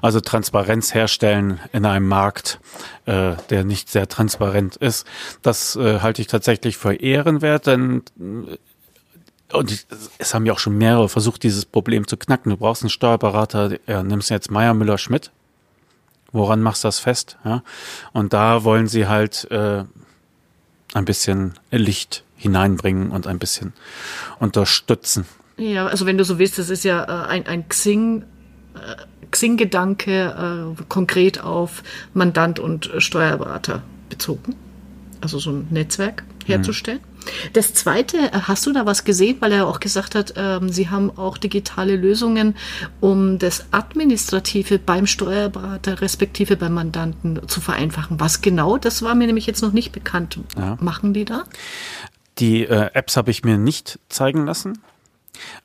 Also 0.00 0.20
Transparenz 0.20 0.94
herstellen 0.94 1.60
in 1.72 1.84
einem 1.84 2.08
Markt, 2.08 2.58
äh, 3.04 3.34
der 3.50 3.64
nicht 3.64 3.90
sehr 3.90 4.08
transparent 4.08 4.76
ist, 4.76 5.06
das 5.42 5.76
äh, 5.76 6.00
halte 6.00 6.22
ich 6.22 6.28
tatsächlich 6.28 6.78
für 6.78 6.94
ehrenwert, 6.94 7.66
denn 7.66 8.02
äh, 8.18 8.56
und 9.52 9.86
es 10.18 10.34
haben 10.34 10.46
ja 10.46 10.52
auch 10.52 10.58
schon 10.58 10.76
mehrere 10.76 11.08
versucht, 11.08 11.42
dieses 11.42 11.64
Problem 11.64 12.06
zu 12.06 12.16
knacken. 12.16 12.50
Du 12.50 12.56
brauchst 12.56 12.82
einen 12.82 12.90
Steuerberater, 12.90 13.78
ja, 13.86 14.02
nimmst 14.02 14.30
jetzt 14.30 14.50
Meier 14.50 14.74
Müller 14.74 14.98
Schmidt. 14.98 15.30
Woran 16.32 16.60
machst 16.60 16.84
du 16.84 16.88
das 16.88 16.98
fest? 16.98 17.38
Ja? 17.44 17.62
Und 18.12 18.32
da 18.34 18.64
wollen 18.64 18.86
sie 18.86 19.06
halt 19.06 19.50
äh, 19.50 19.84
ein 20.92 21.04
bisschen 21.04 21.54
Licht 21.70 22.24
hineinbringen 22.36 23.10
und 23.10 23.26
ein 23.26 23.38
bisschen 23.38 23.72
unterstützen. 24.38 25.26
Ja, 25.56 25.86
also 25.86 26.06
wenn 26.06 26.18
du 26.18 26.24
so 26.24 26.38
willst, 26.38 26.58
das 26.58 26.70
ist 26.70 26.84
ja 26.84 27.04
äh, 27.04 27.28
ein, 27.28 27.46
ein 27.46 27.68
Xing, 27.68 28.22
äh, 28.74 29.26
Xing-Gedanke 29.30 30.74
äh, 30.78 30.82
konkret 30.88 31.42
auf 31.42 31.82
Mandant 32.14 32.60
und 32.60 32.90
Steuerberater 32.98 33.82
bezogen. 34.08 34.54
Also 35.20 35.38
so 35.38 35.50
ein 35.50 35.66
Netzwerk 35.70 36.22
herzustellen. 36.44 37.00
Mhm. 37.00 37.17
Das 37.52 37.74
Zweite, 37.74 38.16
äh, 38.18 38.40
hast 38.42 38.66
du 38.66 38.72
da 38.72 38.86
was 38.86 39.04
gesehen, 39.04 39.36
weil 39.40 39.52
er 39.52 39.66
auch 39.66 39.80
gesagt 39.80 40.14
hat, 40.14 40.34
ähm, 40.36 40.68
Sie 40.70 40.88
haben 40.88 41.16
auch 41.16 41.38
digitale 41.38 41.96
Lösungen, 41.96 42.56
um 43.00 43.38
das 43.38 43.66
Administrative 43.72 44.78
beim 44.78 45.06
Steuerberater 45.06 46.00
respektive 46.00 46.56
beim 46.56 46.74
Mandanten 46.74 47.40
zu 47.48 47.60
vereinfachen. 47.60 48.20
Was 48.20 48.40
genau? 48.40 48.78
Das 48.78 49.02
war 49.02 49.14
mir 49.14 49.26
nämlich 49.26 49.46
jetzt 49.46 49.62
noch 49.62 49.72
nicht 49.72 49.92
bekannt. 49.92 50.38
Ja. 50.56 50.76
Machen 50.80 51.14
die 51.14 51.24
da? 51.24 51.44
Die 52.38 52.64
äh, 52.64 52.90
Apps 52.94 53.16
habe 53.16 53.30
ich 53.30 53.44
mir 53.44 53.58
nicht 53.58 53.98
zeigen 54.08 54.46
lassen. 54.46 54.78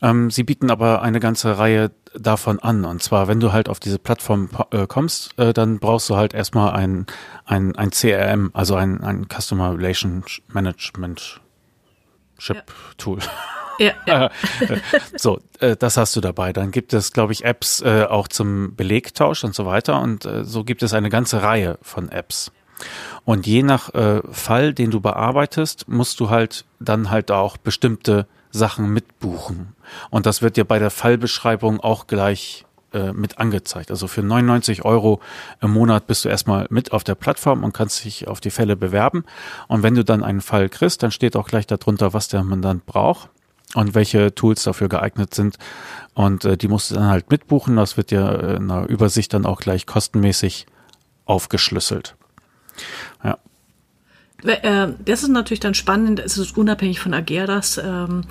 Ähm, 0.02 0.32
sie 0.32 0.44
bieten 0.44 0.72
aber 0.72 1.02
eine 1.02 1.20
ganze 1.20 1.58
Reihe 1.58 1.92
davon 2.16 2.60
an. 2.60 2.86
Und 2.86 3.02
zwar, 3.02 3.28
wenn 3.28 3.40
du 3.40 3.52
halt 3.52 3.70
auf 3.70 3.80
diese 3.80 4.00
Plattform 4.00 4.50
äh, 4.72 4.88
kommst, 4.88 5.38
äh, 5.38 5.54
dann 5.54 5.80
brauchst 5.80 6.10
du 6.10 6.16
halt 6.16 6.34
erstmal 6.34 6.74
ein, 6.74 7.06
ein, 7.46 7.76
ein 7.76 7.92
CRM, 7.92 8.52
also 8.54 8.76
ein, 8.76 9.02
ein 9.02 9.28
Customer 9.28 9.76
Relation 9.78 10.24
Management 10.48 11.42
Chip-Tool. 12.38 13.20
Ja, 13.80 13.94
ja. 14.08 14.32
So, 15.18 15.40
äh, 15.60 15.76
das 15.76 15.98
hast 15.98 16.16
du 16.16 16.22
dabei. 16.22 16.54
Dann 16.54 16.72
gibt 16.72 16.94
es, 16.94 17.12
glaube 17.12 17.34
ich, 17.34 17.44
Apps 17.44 17.82
äh, 17.82 18.06
auch 18.10 18.28
zum 18.28 18.76
Belegtausch 18.76 19.44
und 19.44 19.56
so 19.56 19.66
weiter. 19.66 20.02
Und 20.02 20.26
äh, 20.26 20.44
so 20.44 20.64
gibt 20.64 20.84
es 20.84 20.94
eine 20.94 21.10
ganze 21.10 21.42
Reihe 21.42 21.78
von 21.82 22.10
Apps. 22.10 22.52
Und 23.26 23.48
je 23.48 23.64
nach 23.64 23.94
äh, 23.94 24.22
Fall, 24.32 24.74
den 24.74 24.92
du 24.92 25.00
bearbeitest, 25.00 25.88
musst 25.88 26.20
du 26.20 26.30
halt 26.30 26.66
dann 26.80 27.10
halt 27.10 27.32
auch 27.32 27.58
bestimmte 27.58 28.28
Sachen 28.52 28.90
mitbuchen. 28.90 29.76
Und 30.10 30.26
das 30.26 30.42
wird 30.42 30.58
dir 30.58 30.66
bei 30.66 30.80
der 30.80 30.92
Fallbeschreibung 30.92 31.80
auch 31.80 32.08
gleich 32.08 32.66
äh, 32.94 33.14
mit 33.14 33.40
angezeigt. 33.40 33.92
Also 33.92 34.08
für 34.08 34.24
99 34.24 34.86
Euro 34.86 35.20
im 35.62 35.72
Monat 35.72 36.08
bist 36.08 36.26
du 36.26 36.30
erstmal 36.30 36.68
mit 36.70 36.92
auf 36.92 37.04
der 37.04 37.16
Plattform 37.16 37.64
und 37.64 37.74
kannst 37.74 38.04
dich 38.04 38.28
auf 38.28 38.40
die 38.40 38.52
Fälle 38.52 38.76
bewerben. 38.76 39.26
Und 39.68 39.84
wenn 39.84 39.96
du 39.96 40.04
dann 40.04 40.24
einen 40.24 40.42
Fall 40.42 40.70
kriegst, 40.70 41.04
dann 41.04 41.12
steht 41.12 41.36
auch 41.36 41.48
gleich 41.48 41.68
darunter, 41.68 42.14
was 42.14 42.28
der 42.28 42.44
Mandant 42.44 42.86
braucht 42.86 43.30
und 43.76 43.96
welche 43.96 44.36
Tools 44.36 44.64
dafür 44.64 44.90
geeignet 44.90 45.34
sind. 45.34 45.58
Und 46.14 46.46
äh, 46.46 46.58
die 46.58 46.68
musst 46.68 46.92
du 46.92 46.96
dann 46.96 47.08
halt 47.08 47.30
mitbuchen. 47.30 47.76
Das 47.76 47.98
wird 47.98 48.12
dir 48.12 48.58
in 48.58 48.70
einer 48.72 48.88
Übersicht 48.88 49.34
dann 49.34 49.46
auch 49.46 49.60
gleich 49.60 49.86
kostenmäßig 49.86 50.68
aufgeschlüsselt. 51.26 52.16
Ja. 53.24 53.38
Äh, 54.46 54.90
das 55.06 55.24
ist 55.24 55.30
natürlich 55.30 55.60
dann 55.60 55.74
spannend, 55.74 56.20
es 56.20 56.38
ist 56.38 56.58
unabhängig 56.58 57.00
von 57.00 57.14
Ageras, 57.14 57.78
ähm, 57.78 58.22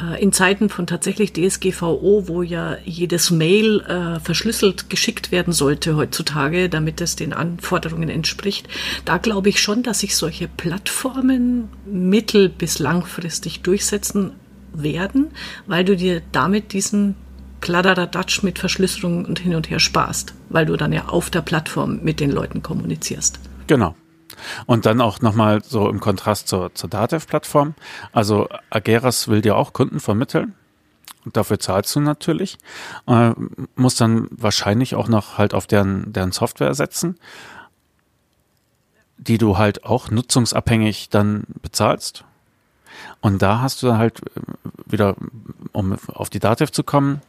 äh, 0.00 0.22
in 0.22 0.32
Zeiten 0.32 0.68
von 0.68 0.86
tatsächlich 0.86 1.32
DSGVO, 1.32 2.28
wo 2.28 2.42
ja 2.42 2.76
jedes 2.84 3.30
Mail 3.30 3.80
äh, 3.80 4.20
verschlüsselt 4.20 4.90
geschickt 4.90 5.32
werden 5.32 5.52
sollte 5.52 5.96
heutzutage, 5.96 6.68
damit 6.68 7.00
es 7.00 7.16
den 7.16 7.32
Anforderungen 7.32 8.08
entspricht. 8.08 8.68
Da 9.04 9.18
glaube 9.18 9.48
ich 9.48 9.60
schon, 9.60 9.82
dass 9.82 10.00
sich 10.00 10.16
solche 10.16 10.48
Plattformen 10.48 11.68
mittel- 11.84 12.48
bis 12.48 12.78
langfristig 12.78 13.62
durchsetzen 13.62 14.32
werden, 14.72 15.28
weil 15.66 15.84
du 15.84 15.96
dir 15.96 16.22
damit 16.32 16.72
diesen 16.72 17.16
Kladderadatsch 17.60 18.42
mit 18.42 18.58
Verschlüsselung 18.58 19.24
und 19.24 19.38
hin 19.38 19.54
und 19.54 19.70
her 19.70 19.80
sparst, 19.80 20.34
weil 20.50 20.66
du 20.66 20.76
dann 20.76 20.92
ja 20.92 21.08
auf 21.08 21.30
der 21.30 21.40
Plattform 21.40 22.00
mit 22.02 22.20
den 22.20 22.30
Leuten 22.30 22.62
kommunizierst. 22.62 23.40
Genau. 23.66 23.96
Und 24.66 24.86
dann 24.86 25.00
auch 25.00 25.20
nochmal 25.20 25.62
so 25.62 25.88
im 25.88 26.00
Kontrast 26.00 26.48
zur, 26.48 26.74
zur 26.74 26.90
Datev-Plattform. 26.90 27.74
Also 28.12 28.48
Ageras 28.70 29.28
will 29.28 29.40
dir 29.40 29.56
auch 29.56 29.72
Kunden 29.72 30.00
vermitteln. 30.00 30.54
Und 31.24 31.36
dafür 31.36 31.58
zahlst 31.58 31.94
du 31.96 32.00
natürlich. 32.00 32.58
Äh, 33.06 33.32
muss 33.74 33.96
dann 33.96 34.28
wahrscheinlich 34.30 34.94
auch 34.94 35.08
noch 35.08 35.38
halt 35.38 35.54
auf 35.54 35.66
deren, 35.66 36.12
deren 36.12 36.32
Software 36.32 36.74
setzen, 36.74 37.18
die 39.18 39.38
du 39.38 39.58
halt 39.58 39.84
auch 39.84 40.10
nutzungsabhängig 40.10 41.08
dann 41.10 41.44
bezahlst. 41.62 42.24
Und 43.20 43.42
da 43.42 43.60
hast 43.60 43.82
du 43.82 43.88
dann 43.88 43.98
halt 43.98 44.20
äh, 44.20 44.40
wieder, 44.86 45.16
um 45.72 45.98
auf 46.06 46.30
die 46.30 46.38
Datev 46.38 46.70
zu 46.70 46.84
kommen, 46.84 47.22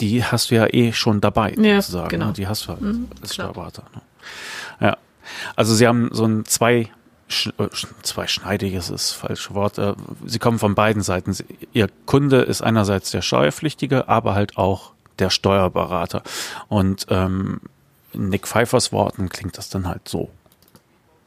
die 0.00 0.22
hast 0.22 0.50
du 0.50 0.54
ja 0.54 0.66
eh 0.72 0.92
schon 0.92 1.20
dabei, 1.20 1.54
ja, 1.54 1.80
sozusagen. 1.80 2.10
Genau. 2.10 2.26
Ne? 2.26 2.32
Die 2.34 2.46
hast 2.46 2.66
du 2.66 2.68
halt 2.68 2.80
mhm, 2.80 3.08
als 3.22 3.34
Steuerberater. 3.34 3.84
Ne? 3.94 4.02
Ja. 4.88 4.96
Also 5.54 5.74
sie 5.74 5.86
haben 5.86 6.10
so 6.12 6.24
ein 6.24 6.44
zwei 6.44 6.90
äh, 7.58 7.68
zweischneidiges 8.02 8.90
ist 8.90 9.10
das 9.10 9.12
falsche 9.12 9.54
Wort. 9.54 9.78
Äh, 9.78 9.94
sie 10.24 10.38
kommen 10.38 10.58
von 10.58 10.74
beiden 10.74 11.02
Seiten. 11.02 11.36
Ihr 11.72 11.88
Kunde 12.06 12.42
ist 12.42 12.62
einerseits 12.62 13.10
der 13.10 13.22
Steuerpflichtige, 13.22 14.08
aber 14.08 14.34
halt 14.34 14.56
auch 14.56 14.92
der 15.18 15.30
Steuerberater. 15.30 16.22
Und 16.68 17.06
ähm, 17.10 17.60
Nick 18.12 18.46
Pfeiffers 18.46 18.92
Worten 18.92 19.28
klingt 19.28 19.58
das 19.58 19.68
dann 19.68 19.88
halt 19.88 20.08
so. 20.08 20.30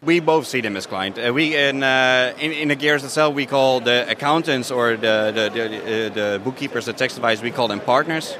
We 0.02 0.22
both 0.22 0.46
see 0.46 0.62
them 0.62 0.78
as 0.78 0.88
client. 0.88 1.18
Uh, 1.18 1.36
we 1.36 1.54
in, 1.54 1.84
uh, 1.84 2.32
in 2.40 2.54
in 2.54 2.70
the 2.70 2.76
gears 2.78 3.04
itself, 3.04 3.36
we 3.36 3.46
call 3.46 3.82
the 3.84 4.10
accountants 4.10 4.72
or 4.72 4.96
the 4.96 5.34
the, 5.34 5.50
the, 5.54 5.66
uh, 5.66 6.14
the 6.14 6.40
bookkeepers, 6.42 6.86
the 6.86 6.94
tax 6.94 7.18
advisors, 7.18 7.44
we 7.44 7.52
call 7.52 7.68
them 7.68 7.82
partners. 7.82 8.38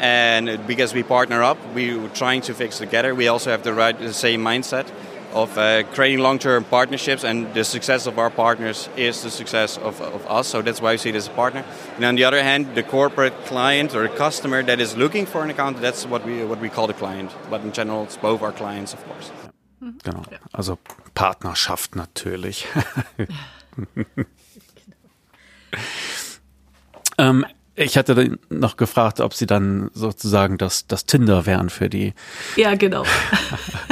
And 0.00 0.66
because 0.66 0.94
we 0.94 1.02
partner 1.02 1.42
up, 1.42 1.58
we're 1.74 2.08
trying 2.08 2.42
to 2.42 2.54
fix 2.54 2.78
together. 2.78 3.14
We 3.14 3.28
also 3.28 3.50
have 3.50 3.62
the 3.62 3.74
right, 3.74 3.98
the 3.98 4.12
same 4.12 4.42
mindset 4.42 4.86
of 5.34 5.58
uh, 5.58 5.82
creating 5.92 6.20
long-term 6.20 6.64
partnerships, 6.64 7.22
and 7.24 7.52
the 7.52 7.64
success 7.64 8.06
of 8.06 8.18
our 8.18 8.30
partners 8.30 8.88
is 8.96 9.22
the 9.22 9.30
success 9.30 9.76
of, 9.76 10.00
of 10.00 10.26
us. 10.26 10.48
So 10.48 10.62
that's 10.62 10.80
why 10.80 10.92
we 10.92 10.98
see 10.98 11.10
it 11.10 11.16
as 11.16 11.26
a 11.26 11.30
partner. 11.30 11.64
And 11.96 12.04
on 12.04 12.14
the 12.14 12.24
other 12.24 12.42
hand, 12.42 12.74
the 12.74 12.82
corporate 12.82 13.34
client 13.44 13.94
or 13.94 14.08
the 14.08 14.14
customer 14.16 14.62
that 14.62 14.80
is 14.80 14.96
looking 14.96 15.26
for 15.26 15.42
an 15.42 15.50
account, 15.50 15.80
that's 15.80 16.06
what 16.06 16.24
we 16.24 16.44
what 16.44 16.60
we 16.60 16.68
call 16.68 16.86
the 16.86 16.94
client. 16.94 17.30
But 17.50 17.60
in 17.62 17.72
general, 17.72 18.04
it's 18.04 18.16
both 18.16 18.42
our 18.42 18.52
clients, 18.52 18.94
of 18.94 19.04
course. 19.06 19.30
Genau. 20.02 20.24
Also 20.54 20.78
Partnerschaft 21.14 21.94
natürlich. 21.94 22.66
Ähm, 27.18 27.44
ich 27.78 27.96
hatte 27.96 28.38
noch 28.50 28.76
gefragt, 28.76 29.20
ob 29.20 29.34
Sie 29.34 29.46
dann 29.46 29.90
sozusagen 29.94 30.58
das, 30.58 30.86
das 30.86 31.06
Tinder 31.06 31.46
wären 31.46 31.70
für 31.70 31.88
die. 31.88 32.12
Ja, 32.56 32.74
genau. 32.74 33.04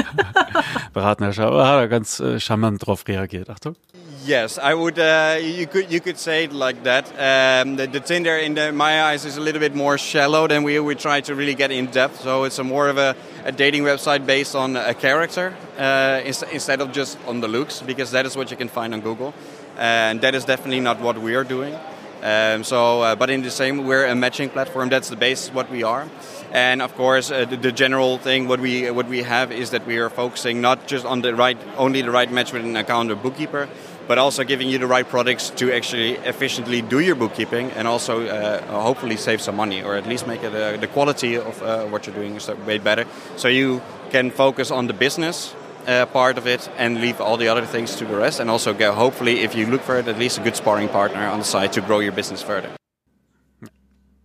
Berater, 0.93 1.33
aber 1.39 1.69
hat 1.69 1.81
er 1.81 1.89
ganz 1.89 2.21
äh, 2.21 2.41
charmant 2.41 2.85
drauf 2.85 3.05
reagiert. 3.07 3.49
Achtung. 3.49 3.77
Yes, 4.25 4.59
I 4.59 4.75
would. 4.75 4.99
Uh, 4.99 5.39
you 5.41 5.69
could 5.69 5.89
you 5.89 6.01
could 6.01 6.19
say 6.19 6.45
it 6.45 6.53
like 6.53 6.83
that. 6.83 7.07
Um, 7.13 7.77
the, 7.77 7.87
the, 7.87 8.01
Tinder, 8.01 8.37
in 8.37 8.55
the, 8.55 8.73
my 8.73 9.05
eyes, 9.05 9.25
is 9.25 9.37
a 9.37 9.41
little 9.41 9.61
bit 9.61 9.77
more 9.77 9.97
shallow 9.99 10.49
than 10.49 10.65
we 10.65 10.81
we 10.81 10.97
try 10.97 11.21
to 11.21 11.35
really 11.35 11.55
get 11.55 11.71
in 11.71 11.87
depth. 11.87 12.23
So 12.23 12.43
it's 12.43 12.59
a 12.59 12.65
more 12.65 12.89
of 12.89 12.99
a, 12.99 13.15
a 13.45 13.53
dating 13.53 13.85
website 13.85 14.27
based 14.27 14.57
on 14.57 14.75
a 14.77 14.95
character 14.95 15.55
uh, 15.79 16.23
instead 16.25 16.81
of 16.81 16.91
just 16.91 17.19
on 17.29 17.41
the 17.41 17.47
looks, 17.47 17.83
because 17.83 18.11
that 18.11 18.27
is 18.27 18.37
what 18.37 18.51
you 18.51 18.57
can 18.57 18.69
find 18.69 18.95
on 18.95 19.01
Google, 19.01 19.33
and 19.79 20.21
that 20.23 20.35
is 20.35 20.45
definitely 20.45 20.81
not 20.81 21.01
what 21.01 21.19
we 21.19 21.37
are 21.37 21.45
doing. 21.45 21.79
Um, 22.23 22.65
so, 22.65 23.03
uh, 23.03 23.15
but 23.15 23.31
in 23.31 23.43
the 23.43 23.51
same, 23.51 23.87
we're 23.87 24.07
a 24.07 24.15
matching 24.15 24.49
platform. 24.49 24.89
That's 24.89 25.09
the 25.09 25.17
base 25.17 25.49
what 25.51 25.71
we 25.71 25.83
are. 25.83 26.09
And 26.53 26.81
of 26.81 26.95
course, 26.95 27.31
uh, 27.31 27.45
the, 27.45 27.57
the, 27.57 27.73
general 27.73 28.19
thing 28.19 28.49
what 28.49 28.61
we 28.61 28.91
what 28.91 29.09
we 29.09 29.23
have 29.23 29.53
is 29.53 29.71
that 29.71 29.87
we 29.87 29.99
are 29.99 30.09
focusing 30.09 30.61
not 30.61 30.87
just 30.87 31.05
on 31.05 31.21
the 31.21 31.35
right 31.35 31.59
only 31.77 32.03
the 32.03 32.11
right 32.11 32.31
match 32.31 32.53
with 32.53 32.65
an 32.65 32.77
account 32.77 33.11
or 33.11 33.17
bookkeeper, 33.17 33.69
but 34.09 34.19
also 34.19 34.45
giving 34.45 34.69
you 34.69 34.79
the 34.79 34.87
right 34.87 35.09
products 35.09 35.51
to 35.51 35.73
actually 35.73 36.13
efficiently 36.25 36.81
do 36.83 37.01
your 37.01 37.17
bookkeeping 37.17 37.71
and 37.73 37.89
also 37.89 38.27
uh, 38.27 38.63
hopefully 38.81 39.17
save 39.17 39.41
some 39.41 39.57
money 39.57 39.83
or 39.83 39.97
at 39.97 40.07
least 40.07 40.27
make 40.27 40.43
it 40.43 40.55
uh, 40.55 40.77
the 40.77 40.87
quality 40.87 41.37
of 41.37 41.63
uh, 41.63 41.85
what 41.87 42.07
you're 42.07 42.15
doing 42.15 42.37
is 42.37 42.49
way 42.67 42.79
better. 42.79 43.05
So 43.37 43.49
you 43.49 43.83
can 44.11 44.31
focus 44.31 44.71
on 44.71 44.87
the 44.87 44.95
business 44.95 45.55
uh, 45.87 46.07
part 46.07 46.39
of 46.39 46.47
it 46.47 46.69
and 46.79 47.01
leave 47.01 47.21
all 47.21 47.39
the 47.39 47.49
other 47.49 47.67
things 47.67 47.97
to 47.97 48.05
the 48.05 48.17
rest. 48.17 48.41
And 48.41 48.51
also, 48.51 48.75
get, 48.75 48.95
hopefully, 48.95 49.45
if 49.45 49.55
you 49.55 49.67
look 49.67 49.83
for 49.83 49.99
it, 49.99 50.09
at 50.09 50.19
least 50.19 50.39
a 50.39 50.43
good 50.43 50.57
sparring 50.57 50.89
partner 50.89 51.27
on 51.27 51.39
the 51.39 51.45
side 51.45 51.73
to 51.73 51.81
grow 51.81 52.01
your 52.01 52.13
business 52.13 52.43
further. 52.43 52.71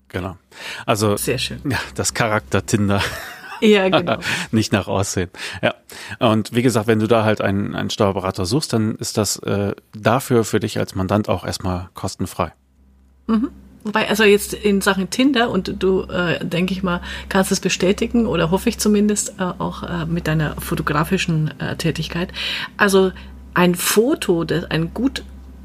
Genau. 0.10 0.38
Also, 0.86 1.16
Sehr 1.16 1.38
schön. 1.38 1.62
Ja, 1.70 1.78
das 1.96 2.14
Charakter 2.14 2.66
Tinder. 2.66 3.02
Ja, 3.62 3.88
genau. 3.90 4.18
Nicht 4.52 4.74
nach 4.74 4.88
Aussehen. 4.88 5.30
Ja. 5.62 5.76
Und 6.20 6.54
wie 6.54 6.64
gesagt, 6.64 6.88
wenn 6.88 7.00
du 7.00 7.08
da 7.08 7.24
halt 7.24 7.42
einen, 7.42 7.76
einen 7.76 7.90
Steuerberater 7.90 8.46
suchst, 8.46 8.74
dann 8.74 8.96
ist 8.96 9.18
das 9.18 9.38
äh, 9.38 9.74
dafür 9.94 10.44
für 10.44 10.60
dich 10.60 10.80
als 10.80 10.96
Mandant 10.96 11.30
auch 11.30 11.46
erstmal 11.46 11.90
kostenfrei. 11.94 12.54
Mhm. 13.28 13.52
Wobei, 13.84 14.08
also 14.08 14.24
jetzt 14.24 14.54
in 14.54 14.82
Sachen 14.82 15.10
Tinder 15.10 15.50
und 15.50 15.76
du, 15.80 16.04
äh, 16.04 16.44
denke 16.46 16.74
ich 16.74 16.84
mal, 16.84 17.02
kannst 17.30 17.52
es 17.52 17.60
bestätigen 17.60 18.28
oder 18.28 18.52
hoffe 18.52 18.70
ich 18.70 18.78
zumindest 18.78 19.36
äh, 19.40 19.44
auch 19.44 19.84
äh, 19.84 20.06
mit 20.06 20.28
deiner 20.28 20.56
fotografischen 20.62 21.52
äh, 21.60 21.76
Tätigkeit. 21.76 22.32
Also 22.78 23.12
ein 23.54 23.76
Foto, 23.76 24.44
das 24.44 24.66
ein 24.66 24.94
gut 24.94 25.24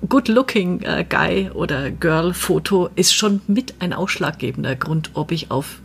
good-looking 0.08 0.82
äh, 0.82 1.04
Guy 1.08 1.50
oder 1.52 1.90
Girl-Foto 1.90 2.90
ist 2.94 3.14
schon 3.14 3.40
mit 3.46 3.74
ein 3.80 3.92
ausschlaggebender 3.92 4.76
Grund, 4.76 5.10
ob 5.14 5.32
ich 5.32 5.50
auf 5.50 5.80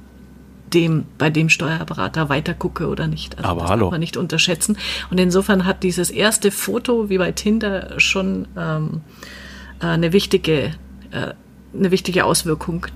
dem, 0.73 1.05
bei 1.17 1.29
dem 1.29 1.49
Steuerberater 1.49 2.29
weiter 2.29 2.53
gucke 2.53 2.87
oder 2.87 3.07
nicht. 3.07 3.37
Also 3.37 3.49
Aber 3.49 3.61
das 3.61 3.69
hallo. 3.71 3.85
darf 3.85 3.91
man 3.91 3.99
nicht 3.99 4.17
unterschätzen. 4.17 4.77
Und 5.09 5.19
insofern 5.19 5.65
hat 5.65 5.83
dieses 5.83 6.09
erste 6.09 6.51
Foto, 6.51 7.09
wie 7.09 7.17
bei 7.17 7.31
Tinder, 7.31 7.99
schon 7.99 8.47
ähm, 8.57 9.01
äh, 9.81 9.87
eine 9.87 10.13
wichtige 10.13 10.73
äh, 11.11 11.33
eine 11.73 11.91
wichtige 11.91 12.25
Auswirkung. 12.25 12.87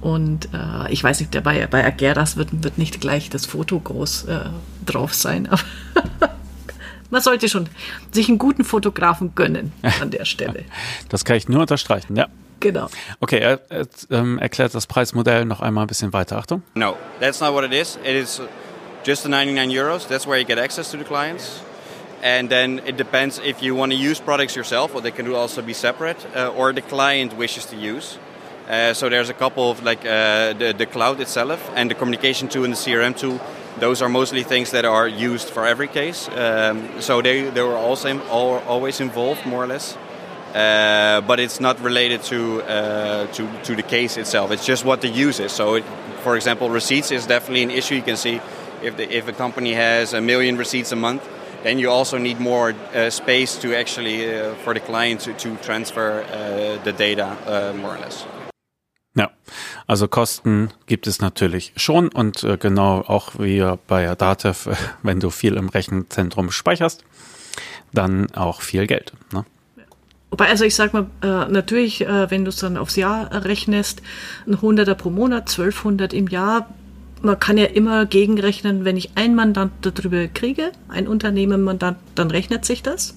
Und 0.00 0.48
äh, 0.54 0.92
ich 0.92 1.02
weiß 1.02 1.20
nicht, 1.20 1.42
bei, 1.42 1.66
bei 1.66 1.84
Ageras 1.84 2.36
wird, 2.36 2.62
wird 2.62 2.78
nicht 2.78 3.00
gleich 3.00 3.30
das 3.30 3.46
Foto 3.46 3.80
groß 3.80 4.24
äh, 4.24 4.40
drauf 4.86 5.12
sein, 5.12 5.48
aber 5.48 5.60
man 7.10 7.20
sollte 7.20 7.48
schon 7.48 7.68
sich 8.12 8.28
einen 8.28 8.38
guten 8.38 8.62
Fotografen 8.62 9.34
gönnen 9.34 9.72
an 10.00 10.10
der 10.10 10.24
Stelle. 10.24 10.64
Das 11.08 11.24
kann 11.24 11.36
ich 11.36 11.48
nur 11.48 11.62
unterstreichen, 11.62 12.14
ja. 12.14 12.28
Genau. 12.60 12.88
Okay, 13.20 13.38
er, 13.38 13.60
er 13.70 13.86
ähm, 14.10 14.38
erklärt 14.38 14.74
das 14.74 14.86
Preismodell 14.86 15.44
noch 15.44 15.60
einmal 15.60 15.84
ein 15.84 15.88
bisschen 15.88 16.12
weiter. 16.12 16.38
Achtung. 16.38 16.62
No, 16.74 16.96
that's 17.20 17.40
not 17.40 17.52
what 17.52 17.64
it 17.64 17.72
is. 17.72 17.98
It 18.04 18.16
is 18.16 18.40
just 19.04 19.22
the 19.22 19.28
99 19.28 19.70
euros. 19.70 20.06
That's 20.08 20.26
where 20.26 20.38
you 20.38 20.46
get 20.46 20.58
access 20.58 20.90
to 20.90 20.98
the 20.98 21.04
clients. 21.04 21.62
And 22.22 22.48
then 22.48 22.80
it 22.86 22.96
depends 22.96 23.38
if 23.38 23.62
you 23.62 23.74
want 23.74 23.92
to 23.92 23.98
use 23.98 24.20
products 24.20 24.56
yourself, 24.56 24.94
or 24.94 25.00
they 25.00 25.10
can 25.10 25.32
also 25.32 25.62
be 25.62 25.72
separate, 25.72 26.26
uh, 26.34 26.52
or 26.56 26.72
the 26.72 26.82
client 26.82 27.36
wishes 27.36 27.66
to 27.66 27.76
use. 27.76 28.18
Uh, 28.68 28.92
so 28.92 29.08
there's 29.08 29.30
a 29.30 29.34
couple 29.34 29.70
of 29.70 29.82
like 29.82 30.00
uh, 30.00 30.52
the, 30.52 30.74
the 30.76 30.84
cloud 30.86 31.20
itself 31.20 31.70
and 31.74 31.90
the 31.90 31.94
communication 31.94 32.48
tool 32.48 32.64
and 32.64 32.74
the 32.74 32.76
CRM 32.76 33.16
tool. 33.16 33.40
Those 33.78 34.02
are 34.02 34.08
mostly 34.08 34.42
things 34.42 34.72
that 34.72 34.84
are 34.84 35.08
used 35.08 35.48
for 35.48 35.66
every 35.66 35.88
case. 35.88 36.28
Um, 36.28 37.00
so 37.00 37.22
they, 37.22 37.48
they 37.48 37.62
were 37.62 37.76
also 37.76 38.20
all, 38.28 38.58
always 38.66 39.00
involved 39.00 39.46
more 39.46 39.64
or 39.64 39.66
less. 39.66 39.96
Uh, 40.54 41.20
but 41.22 41.38
it's 41.38 41.60
not 41.60 41.78
related 41.80 42.22
to, 42.22 42.62
uh, 42.62 43.26
to 43.32 43.46
to 43.64 43.76
the 43.76 43.82
case 43.82 44.16
itself. 44.16 44.50
It's 44.50 44.64
just 44.64 44.82
what 44.82 45.02
the 45.02 45.08
use 45.08 45.40
is. 45.40 45.52
So, 45.52 45.74
it, 45.74 45.84
for 46.22 46.36
example, 46.36 46.70
receipts 46.70 47.12
is 47.12 47.26
definitely 47.26 47.62
an 47.64 47.70
issue. 47.70 47.96
You 47.96 48.02
can 48.02 48.16
see 48.16 48.40
if 48.82 48.96
the, 48.96 49.14
if 49.14 49.28
a 49.28 49.32
company 49.32 49.74
has 49.74 50.14
a 50.14 50.22
million 50.22 50.56
receipts 50.56 50.90
a 50.90 50.96
month, 50.96 51.22
then 51.68 51.78
you 51.78 51.90
also 51.90 52.18
need 52.18 52.40
more 52.40 52.74
uh, 52.94 53.10
space 53.10 53.56
to 53.60 53.74
actually 53.74 54.24
uh, 54.24 54.54
for 54.64 54.74
the 54.74 54.80
client 54.80 55.20
to, 55.20 55.32
to 55.34 55.56
transfer 55.56 56.22
uh, 56.22 56.82
the 56.84 56.92
data 56.92 57.36
uh, 57.46 57.76
more 57.76 57.94
or 57.94 57.98
less. 57.98 58.26
Ja, 59.14 59.30
also 59.86 60.06
Kosten 60.06 60.70
gibt 60.86 61.06
es 61.06 61.20
natürlich 61.20 61.72
schon 61.76 62.08
und 62.08 62.44
äh, 62.44 62.56
genau 62.56 63.00
auch 63.00 63.32
wie 63.38 63.64
bei 63.86 64.14
Datev, 64.14 64.70
wenn 65.02 65.20
du 65.20 65.30
viel 65.30 65.54
im 65.54 65.68
Rechenzentrum 65.68 66.50
speicherst, 66.50 67.04
dann 67.92 68.32
auch 68.34 68.62
viel 68.62 68.86
Geld. 68.86 69.12
Ne? 69.32 69.44
Wobei, 70.30 70.48
also 70.48 70.64
ich 70.64 70.74
sag 70.74 70.92
mal, 70.92 71.06
äh, 71.22 71.50
natürlich, 71.50 72.02
äh, 72.02 72.30
wenn 72.30 72.44
du 72.44 72.50
es 72.50 72.56
dann 72.56 72.76
aufs 72.76 72.96
Jahr 72.96 73.44
rechnest, 73.44 74.02
ein 74.46 74.60
Hunderter 74.60 74.94
pro 74.94 75.10
Monat, 75.10 75.48
1200 75.50 76.12
im 76.12 76.28
Jahr, 76.28 76.68
man 77.22 77.38
kann 77.38 77.58
ja 77.58 77.66
immer 77.66 78.06
gegenrechnen, 78.06 78.84
wenn 78.84 78.96
ich 78.96 79.10
ein 79.14 79.34
Mandant 79.34 79.72
darüber 79.82 80.26
kriege, 80.28 80.72
ein 80.88 81.08
Unternehmen-Mandant, 81.08 81.98
dann 82.14 82.30
rechnet 82.30 82.64
sich 82.64 82.82
das. 82.82 83.16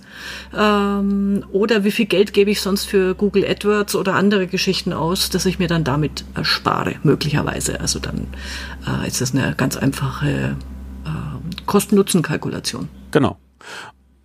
Ähm, 0.57 1.45
oder 1.51 1.83
wie 1.83 1.91
viel 1.91 2.05
Geld 2.05 2.33
gebe 2.33 2.51
ich 2.51 2.61
sonst 2.61 2.85
für 2.85 3.15
Google 3.15 3.45
AdWords 3.45 3.95
oder 3.95 4.15
andere 4.15 4.47
Geschichten 4.47 4.93
aus, 4.93 5.29
dass 5.29 5.45
ich 5.45 5.59
mir 5.59 5.67
dann 5.67 5.83
damit 5.83 6.25
erspare, 6.33 6.95
möglicherweise. 7.03 7.79
Also 7.79 7.99
dann 7.99 8.27
äh, 8.87 9.07
ist 9.07 9.21
das 9.21 9.33
eine 9.33 9.53
ganz 9.55 9.77
einfache 9.77 10.55
äh, 11.05 11.65
Kosten-Nutzen-Kalkulation. 11.65 12.89
Genau. 13.11 13.37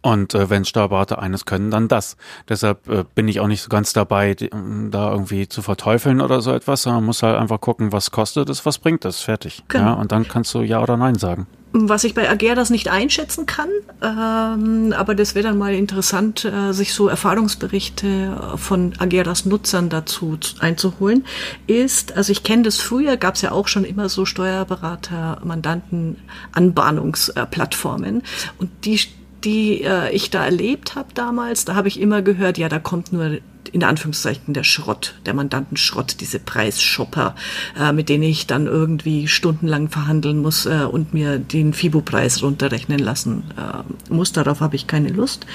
Und 0.07 0.35
äh, 0.35 0.49
wenn 0.49 0.65
Steuerberater 0.65 1.21
eines 1.21 1.47
können, 1.47 1.73
dann 1.73 1.89
das. 1.89 2.17
Deshalb 2.49 2.89
äh, 2.89 3.03
bin 3.17 3.27
ich 3.27 3.41
auch 3.41 3.49
nicht 3.49 3.61
so 3.61 3.69
ganz 3.69 3.93
dabei, 3.93 4.35
die, 4.35 4.51
da 4.91 5.11
irgendwie 5.11 5.49
zu 5.49 5.63
verteufeln 5.63 6.21
oder 6.21 6.41
so 6.43 6.53
etwas, 6.53 6.83
sondern 6.83 7.03
muss 7.03 7.25
halt 7.25 7.37
einfach 7.37 7.61
gucken, 7.61 7.91
was 7.91 8.13
kostet 8.13 8.49
es, 8.49 8.65
was 8.65 8.79
bringt 8.79 9.05
es, 9.05 9.23
fertig. 9.23 9.65
Genau. 9.67 9.85
Ja, 9.85 9.93
und 9.95 10.13
dann 10.13 10.29
kannst 10.29 10.55
du 10.55 10.61
Ja 10.61 10.81
oder 10.81 10.97
Nein 10.97 11.17
sagen. 11.17 11.49
Was 11.73 12.05
ich 12.05 12.15
bei 12.15 12.31
Ageras 12.31 12.71
nicht 12.71 12.89
einschätzen 12.89 13.47
kann, 13.47 13.69
ähm, 14.01 14.95
aber 14.97 15.17
das 15.17 15.35
wäre 15.35 15.49
dann 15.49 15.59
mal 15.59 15.75
interessant, 15.75 16.45
äh, 16.45 16.73
sich 16.73 16.95
so 16.95 17.09
Erfahrungsberichte 17.09 18.55
von 18.55 18.95
Ageras 18.99 19.45
Nutzern 19.45 19.89
dazu 19.89 20.39
einzuholen, 20.61 21.25
ist, 21.67 22.17
also 22.17 22.31
ich 22.31 22.45
kenne 22.45 22.63
das 22.63 22.79
früher, 22.79 23.17
gab 23.17 23.35
es 23.35 23.43
ja 23.43 23.51
auch 23.51 23.67
schon 23.67 23.85
immer 23.85 24.09
so 24.09 24.25
Steuerberater, 24.25 25.41
Mandanten, 25.43 26.17
Anbahnungsplattformen 26.53 28.23
und 28.59 28.71
die 28.85 29.01
die 29.45 29.83
äh, 29.83 30.11
ich 30.13 30.31
da 30.31 30.45
erlebt 30.45 30.95
habe 30.95 31.09
damals, 31.15 31.65
da 31.65 31.75
habe 31.75 31.89
ich 31.89 32.01
immer 32.01 32.23
gehört, 32.23 32.59
ja, 32.59 32.69
da 32.69 32.79
kommt 32.79 33.13
nur 33.13 33.39
in 33.73 33.85
Anführungszeichen 33.85 34.55
der 34.55 34.65
Schrott, 34.65 35.15
der 35.27 35.35
Mandantenschrott, 35.35 36.21
diese 36.21 36.39
Preisshopper, 36.39 37.35
äh, 37.79 37.93
mit 37.93 38.09
denen 38.09 38.23
ich 38.23 38.47
dann 38.47 38.67
irgendwie 38.67 39.29
stundenlang 39.29 39.89
verhandeln 39.89 40.41
muss 40.41 40.67
äh, 40.67 40.87
und 40.91 41.15
mir 41.15 41.39
den 41.39 41.73
FIBO-Preis 41.73 42.43
runterrechnen 42.43 42.99
lassen 42.99 43.45
äh, 43.57 44.13
muss. 44.13 44.33
Darauf 44.33 44.61
habe 44.61 44.77
ich 44.77 44.87
keine 44.87 45.09
Lust. 45.09 45.47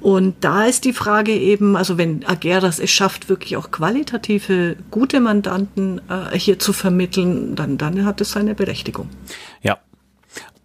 Und 0.00 0.36
da 0.40 0.64
ist 0.64 0.84
die 0.84 0.92
Frage 0.92 1.32
eben, 1.32 1.76
also 1.76 1.98
wenn 1.98 2.24
Ageras 2.26 2.78
es 2.78 2.90
schafft, 2.90 3.28
wirklich 3.28 3.56
auch 3.56 3.70
qualitative, 3.70 4.76
gute 4.90 5.20
Mandanten 5.20 6.00
äh, 6.08 6.36
hier 6.36 6.58
zu 6.58 6.72
vermitteln, 6.72 7.54
dann, 7.54 7.78
dann 7.78 8.04
hat 8.04 8.20
es 8.20 8.32
seine 8.32 8.54
Berechtigung. 8.54 9.08
Ja, 9.62 9.78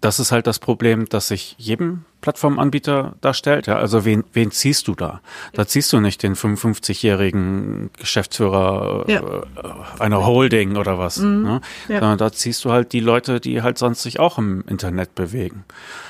das 0.01 0.19
ist 0.19 0.31
halt 0.31 0.45
das 0.45 0.59
Problem, 0.59 1.09
dass 1.09 1.29
sich 1.29 1.55
jedem 1.57 2.05
Plattformanbieter 2.21 3.15
darstellt. 3.21 3.67
Ja, 3.67 3.77
also 3.77 4.05
wen, 4.05 4.23
wen 4.33 4.51
ziehst 4.51 4.87
du 4.87 4.95
da? 4.95 5.21
Da 5.53 5.65
ziehst 5.65 5.91
du 5.91 5.99
nicht 5.99 6.21
den 6.21 6.35
55-jährigen 6.35 7.89
Geschäftsführer 7.97 9.05
ja. 9.07 9.21
äh, 9.21 9.99
einer 9.99 10.25
Holding 10.25 10.77
oder 10.77 10.99
was. 10.99 11.17
Mhm. 11.17 11.43
Ne? 11.43 11.61
Ja. 11.87 11.99
Sondern 11.99 12.17
da 12.17 12.31
ziehst 12.31 12.63
du 12.65 12.71
halt 12.71 12.93
die 12.93 12.99
Leute, 12.99 13.39
die 13.39 13.61
halt 13.61 13.77
sonst 13.77 14.03
sich 14.03 14.19
auch 14.19 14.37
im 14.37 14.63
Internet 14.67 15.15
bewegen. 15.15 15.63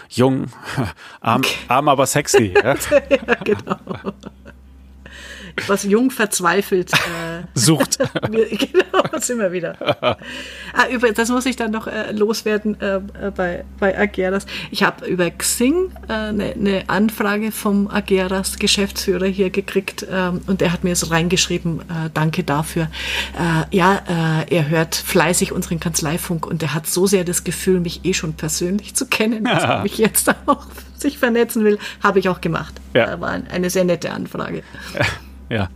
Jung, 0.10 0.48
arm, 1.22 1.42
okay. 1.42 1.56
arm 1.68 1.88
aber 1.88 2.06
sexy. 2.06 2.54
ja? 2.64 2.76
ja, 3.10 3.36
genau. 3.44 3.78
Was 5.68 5.84
jung 5.84 6.12
verzweifelt 6.12 6.92
äh, 6.94 7.44
sucht. 7.54 7.98
genau, 8.22 9.20
sind 9.20 9.40
wir 9.40 9.52
wieder. 9.52 9.76
ah, 10.02 10.18
über, 10.92 11.12
das 11.12 11.30
muss 11.30 11.46
ich 11.46 11.56
dann 11.56 11.72
noch 11.72 11.88
äh, 11.88 12.12
loswerden 12.12 12.80
äh, 12.80 13.02
bei, 13.36 13.66
bei 13.80 13.98
Ageras. 13.98 14.46
Ich 14.72 14.84
habe 14.84 15.06
über 15.08 15.30
Xing 15.32 15.92
eine 16.08 16.54
äh, 16.54 16.58
ne 16.58 16.84
Anfrage 16.88 17.52
vom 17.52 17.88
Ageras 17.88 18.60
Geschäftsführer 18.60 19.26
hier 19.28 19.50
gekriegt 19.50 20.06
ähm, 20.10 20.42
und 20.48 20.62
er 20.62 20.72
hat 20.72 20.84
mir 20.84 20.96
so 20.96 21.08
reingeschrieben, 21.08 21.82
äh, 21.82 22.10
danke 22.14 22.44
dafür. 22.44 22.90
Äh, 23.38 23.76
ja, 23.76 24.02
er 24.50 24.70
hört 24.70 24.96
fleißig 24.96 25.52
unseren 25.52 25.80
Kanzleifunk 25.80 26.46
und 26.46 26.62
er 26.62 26.74
hat 26.74 26.88
so 26.88 27.08
sehr 27.08 27.24
das 27.24 27.44
Gefühl, 27.44 27.80
mich 27.80 28.06
eh 28.06 28.14
schon 28.14 28.34
persönlich 28.34 28.96
zu 28.96 29.08
kennen, 29.08 29.44
dass 29.44 29.64
er 29.64 29.84
mich 29.84 29.98
jetzt 29.98 30.30
auch 30.46 30.66
sich 30.96 31.18
vernetzen 31.18 31.64
will, 31.64 31.78
habe 32.04 32.20
ich 32.20 32.30
auch 32.30 32.42
gemacht. 32.42 32.74
Ja. 32.94 33.20
War 33.20 33.30
eine 33.30 33.70
sehr 33.70 33.84
nette 33.84 34.12
Anfrage. 34.12 34.64
Ja. 35.50 35.70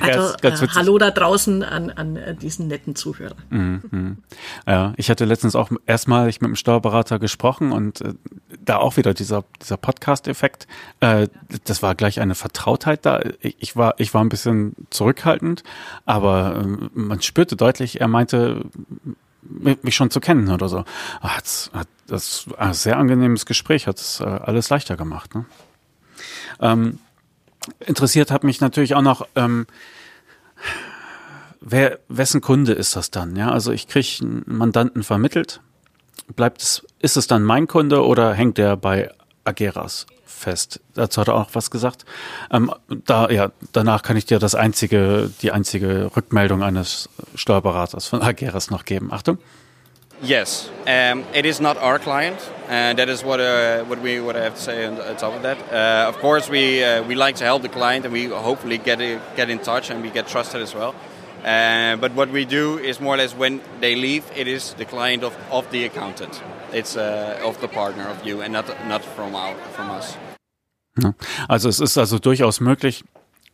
Also, 0.00 0.34
ja, 0.42 0.50
äh, 0.50 0.68
hallo 0.74 0.98
da 0.98 1.10
draußen 1.10 1.62
an, 1.62 1.90
an 1.90 2.16
äh, 2.16 2.34
diesen 2.34 2.68
netten 2.68 2.94
Zuhörer. 2.94 3.36
Mhm. 3.50 4.18
Ja, 4.66 4.92
ich 4.96 5.10
hatte 5.10 5.24
letztens 5.24 5.56
auch 5.56 5.70
erstmalig 5.86 6.40
mit 6.40 6.48
einem 6.48 6.56
Steuerberater 6.56 7.18
gesprochen 7.18 7.72
und 7.72 8.00
äh, 8.00 8.14
da 8.64 8.76
auch 8.76 8.96
wieder 8.96 9.14
dieser, 9.14 9.44
dieser 9.60 9.76
Podcast-Effekt. 9.76 10.66
Äh, 11.00 11.28
das 11.64 11.82
war 11.82 11.94
gleich 11.94 12.20
eine 12.20 12.34
Vertrautheit 12.34 13.04
da. 13.04 13.20
Ich, 13.40 13.56
ich, 13.58 13.76
war, 13.76 13.94
ich 13.98 14.14
war 14.14 14.22
ein 14.24 14.28
bisschen 14.28 14.74
zurückhaltend, 14.90 15.64
aber 16.06 16.62
äh, 16.64 16.88
man 16.98 17.20
spürte 17.20 17.56
deutlich, 17.56 18.00
er 18.00 18.08
meinte, 18.08 18.64
mich 19.42 19.94
schon 19.94 20.10
zu 20.10 20.20
kennen 20.20 20.48
oder 20.50 20.68
so. 20.68 20.84
Ach, 21.20 21.40
das, 21.40 21.70
das 22.06 22.48
war 22.48 22.60
ein 22.60 22.74
sehr 22.74 22.96
angenehmes 22.96 23.44
Gespräch, 23.44 23.86
hat 23.86 23.98
es 23.98 24.20
äh, 24.20 24.24
alles 24.24 24.70
leichter 24.70 24.96
gemacht. 24.96 25.34
Ne? 25.34 25.44
Ähm, 26.60 26.98
interessiert 27.80 28.30
hat 28.30 28.44
mich 28.44 28.60
natürlich 28.60 28.94
auch 28.94 29.02
noch, 29.02 29.26
ähm, 29.36 29.66
wer, 31.60 31.98
wessen 32.08 32.40
Kunde 32.40 32.72
ist 32.72 32.96
das 32.96 33.10
dann? 33.10 33.36
Ja, 33.36 33.50
also 33.50 33.72
ich 33.72 33.88
kriege 33.88 34.08
einen 34.22 34.44
Mandanten 34.46 35.02
vermittelt. 35.02 35.60
Bleibt 36.36 36.62
es, 36.62 36.86
ist 37.00 37.16
es 37.16 37.26
dann 37.26 37.42
mein 37.42 37.66
Kunde 37.66 38.04
oder 38.04 38.34
hängt 38.34 38.58
der 38.58 38.76
bei 38.76 39.10
Ageras 39.44 40.06
fest? 40.24 40.80
Dazu 40.94 41.20
hat 41.20 41.28
er 41.28 41.34
auch 41.34 41.50
was 41.52 41.70
gesagt. 41.70 42.04
Ähm, 42.50 42.72
da, 43.04 43.28
ja, 43.30 43.50
danach 43.72 44.02
kann 44.02 44.16
ich 44.16 44.26
dir 44.26 44.38
das 44.38 44.54
einzige, 44.54 45.30
die 45.42 45.52
einzige 45.52 46.10
Rückmeldung 46.16 46.62
eines 46.62 47.08
Steuerberaters 47.34 48.06
von 48.06 48.22
Ageras 48.22 48.70
noch 48.70 48.84
geben. 48.84 49.12
Achtung. 49.12 49.38
Yes, 50.26 50.70
um, 50.86 51.24
it 51.34 51.44
is 51.44 51.60
not 51.60 51.76
our 51.76 51.98
client, 51.98 52.38
and 52.68 52.98
that 52.98 53.08
is 53.10 53.22
what 53.22 53.40
uh, 53.40 53.84
what 53.84 54.00
we 54.00 54.20
what 54.20 54.36
I 54.36 54.44
have 54.44 54.54
to 54.54 54.60
say 54.60 54.86
on 54.86 54.96
top 55.16 55.34
of 55.34 55.42
that. 55.42 55.58
Uh, 55.70 56.08
of 56.08 56.18
course, 56.18 56.48
we 56.48 56.82
uh, 56.82 57.02
we 57.02 57.14
like 57.14 57.36
to 57.36 57.44
help 57.44 57.60
the 57.62 57.68
client, 57.68 58.06
and 58.06 58.12
we 58.12 58.26
hopefully 58.28 58.78
get 58.78 59.00
it, 59.00 59.20
get 59.36 59.50
in 59.50 59.58
touch, 59.58 59.90
and 59.90 60.02
we 60.02 60.10
get 60.10 60.26
trusted 60.26 60.62
as 60.62 60.74
well. 60.74 60.94
Uh, 61.44 61.96
but 61.96 62.14
what 62.14 62.30
we 62.30 62.46
do 62.46 62.78
is 62.78 63.00
more 63.00 63.14
or 63.14 63.18
less 63.18 63.34
when 63.36 63.60
they 63.80 63.94
leave, 63.94 64.24
it 64.34 64.48
is 64.48 64.74
the 64.74 64.86
client 64.86 65.22
of, 65.22 65.36
of 65.50 65.70
the 65.70 65.84
accountant. 65.84 66.42
It's 66.72 66.96
uh, 66.96 67.38
of 67.44 67.60
the 67.60 67.68
partner 67.68 68.08
of 68.08 68.26
you, 68.26 68.40
and 68.40 68.52
not 68.52 68.66
not 68.88 69.04
from 69.04 69.34
our 69.34 69.54
from 69.76 69.90
us. 69.90 70.16
Also 71.48 71.68
es 71.68 71.80
ist 71.80 71.98
also 71.98 72.18
durchaus 72.18 72.60
möglich, 72.60 73.04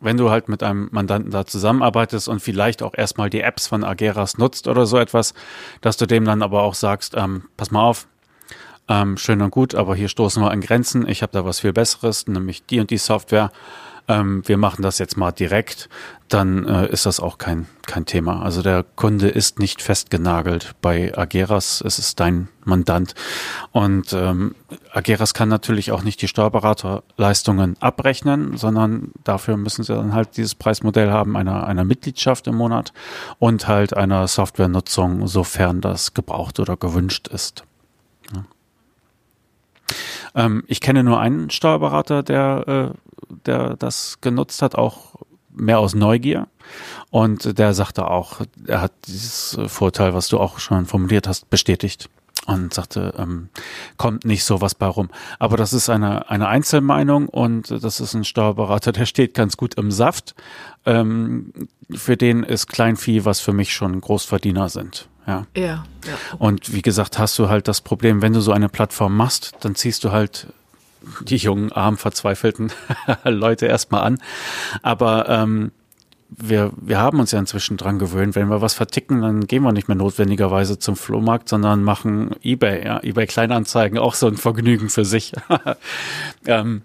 wenn 0.00 0.16
du 0.16 0.30
halt 0.30 0.48
mit 0.48 0.62
einem 0.62 0.88
Mandanten 0.92 1.30
da 1.30 1.46
zusammenarbeitest 1.46 2.28
und 2.28 2.40
vielleicht 2.40 2.82
auch 2.82 2.94
erstmal 2.94 3.30
die 3.30 3.40
Apps 3.40 3.66
von 3.66 3.84
Ageras 3.84 4.38
nutzt 4.38 4.68
oder 4.68 4.86
so 4.86 4.98
etwas, 4.98 5.34
dass 5.80 5.96
du 5.96 6.06
dem 6.06 6.24
dann 6.24 6.42
aber 6.42 6.62
auch 6.62 6.74
sagst, 6.74 7.14
ähm, 7.16 7.44
pass 7.56 7.70
mal 7.70 7.82
auf, 7.82 8.06
ähm, 8.88 9.16
schön 9.16 9.40
und 9.40 9.50
gut, 9.50 9.74
aber 9.74 9.94
hier 9.94 10.08
stoßen 10.08 10.42
wir 10.42 10.50
an 10.50 10.60
Grenzen, 10.60 11.06
ich 11.06 11.22
habe 11.22 11.32
da 11.32 11.44
was 11.44 11.60
viel 11.60 11.72
Besseres, 11.72 12.26
nämlich 12.26 12.64
die 12.66 12.80
und 12.80 12.90
die 12.90 12.98
Software 12.98 13.52
ähm, 14.08 14.42
wir 14.46 14.56
machen 14.56 14.82
das 14.82 14.98
jetzt 14.98 15.16
mal 15.16 15.32
direkt, 15.32 15.88
dann 16.28 16.64
äh, 16.66 16.86
ist 16.88 17.06
das 17.06 17.18
auch 17.18 17.38
kein, 17.38 17.66
kein 17.86 18.06
Thema. 18.06 18.42
Also 18.42 18.62
der 18.62 18.84
Kunde 18.84 19.28
ist 19.28 19.58
nicht 19.58 19.82
festgenagelt. 19.82 20.74
Bei 20.80 21.16
Ageras 21.16 21.80
ist 21.80 21.98
es 21.98 22.14
dein 22.14 22.48
Mandant. 22.64 23.14
Und 23.72 24.12
ähm, 24.12 24.54
Ageras 24.92 25.34
kann 25.34 25.48
natürlich 25.48 25.90
auch 25.90 26.02
nicht 26.02 26.22
die 26.22 26.28
Steuerberaterleistungen 26.28 27.76
abrechnen, 27.80 28.56
sondern 28.56 29.10
dafür 29.24 29.56
müssen 29.56 29.82
sie 29.82 29.94
dann 29.94 30.14
halt 30.14 30.36
dieses 30.36 30.54
Preismodell 30.54 31.10
haben, 31.10 31.36
einer, 31.36 31.66
einer 31.66 31.84
Mitgliedschaft 31.84 32.46
im 32.46 32.54
Monat 32.54 32.92
und 33.38 33.66
halt 33.66 33.96
einer 33.96 34.28
Softwarenutzung, 34.28 35.26
sofern 35.26 35.80
das 35.80 36.14
gebraucht 36.14 36.60
oder 36.60 36.76
gewünscht 36.76 37.26
ist. 37.28 37.64
Ja. 38.32 38.44
Ähm, 40.34 40.64
ich 40.68 40.80
kenne 40.80 41.02
nur 41.02 41.18
einen 41.18 41.50
Steuerberater, 41.50 42.22
der, 42.22 42.92
äh, 42.94 43.09
der 43.46 43.76
das 43.76 44.20
genutzt 44.20 44.62
hat, 44.62 44.74
auch 44.74 45.16
mehr 45.52 45.78
aus 45.78 45.94
Neugier. 45.94 46.48
Und 47.10 47.58
der 47.58 47.74
sagte 47.74 48.08
auch, 48.08 48.40
er 48.66 48.80
hat 48.80 48.92
dieses 49.06 49.58
Vorteil, 49.66 50.14
was 50.14 50.28
du 50.28 50.38
auch 50.38 50.58
schon 50.58 50.86
formuliert 50.86 51.26
hast, 51.26 51.50
bestätigt 51.50 52.08
und 52.46 52.72
sagte, 52.72 53.14
ähm, 53.18 53.48
kommt 53.96 54.24
nicht 54.24 54.44
so 54.44 54.60
was 54.60 54.74
bei 54.74 54.86
rum. 54.86 55.10
Aber 55.38 55.56
das 55.56 55.72
ist 55.72 55.88
eine, 55.90 56.30
eine 56.30 56.48
Einzelmeinung 56.48 57.28
und 57.28 57.70
das 57.70 58.00
ist 58.00 58.14
ein 58.14 58.24
Steuerberater, 58.24 58.92
der 58.92 59.06
steht 59.06 59.34
ganz 59.34 59.56
gut 59.56 59.74
im 59.74 59.90
Saft. 59.90 60.34
Ähm, 60.86 61.52
für 61.90 62.16
den 62.16 62.42
ist 62.42 62.68
Kleinvieh, 62.68 63.24
was 63.24 63.40
für 63.40 63.52
mich 63.52 63.72
schon 63.74 64.00
Großverdiener 64.00 64.68
sind. 64.68 65.08
Ja. 65.26 65.46
ja. 65.54 65.62
ja. 65.62 65.84
Und 66.38 66.72
wie 66.72 66.82
gesagt, 66.82 67.18
hast 67.18 67.38
du 67.38 67.48
halt 67.48 67.68
das 67.68 67.80
Problem, 67.82 68.22
wenn 68.22 68.32
du 68.32 68.40
so 68.40 68.52
eine 68.52 68.68
Plattform 68.68 69.16
machst, 69.16 69.52
dann 69.60 69.74
ziehst 69.74 70.02
du 70.04 70.10
halt 70.10 70.48
die 71.22 71.36
jungen, 71.36 71.72
arm, 71.72 71.96
verzweifelten 71.96 72.72
Leute 73.24 73.66
erstmal 73.66 74.02
an. 74.02 74.18
Aber 74.82 75.28
ähm, 75.28 75.72
wir, 76.30 76.72
wir 76.76 76.98
haben 76.98 77.18
uns 77.18 77.32
ja 77.32 77.38
inzwischen 77.38 77.76
dran 77.76 77.98
gewöhnt, 77.98 78.36
wenn 78.36 78.48
wir 78.48 78.60
was 78.60 78.74
verticken, 78.74 79.22
dann 79.22 79.46
gehen 79.46 79.62
wir 79.62 79.72
nicht 79.72 79.88
mehr 79.88 79.96
notwendigerweise 79.96 80.78
zum 80.78 80.96
Flohmarkt, 80.96 81.48
sondern 81.48 81.82
machen 81.82 82.30
eBay, 82.42 82.84
ja, 82.84 83.02
eBay 83.02 83.26
Kleinanzeigen, 83.26 83.98
auch 83.98 84.14
so 84.14 84.28
ein 84.28 84.36
Vergnügen 84.36 84.88
für 84.88 85.04
sich. 85.04 85.32
ähm, 86.46 86.82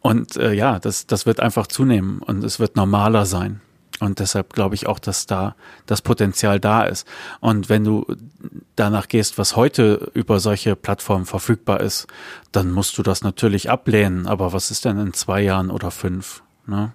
und 0.00 0.36
äh, 0.36 0.52
ja, 0.52 0.78
das, 0.78 1.06
das 1.06 1.26
wird 1.26 1.40
einfach 1.40 1.66
zunehmen 1.66 2.20
und 2.20 2.42
es 2.44 2.58
wird 2.58 2.76
normaler 2.76 3.26
sein. 3.26 3.60
Und 4.00 4.20
deshalb 4.20 4.52
glaube 4.52 4.74
ich 4.74 4.86
auch, 4.86 4.98
dass 4.98 5.26
da 5.26 5.54
das 5.86 6.02
Potenzial 6.02 6.60
da 6.60 6.84
ist. 6.84 7.06
Und 7.40 7.68
wenn 7.68 7.84
du 7.84 8.06
danach 8.76 9.08
gehst, 9.08 9.38
was 9.38 9.56
heute 9.56 10.10
über 10.14 10.40
solche 10.40 10.76
Plattformen 10.76 11.26
verfügbar 11.26 11.80
ist, 11.80 12.06
dann 12.52 12.70
musst 12.70 12.96
du 12.98 13.02
das 13.02 13.22
natürlich 13.22 13.70
ablehnen. 13.70 14.26
Aber 14.26 14.52
was 14.52 14.70
ist 14.70 14.84
denn 14.84 14.98
in 14.98 15.12
zwei 15.14 15.40
Jahren 15.42 15.70
oder 15.70 15.90
fünf? 15.90 16.42
Ne? 16.66 16.92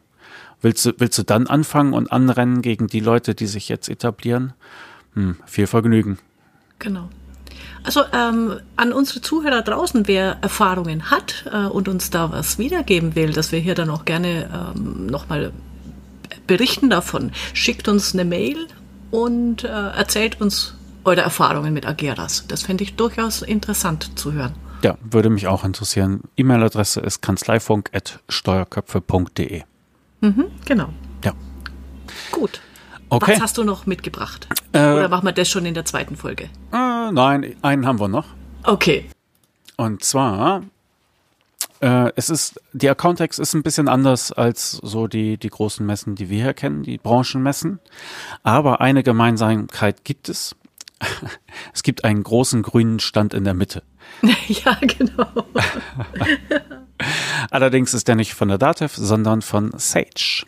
Willst, 0.61 0.85
du, 0.85 0.93
willst 0.97 1.17
du 1.17 1.23
dann 1.23 1.47
anfangen 1.47 1.93
und 1.93 2.11
anrennen 2.11 2.61
gegen 2.61 2.87
die 2.87 3.01
Leute, 3.01 3.35
die 3.35 3.47
sich 3.47 3.67
jetzt 3.67 3.89
etablieren? 3.89 4.53
Hm, 5.13 5.35
viel 5.45 5.67
Vergnügen. 5.67 6.19
Genau. 6.79 7.09
Also 7.83 8.03
ähm, 8.13 8.59
an 8.77 8.93
unsere 8.93 9.19
Zuhörer 9.19 9.61
draußen, 9.61 10.07
wer 10.07 10.37
Erfahrungen 10.41 11.11
hat 11.11 11.45
äh, 11.51 11.65
und 11.65 11.89
uns 11.89 12.09
da 12.09 12.31
was 12.31 12.57
wiedergeben 12.57 13.15
will, 13.15 13.33
dass 13.33 13.51
wir 13.51 13.59
hier 13.59 13.75
dann 13.75 13.89
auch 13.89 14.05
gerne 14.05 14.73
ähm, 14.75 15.07
nochmal 15.07 15.51
berichten 16.47 16.89
davon. 16.89 17.31
Schickt 17.53 17.87
uns 17.87 18.13
eine 18.13 18.25
Mail 18.25 18.67
und 19.11 19.63
äh, 19.63 19.67
erzählt 19.67 20.41
uns 20.41 20.75
eure 21.03 21.21
Erfahrungen 21.21 21.73
mit 21.73 21.85
Ageras. 21.85 22.45
Das 22.47 22.63
fände 22.63 22.83
ich 22.83 22.95
durchaus 22.95 23.41
interessant 23.41 24.17
zu 24.17 24.33
hören. 24.33 24.55
Ja, 24.83 24.97
würde 25.01 25.29
mich 25.29 25.47
auch 25.47 25.63
interessieren. 25.63 26.21
E-Mail-Adresse 26.35 26.99
ist 27.01 27.21
kanzleifunk.steuerköpfe.de. 27.21 29.63
Mhm, 30.21 30.45
genau. 30.65 30.89
Ja. 31.23 31.33
Gut. 32.31 32.61
Okay. 33.09 33.33
Was 33.33 33.41
hast 33.41 33.57
du 33.57 33.63
noch 33.63 33.85
mitgebracht? 33.85 34.47
Äh, 34.71 34.93
Oder 34.93 35.09
machen 35.09 35.25
wir 35.25 35.33
das 35.33 35.49
schon 35.49 35.65
in 35.65 35.73
der 35.73 35.85
zweiten 35.85 36.15
Folge? 36.17 36.45
Äh, 36.71 37.11
nein, 37.11 37.55
einen 37.61 37.85
haben 37.85 37.99
wir 37.99 38.07
noch. 38.07 38.25
Okay. 38.63 39.09
Und 39.77 40.03
zwar 40.03 40.63
äh, 41.83 42.13
es 42.15 42.29
ist, 42.29 42.61
die 42.71 42.89
Accountex 42.89 43.39
ist 43.39 43.53
ein 43.53 43.61
bisschen 43.61 43.89
anders 43.89 44.31
als 44.31 44.71
so 44.71 45.07
die, 45.07 45.37
die 45.37 45.49
großen 45.49 45.85
Messen, 45.85 46.15
die 46.15 46.29
wir 46.29 46.41
hier 46.41 46.53
kennen, 46.53 46.83
die 46.83 46.97
Branchenmessen. 46.97 47.79
Aber 48.41 48.79
eine 48.79 49.03
Gemeinsamkeit 49.03 50.05
gibt 50.05 50.29
es. 50.29 50.55
Es 51.73 51.83
gibt 51.83 52.05
einen 52.05 52.23
großen 52.23 52.63
grünen 52.63 52.99
Stand 52.99 53.33
in 53.33 53.43
der 53.43 53.53
Mitte. 53.53 53.83
Ja, 54.47 54.77
genau. 54.79 55.27
Allerdings 57.51 57.93
ist 57.93 58.07
der 58.07 58.15
nicht 58.15 58.33
von 58.33 58.47
der 58.47 58.57
Datev, 58.57 58.95
sondern 58.95 59.41
von 59.41 59.71
Sage. 59.75 60.45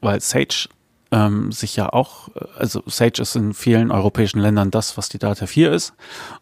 Weil 0.00 0.20
Sage 0.20 0.68
ähm, 1.10 1.52
sich 1.52 1.76
ja 1.76 1.92
auch, 1.92 2.30
also 2.56 2.82
Sage 2.86 3.20
ist 3.20 3.36
in 3.36 3.52
vielen 3.52 3.90
europäischen 3.90 4.40
Ländern 4.40 4.70
das, 4.70 4.96
was 4.96 5.10
die 5.10 5.18
Datev 5.18 5.52
hier 5.52 5.72
ist. 5.72 5.92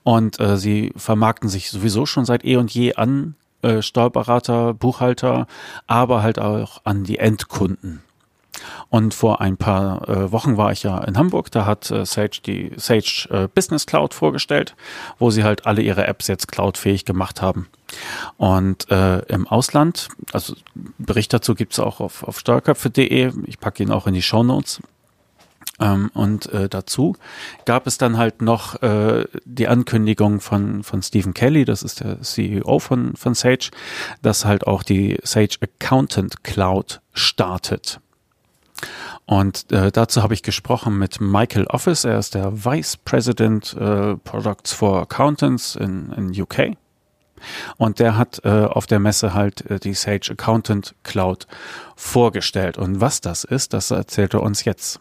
Und 0.05 0.39
äh, 0.39 0.57
sie 0.57 0.93
vermarkten 0.95 1.49
sich 1.49 1.71
sowieso 1.71 2.07
schon 2.07 2.25
seit 2.25 2.45
eh 2.45 2.57
und 2.57 2.73
je 2.73 2.95
an 2.95 3.35
äh, 3.63 3.83
Steuerberater, 3.83 4.75
Buchhalter, 4.75 5.47
aber 5.87 6.23
halt 6.23 6.39
auch 6.39 6.81
an 6.85 7.05
die 7.05 7.19
Endkunden. 7.19 8.03
Und 8.91 9.15
vor 9.15 9.41
ein 9.41 9.57
paar 9.57 10.09
äh, 10.09 10.33
Wochen 10.33 10.57
war 10.57 10.73
ich 10.73 10.83
ja 10.83 10.99
in 11.05 11.17
Hamburg, 11.17 11.51
da 11.51 11.67
hat 11.67 11.91
äh, 11.91 12.05
Sage 12.05 12.41
die 12.45 12.73
Sage 12.77 13.29
äh, 13.31 13.49
Business 13.49 13.87
Cloud 13.87 14.15
vorgestellt, 14.15 14.75
wo 15.19 15.31
sie 15.31 15.45
halt 15.45 15.67
alle 15.67 15.83
ihre 15.83 16.07
Apps 16.07 16.27
jetzt 16.27 16.49
cloudfähig 16.49 17.05
gemacht 17.05 17.43
haben. 17.43 17.69
Und 18.37 18.91
äh, 18.91 19.21
im 19.27 19.47
Ausland, 19.47 20.09
also 20.33 20.55
Bericht 20.99 21.33
dazu 21.33 21.55
gibt's 21.55 21.79
auch 21.79 22.01
auf, 22.01 22.23
auf 22.23 22.39
steuerköpfe.de, 22.39 23.33
ich 23.47 23.61
packe 23.61 23.83
ihn 23.83 23.91
auch 23.91 24.07
in 24.07 24.15
die 24.15 24.23
Show 24.23 24.43
Notes. 24.43 24.81
Ähm, 25.81 26.11
und 26.15 26.53
äh, 26.53 26.69
dazu 26.69 27.17
gab 27.65 27.87
es 27.87 27.99
dann 27.99 28.19
halt 28.19 28.43
noch 28.43 28.83
äh, 28.83 29.27
die 29.45 29.69
Ankündigung 29.69 30.41
von, 30.41 30.83
von 30.83 31.03
Stephen 31.03 31.35
Kelly, 31.35 31.65
das 31.65 31.83
ist 31.83 32.01
der 32.01 32.21
CEO 32.23 32.79
von, 32.79 33.15
von 33.17 33.35
Sage, 33.35 33.71
dass 34.23 34.45
halt 34.45 34.67
auch 34.67 34.83
die 34.83 35.19
Sage 35.23 35.57
Accountant 35.61 36.43
Cloud 36.43 37.01
startet. 37.13 38.01
Und 39.27 39.71
äh, 39.73 39.93
dazu 39.93 40.23
habe 40.23 40.35
ich 40.35 40.43
gesprochen 40.43 40.99
mit 40.99 41.21
Michael 41.21 41.67
Office, 41.67 42.05
er 42.05 42.19
ist 42.19 42.35
der 42.35 42.65
Vice 42.65 42.97
President 42.97 43.75
äh, 43.75 44.17
Products 44.17 44.73
for 44.73 45.03
Accountants 45.03 45.77
in, 45.77 46.13
in 46.13 46.41
UK. 46.41 46.77
Und 47.77 48.01
der 48.01 48.17
hat 48.17 48.41
äh, 48.45 48.49
auf 48.49 48.87
der 48.87 48.99
Messe 48.99 49.35
halt 49.35 49.71
äh, 49.71 49.79
die 49.79 49.95
Sage 49.95 50.31
Accountant 50.33 50.95
Cloud 51.03 51.47
vorgestellt. 51.95 52.79
Und 52.79 53.01
was 53.01 53.21
das 53.21 53.45
ist, 53.45 53.75
das 53.75 53.91
erzählt 53.91 54.35
er 54.35 54.43
uns 54.43 54.65
jetzt. 54.65 55.01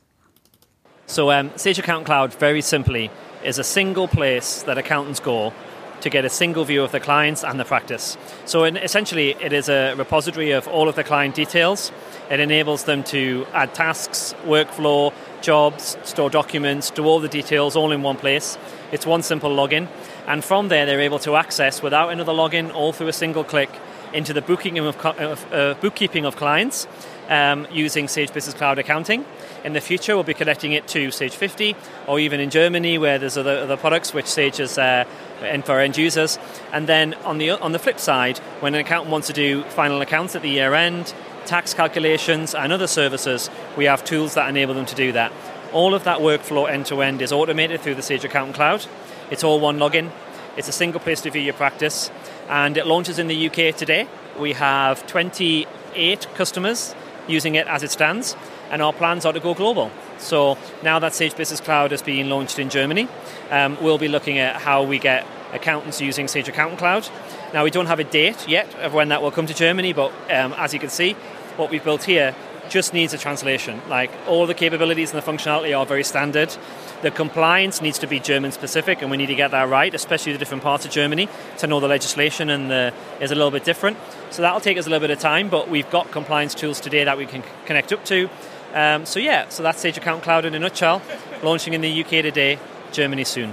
So 1.09 1.31
um, 1.31 1.51
Sage 1.55 1.79
Account 1.79 2.05
Cloud, 2.05 2.33
very 2.33 2.61
simply, 2.61 3.09
is 3.41 3.57
a 3.57 3.63
single 3.63 4.09
place 4.09 4.63
that 4.63 4.77
accountants 4.77 5.21
go 5.21 5.53
to 6.01 6.09
get 6.09 6.25
a 6.25 6.29
single 6.29 6.65
view 6.65 6.83
of 6.83 6.91
the 6.91 6.99
clients 6.99 7.45
and 7.45 7.57
the 7.57 7.63
practice. 7.63 8.17
So 8.43 8.65
in, 8.65 8.75
essentially, 8.75 9.29
it 9.39 9.53
is 9.53 9.69
a 9.69 9.95
repository 9.95 10.51
of 10.51 10.67
all 10.67 10.89
of 10.89 10.95
the 10.95 11.05
client 11.05 11.33
details. 11.33 11.93
It 12.29 12.41
enables 12.41 12.83
them 12.83 13.05
to 13.05 13.47
add 13.53 13.73
tasks, 13.73 14.35
workflow, 14.43 15.13
jobs, 15.41 15.97
store 16.03 16.29
documents, 16.29 16.91
do 16.91 17.05
all 17.05 17.21
the 17.21 17.29
details 17.29 17.77
all 17.77 17.93
in 17.93 18.03
one 18.03 18.17
place. 18.17 18.57
It's 18.91 19.05
one 19.05 19.23
simple 19.23 19.49
login. 19.49 19.87
And 20.27 20.43
from 20.43 20.67
there, 20.67 20.85
they're 20.85 20.99
able 20.99 21.19
to 21.19 21.37
access 21.37 21.81
without 21.81 22.11
another 22.11 22.33
login, 22.33 22.73
all 22.73 22.91
through 22.91 23.07
a 23.07 23.13
single 23.13 23.45
click, 23.45 23.69
into 24.13 24.33
the 24.33 24.41
bookkeeping 24.41 24.77
of, 24.79 25.05
of 25.05 25.53
uh, 25.53 25.73
bookkeeping 25.75 26.25
of 26.25 26.35
clients 26.35 26.85
um, 27.29 27.65
using 27.71 28.09
Sage 28.09 28.33
Business 28.33 28.55
Cloud 28.55 28.77
Accounting. 28.77 29.25
In 29.67 29.73
the 29.73 29.81
future, 29.81 30.15
we'll 30.15 30.23
be 30.23 30.33
connecting 30.33 30.71
it 30.71 30.87
to 30.87 31.11
Sage 31.11 31.35
50, 31.35 31.75
or 32.07 32.21
even 32.21 32.39
in 32.39 32.49
Germany, 32.49 32.97
where 32.97 33.19
there's 33.19 33.37
other, 33.37 33.57
other 33.57 33.75
products 33.75 34.13
which 34.13 34.25
Sage 34.25 34.61
is 34.61 34.77
uh, 34.77 35.03
and 35.41 35.65
for 35.65 35.81
end 35.81 35.97
users. 35.97 36.39
And 36.71 36.87
then 36.87 37.15
on 37.25 37.37
the 37.37 37.49
on 37.49 37.73
the 37.73 37.77
flip 37.77 37.99
side, 37.99 38.37
when 38.61 38.75
an 38.75 38.79
accountant 38.79 39.11
wants 39.11 39.27
to 39.27 39.33
do 39.33 39.63
final 39.63 39.99
accounts 39.99 40.37
at 40.37 40.41
the 40.41 40.49
year 40.49 40.73
end, 40.73 41.13
tax 41.45 41.73
calculations, 41.73 42.55
and 42.55 42.71
other 42.71 42.87
services, 42.87 43.49
we 43.75 43.83
have 43.83 44.05
tools 44.05 44.35
that 44.35 44.47
enable 44.47 44.73
them 44.73 44.85
to 44.85 44.95
do 44.95 45.11
that. 45.11 45.33
All 45.73 45.93
of 45.93 46.05
that 46.05 46.19
workflow 46.19 46.71
end 46.71 46.85
to 46.85 47.01
end 47.01 47.21
is 47.21 47.33
automated 47.33 47.81
through 47.81 47.95
the 47.95 48.01
Sage 48.01 48.23
Accountant 48.23 48.55
Cloud. 48.55 48.85
It's 49.31 49.43
all 49.43 49.59
one 49.59 49.79
login. 49.79 50.11
It's 50.55 50.69
a 50.69 50.71
single 50.71 51.01
place 51.01 51.19
to 51.23 51.29
view 51.29 51.41
your 51.41 51.53
practice, 51.55 52.09
and 52.47 52.77
it 52.77 52.87
launches 52.87 53.19
in 53.19 53.27
the 53.27 53.47
UK 53.47 53.75
today. 53.75 54.07
We 54.39 54.53
have 54.53 55.05
28 55.07 56.25
customers 56.35 56.95
using 57.27 57.55
it 57.55 57.67
as 57.67 57.83
it 57.83 57.91
stands, 57.91 58.37
and 58.69 58.81
our 58.81 58.93
plans 58.93 59.25
are 59.25 59.33
to 59.33 59.39
go 59.39 59.53
global. 59.53 59.91
So 60.17 60.57
now 60.83 60.99
that 60.99 61.13
Sage 61.13 61.35
Business 61.35 61.59
Cloud 61.59 61.91
is 61.91 62.01
being 62.01 62.29
launched 62.29 62.59
in 62.59 62.69
Germany, 62.69 63.07
um, 63.51 63.77
we'll 63.81 63.97
be 63.97 64.07
looking 64.07 64.37
at 64.39 64.61
how 64.61 64.83
we 64.83 64.99
get 64.99 65.25
accountants 65.53 66.01
using 66.01 66.27
Sage 66.27 66.49
Accountant 66.49 66.79
Cloud. 66.79 67.07
Now 67.53 67.63
we 67.63 67.71
don't 67.71 67.85
have 67.85 67.99
a 67.99 68.03
date 68.03 68.47
yet 68.47 68.73
of 68.75 68.93
when 68.93 69.09
that 69.09 69.21
will 69.21 69.31
come 69.31 69.47
to 69.47 69.53
Germany, 69.53 69.93
but 69.93 70.11
um, 70.29 70.53
as 70.57 70.73
you 70.73 70.79
can 70.79 70.89
see, 70.89 71.13
what 71.55 71.69
we've 71.69 71.83
built 71.83 72.03
here 72.03 72.35
just 72.69 72.93
needs 72.93 73.13
a 73.13 73.17
translation. 73.17 73.81
Like 73.87 74.11
all 74.27 74.45
the 74.45 74.53
capabilities 74.53 75.13
and 75.13 75.21
the 75.21 75.25
functionality 75.25 75.77
are 75.77 75.85
very 75.85 76.03
standard. 76.03 76.55
The 77.01 77.11
compliance 77.11 77.81
needs 77.81 77.99
to 77.99 78.07
be 78.07 78.19
German 78.19 78.51
specific, 78.51 79.01
and 79.01 79.11
we 79.11 79.17
need 79.17 79.27
to 79.27 79.35
get 79.35 79.51
that 79.51 79.69
right, 79.69 79.93
especially 79.93 80.33
the 80.33 80.37
different 80.37 80.63
parts 80.63 80.83
of 80.83 80.91
Germany 80.91 81.29
to 81.59 81.67
know 81.67 81.79
the 81.79 81.87
legislation 81.87 82.49
and 82.49 82.69
the, 82.69 82.93
is 83.21 83.31
a 83.31 83.35
little 83.35 83.51
bit 83.51 83.63
different. 83.63 83.97
So 84.31 84.41
that'll 84.41 84.59
take 84.59 84.77
us 84.77 84.87
a 84.87 84.89
little 84.89 85.07
bit 85.07 85.15
of 85.15 85.19
time, 85.19 85.49
but 85.49 85.69
we've 85.69 85.89
got 85.89 86.11
compliance 86.11 86.55
tools 86.55 86.79
today 86.79 87.03
that 87.03 87.17
we 87.17 87.25
can 87.25 87.43
connect 87.65 87.93
up 87.93 88.03
to. 88.05 88.29
Um, 88.77 89.07
so 89.07 89.19
yeah, 89.19 89.45
so 89.49 89.63
that's 89.63 89.81
Sage 89.81 89.97
Account 89.97 90.21
Cloud 90.21 90.45
in 90.45 90.53
a 90.53 90.59
nutshell, 90.59 91.01
launching 91.41 91.73
in 91.73 91.81
the 91.81 92.01
UK 92.01 92.21
today, 92.21 92.59
Germany 92.91 93.25
soon. 93.25 93.51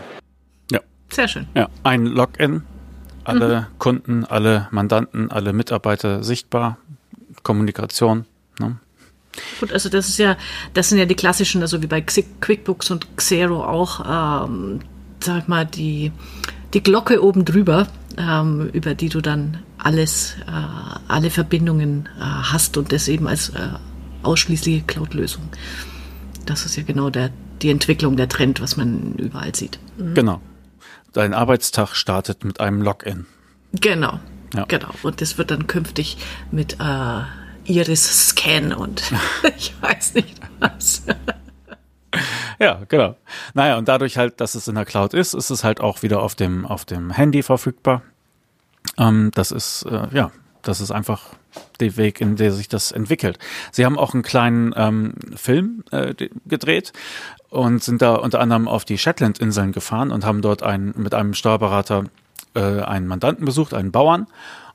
Ja. 0.70 0.80
Sehr 1.10 1.28
schön. 1.28 1.46
Ja, 1.54 1.70
ein 1.82 2.04
Login, 2.04 2.62
alle 3.24 3.60
mhm. 3.60 3.78
Kunden, 3.78 4.24
alle 4.26 4.68
Mandanten, 4.70 5.30
alle 5.30 5.54
Mitarbeiter 5.54 6.22
sichtbar, 6.22 6.76
Kommunikation. 7.42 8.26
Ne? 8.58 8.76
Gut, 9.60 9.72
also 9.72 9.88
das 9.88 10.10
ist 10.10 10.18
ja, 10.18 10.36
das 10.74 10.90
sind 10.90 10.98
ja 10.98 11.06
die 11.06 11.14
klassischen, 11.14 11.62
also 11.62 11.80
wie 11.80 11.86
bei 11.86 12.02
QuickBooks 12.02 12.90
und 12.90 13.16
Xero 13.16 13.64
auch, 13.64 14.44
ähm, 14.46 14.80
sag 15.20 15.48
mal, 15.48 15.64
die, 15.64 16.12
die 16.74 16.82
Glocke 16.82 17.24
oben 17.24 17.46
drüber, 17.46 17.86
ähm, 18.18 18.68
über 18.74 18.94
die 18.94 19.08
du 19.08 19.22
dann 19.22 19.62
alles, 19.78 20.36
äh, 20.46 20.50
alle 21.08 21.30
Verbindungen 21.30 22.10
äh, 22.18 22.22
hast 22.22 22.76
und 22.76 22.92
das 22.92 23.08
eben 23.08 23.26
als 23.26 23.48
äh, 23.48 23.68
ausschließliche 24.24 24.82
Cloud-Lösung. 24.82 25.42
Das 26.46 26.66
ist 26.66 26.76
ja 26.76 26.82
genau 26.82 27.10
der, 27.10 27.30
die 27.62 27.70
Entwicklung, 27.70 28.16
der 28.16 28.28
Trend, 28.28 28.60
was 28.60 28.76
man 28.76 29.14
überall 29.14 29.54
sieht. 29.54 29.78
Mhm. 29.96 30.14
Genau. 30.14 30.40
Dein 31.12 31.32
Arbeitstag 31.32 31.94
startet 31.94 32.44
mit 32.44 32.60
einem 32.60 32.82
Login. 32.82 33.26
Genau. 33.72 34.20
Ja. 34.54 34.64
Genau. 34.66 34.90
Und 35.02 35.20
das 35.20 35.38
wird 35.38 35.50
dann 35.50 35.66
künftig 35.66 36.16
mit 36.50 36.78
äh, 36.80 37.22
Iris-Scan 37.64 38.72
und 38.72 39.02
ich 39.56 39.74
weiß 39.80 40.14
nicht 40.14 40.40
was. 40.58 41.02
ja, 42.58 42.82
genau. 42.88 43.16
Naja, 43.54 43.78
und 43.78 43.88
dadurch 43.88 44.18
halt, 44.18 44.40
dass 44.40 44.54
es 44.54 44.68
in 44.68 44.74
der 44.74 44.84
Cloud 44.84 45.14
ist, 45.14 45.34
ist 45.34 45.50
es 45.50 45.64
halt 45.64 45.80
auch 45.80 46.02
wieder 46.02 46.22
auf 46.22 46.34
dem, 46.34 46.66
auf 46.66 46.84
dem 46.84 47.10
Handy 47.10 47.42
verfügbar. 47.42 48.02
Ähm, 48.98 49.30
das 49.34 49.50
ist, 49.50 49.84
äh, 49.84 50.08
ja, 50.12 50.30
das 50.64 50.80
ist 50.80 50.90
einfach 50.90 51.34
der 51.80 51.96
Weg, 51.96 52.20
in 52.20 52.36
der 52.36 52.52
sich 52.52 52.68
das 52.68 52.92
entwickelt. 52.92 53.38
Sie 53.72 53.84
haben 53.84 53.98
auch 53.98 54.14
einen 54.14 54.22
kleinen 54.22 54.74
ähm, 54.76 55.14
Film 55.36 55.84
äh, 55.90 56.14
gedreht 56.46 56.92
und 57.50 57.82
sind 57.82 58.02
da 58.02 58.14
unter 58.16 58.40
anderem 58.40 58.68
auf 58.68 58.84
die 58.84 58.98
Shetland-Inseln 58.98 59.72
gefahren 59.72 60.10
und 60.10 60.24
haben 60.24 60.42
dort 60.42 60.62
einen, 60.62 60.94
mit 60.96 61.14
einem 61.14 61.34
Steuerberater 61.34 62.04
äh, 62.54 62.80
einen 62.80 63.06
Mandanten 63.06 63.44
besucht, 63.44 63.74
einen 63.74 63.92
Bauern. 63.92 64.26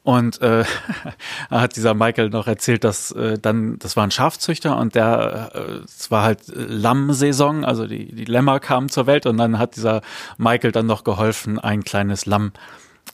Und 0.02 0.42
äh, 0.42 0.64
hat 1.52 1.76
dieser 1.76 1.94
Michael 1.94 2.30
noch 2.30 2.48
erzählt, 2.48 2.84
dass 2.84 3.12
äh, 3.12 3.38
dann, 3.38 3.80
das 3.80 3.98
war 3.98 4.06
ein 4.06 4.12
Schafzüchter 4.12 4.78
und 4.78 4.96
der, 4.96 5.52
äh, 5.54 5.60
es 5.84 6.10
war 6.10 6.24
halt 6.24 6.40
Lammsaison, 6.48 7.66
also 7.66 7.86
die, 7.86 8.16
die 8.16 8.26
Lämmer 8.26 8.60
kamen 8.60 8.90
zur 8.90 9.08
Welt 9.08 9.26
und 9.26 9.38
dann 9.38 9.60
hat 9.60 9.76
dieser 9.76 10.02
Michael 10.38 10.72
dann 10.72 10.86
noch 10.86 11.04
geholfen, 11.04 11.60
ein 11.60 11.84
kleines 11.84 12.26
Lamm 12.26 12.54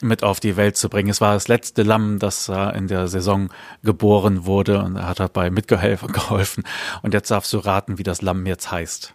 mit 0.02 0.22
auf 0.22 0.40
die 0.40 0.56
Welt 0.56 0.76
zu 0.76 0.88
bringen. 0.88 1.10
Es 1.10 1.20
war 1.20 1.34
das 1.34 1.48
letzte 1.48 1.82
Lamm, 1.82 2.18
das 2.18 2.48
in 2.48 2.88
der 2.88 3.08
Saison 3.08 3.50
geboren 3.82 4.46
wurde 4.46 4.82
und 4.82 4.96
er 4.96 5.08
hat 5.08 5.20
dabei 5.20 5.50
mitgeholfen. 5.50 6.64
Und 7.02 7.14
jetzt 7.14 7.30
darfst 7.30 7.52
du 7.52 7.58
raten, 7.58 7.98
wie 7.98 8.02
das 8.02 8.22
Lamm 8.22 8.46
jetzt 8.46 8.70
heißt. 8.70 9.14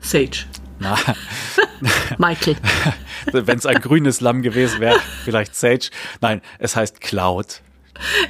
Sage. 0.00 0.44
Na, 0.78 0.96
Michael. 2.18 2.56
Wenn 3.32 3.56
es 3.56 3.66
ein 3.66 3.80
grünes 3.80 4.20
Lamm 4.20 4.42
gewesen 4.42 4.80
wäre, 4.80 4.98
vielleicht 5.24 5.54
Sage. 5.54 5.90
Nein, 6.20 6.42
es 6.58 6.76
heißt 6.76 7.00
Cloud. 7.00 7.62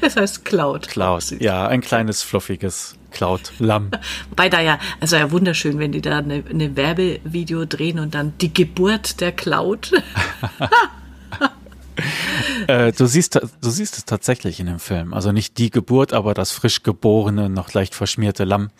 Es 0.00 0.16
heißt 0.16 0.44
Cloud. 0.44 0.88
Cloud, 0.88 1.40
ja, 1.40 1.66
ein 1.66 1.80
kleines, 1.80 2.22
fluffiges 2.22 2.96
Cloud-Lamm. 3.10 3.90
Wobei 4.30 4.48
da 4.48 4.60
ja, 4.60 4.78
also 5.00 5.16
ja 5.16 5.30
wunderschön, 5.30 5.78
wenn 5.78 5.92
die 5.92 6.02
da 6.02 6.18
eine, 6.18 6.44
eine 6.48 6.76
Werbevideo 6.76 7.64
drehen 7.64 7.98
und 7.98 8.14
dann 8.14 8.34
die 8.38 8.52
Geburt 8.52 9.20
der 9.20 9.32
Cloud. 9.32 9.92
äh, 12.66 12.92
du, 12.92 13.06
siehst, 13.06 13.34
du 13.34 13.70
siehst 13.70 13.98
es 13.98 14.04
tatsächlich 14.04 14.60
in 14.60 14.66
dem 14.66 14.78
Film. 14.78 15.12
Also 15.14 15.32
nicht 15.32 15.58
die 15.58 15.70
Geburt, 15.70 16.12
aber 16.12 16.34
das 16.34 16.52
frisch 16.52 16.82
geborene, 16.82 17.48
noch 17.48 17.72
leicht 17.72 17.94
verschmierte 17.94 18.44
Lamm. 18.44 18.70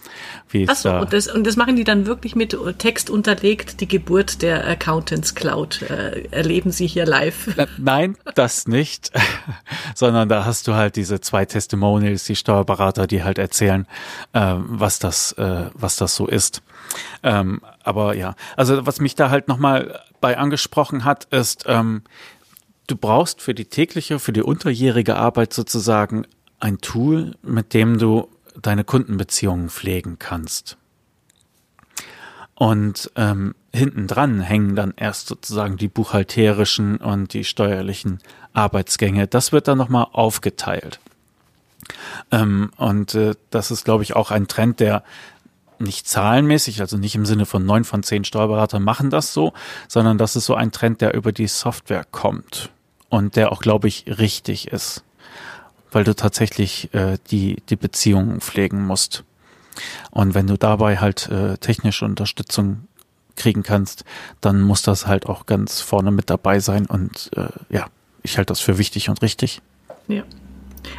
Wie 0.48 0.68
Achso, 0.68 0.88
da 0.88 1.00
und, 1.00 1.12
das, 1.12 1.28
und 1.28 1.46
das 1.46 1.56
machen 1.56 1.76
die 1.76 1.84
dann 1.84 2.06
wirklich 2.06 2.34
mit 2.34 2.56
Text 2.78 3.10
unterlegt, 3.10 3.80
die 3.80 3.88
Geburt 3.88 4.42
der 4.42 4.66
Accountants 4.66 5.34
Cloud. 5.34 5.82
Äh, 5.82 6.28
erleben 6.30 6.70
Sie 6.70 6.86
hier 6.86 7.06
live? 7.06 7.54
Nein, 7.78 8.16
das 8.34 8.66
nicht. 8.66 9.10
Sondern 9.94 10.28
da 10.28 10.44
hast 10.44 10.68
du 10.68 10.74
halt 10.74 10.96
diese 10.96 11.20
zwei 11.20 11.44
Testimonials, 11.44 12.24
die 12.24 12.36
Steuerberater, 12.36 13.06
die 13.06 13.22
halt 13.22 13.38
erzählen, 13.38 13.86
äh, 14.32 14.54
was 14.56 14.98
das, 14.98 15.32
äh, 15.32 15.66
was 15.74 15.96
das 15.96 16.16
so 16.16 16.26
ist. 16.26 16.62
Ähm, 17.22 17.60
aber 17.84 18.14
ja, 18.14 18.34
also 18.56 18.86
was 18.86 19.00
mich 19.00 19.14
da 19.14 19.30
halt 19.30 19.48
nochmal 19.48 20.00
bei 20.20 20.36
angesprochen 20.36 21.04
hat, 21.04 21.24
ist, 21.30 21.64
ähm, 21.66 22.02
du 22.86 22.96
brauchst 22.96 23.40
für 23.40 23.54
die 23.54 23.66
tägliche, 23.66 24.18
für 24.18 24.32
die 24.32 24.42
unterjährige 24.42 25.16
Arbeit 25.16 25.52
sozusagen 25.52 26.26
ein 26.60 26.78
Tool, 26.78 27.32
mit 27.42 27.74
dem 27.74 27.98
du 27.98 28.28
deine 28.60 28.84
Kundenbeziehungen 28.84 29.70
pflegen 29.70 30.18
kannst. 30.18 30.76
Und 32.54 33.10
ähm, 33.16 33.54
hinten 33.72 34.06
dran 34.06 34.40
hängen 34.40 34.76
dann 34.76 34.94
erst 34.96 35.26
sozusagen 35.26 35.76
die 35.76 35.88
buchhalterischen 35.88 36.98
und 36.98 37.32
die 37.32 37.44
steuerlichen 37.44 38.20
Arbeitsgänge. 38.52 39.26
Das 39.26 39.52
wird 39.52 39.66
dann 39.68 39.78
nochmal 39.78 40.06
aufgeteilt. 40.12 41.00
Ähm, 42.30 42.70
und 42.76 43.14
äh, 43.14 43.34
das 43.50 43.70
ist, 43.70 43.84
glaube 43.84 44.04
ich, 44.04 44.14
auch 44.14 44.30
ein 44.30 44.46
Trend, 44.46 44.80
der 44.80 45.02
nicht 45.82 46.08
zahlenmäßig, 46.08 46.80
also 46.80 46.96
nicht 46.96 47.14
im 47.14 47.26
Sinne 47.26 47.46
von 47.46 47.64
neun 47.64 47.84
von 47.84 48.02
zehn 48.02 48.24
Steuerberatern 48.24 48.82
machen 48.82 49.10
das 49.10 49.32
so, 49.32 49.52
sondern 49.88 50.18
das 50.18 50.36
ist 50.36 50.46
so 50.46 50.54
ein 50.54 50.72
Trend, 50.72 51.00
der 51.00 51.14
über 51.14 51.32
die 51.32 51.48
Software 51.48 52.04
kommt. 52.10 52.70
und 53.12 53.36
der 53.36 53.52
auch, 53.52 53.60
glaube 53.60 53.88
ich, 53.88 54.06
richtig 54.06 54.68
ist, 54.68 55.04
weil 55.90 56.02
du 56.02 56.16
tatsächlich 56.16 56.94
äh, 56.94 57.18
die, 57.30 57.62
die 57.68 57.76
Beziehungen 57.76 58.40
pflegen 58.40 58.86
musst. 58.86 59.22
Und 60.10 60.32
wenn 60.32 60.46
du 60.46 60.56
dabei 60.56 60.96
halt 60.96 61.28
äh, 61.28 61.58
technische 61.58 62.06
Unterstützung 62.06 62.88
kriegen 63.36 63.62
kannst, 63.62 64.04
dann 64.40 64.62
muss 64.62 64.80
das 64.80 65.06
halt 65.06 65.26
auch 65.26 65.44
ganz 65.44 65.82
vorne 65.82 66.10
mit 66.10 66.30
dabei 66.30 66.58
sein. 66.58 66.86
Und 66.86 67.30
äh, 67.36 67.48
ja, 67.68 67.88
ich 68.22 68.38
halte 68.38 68.48
das 68.48 68.60
für 68.60 68.78
wichtig 68.78 69.10
und 69.10 69.20
richtig. 69.20 69.60
Ja. 70.08 70.22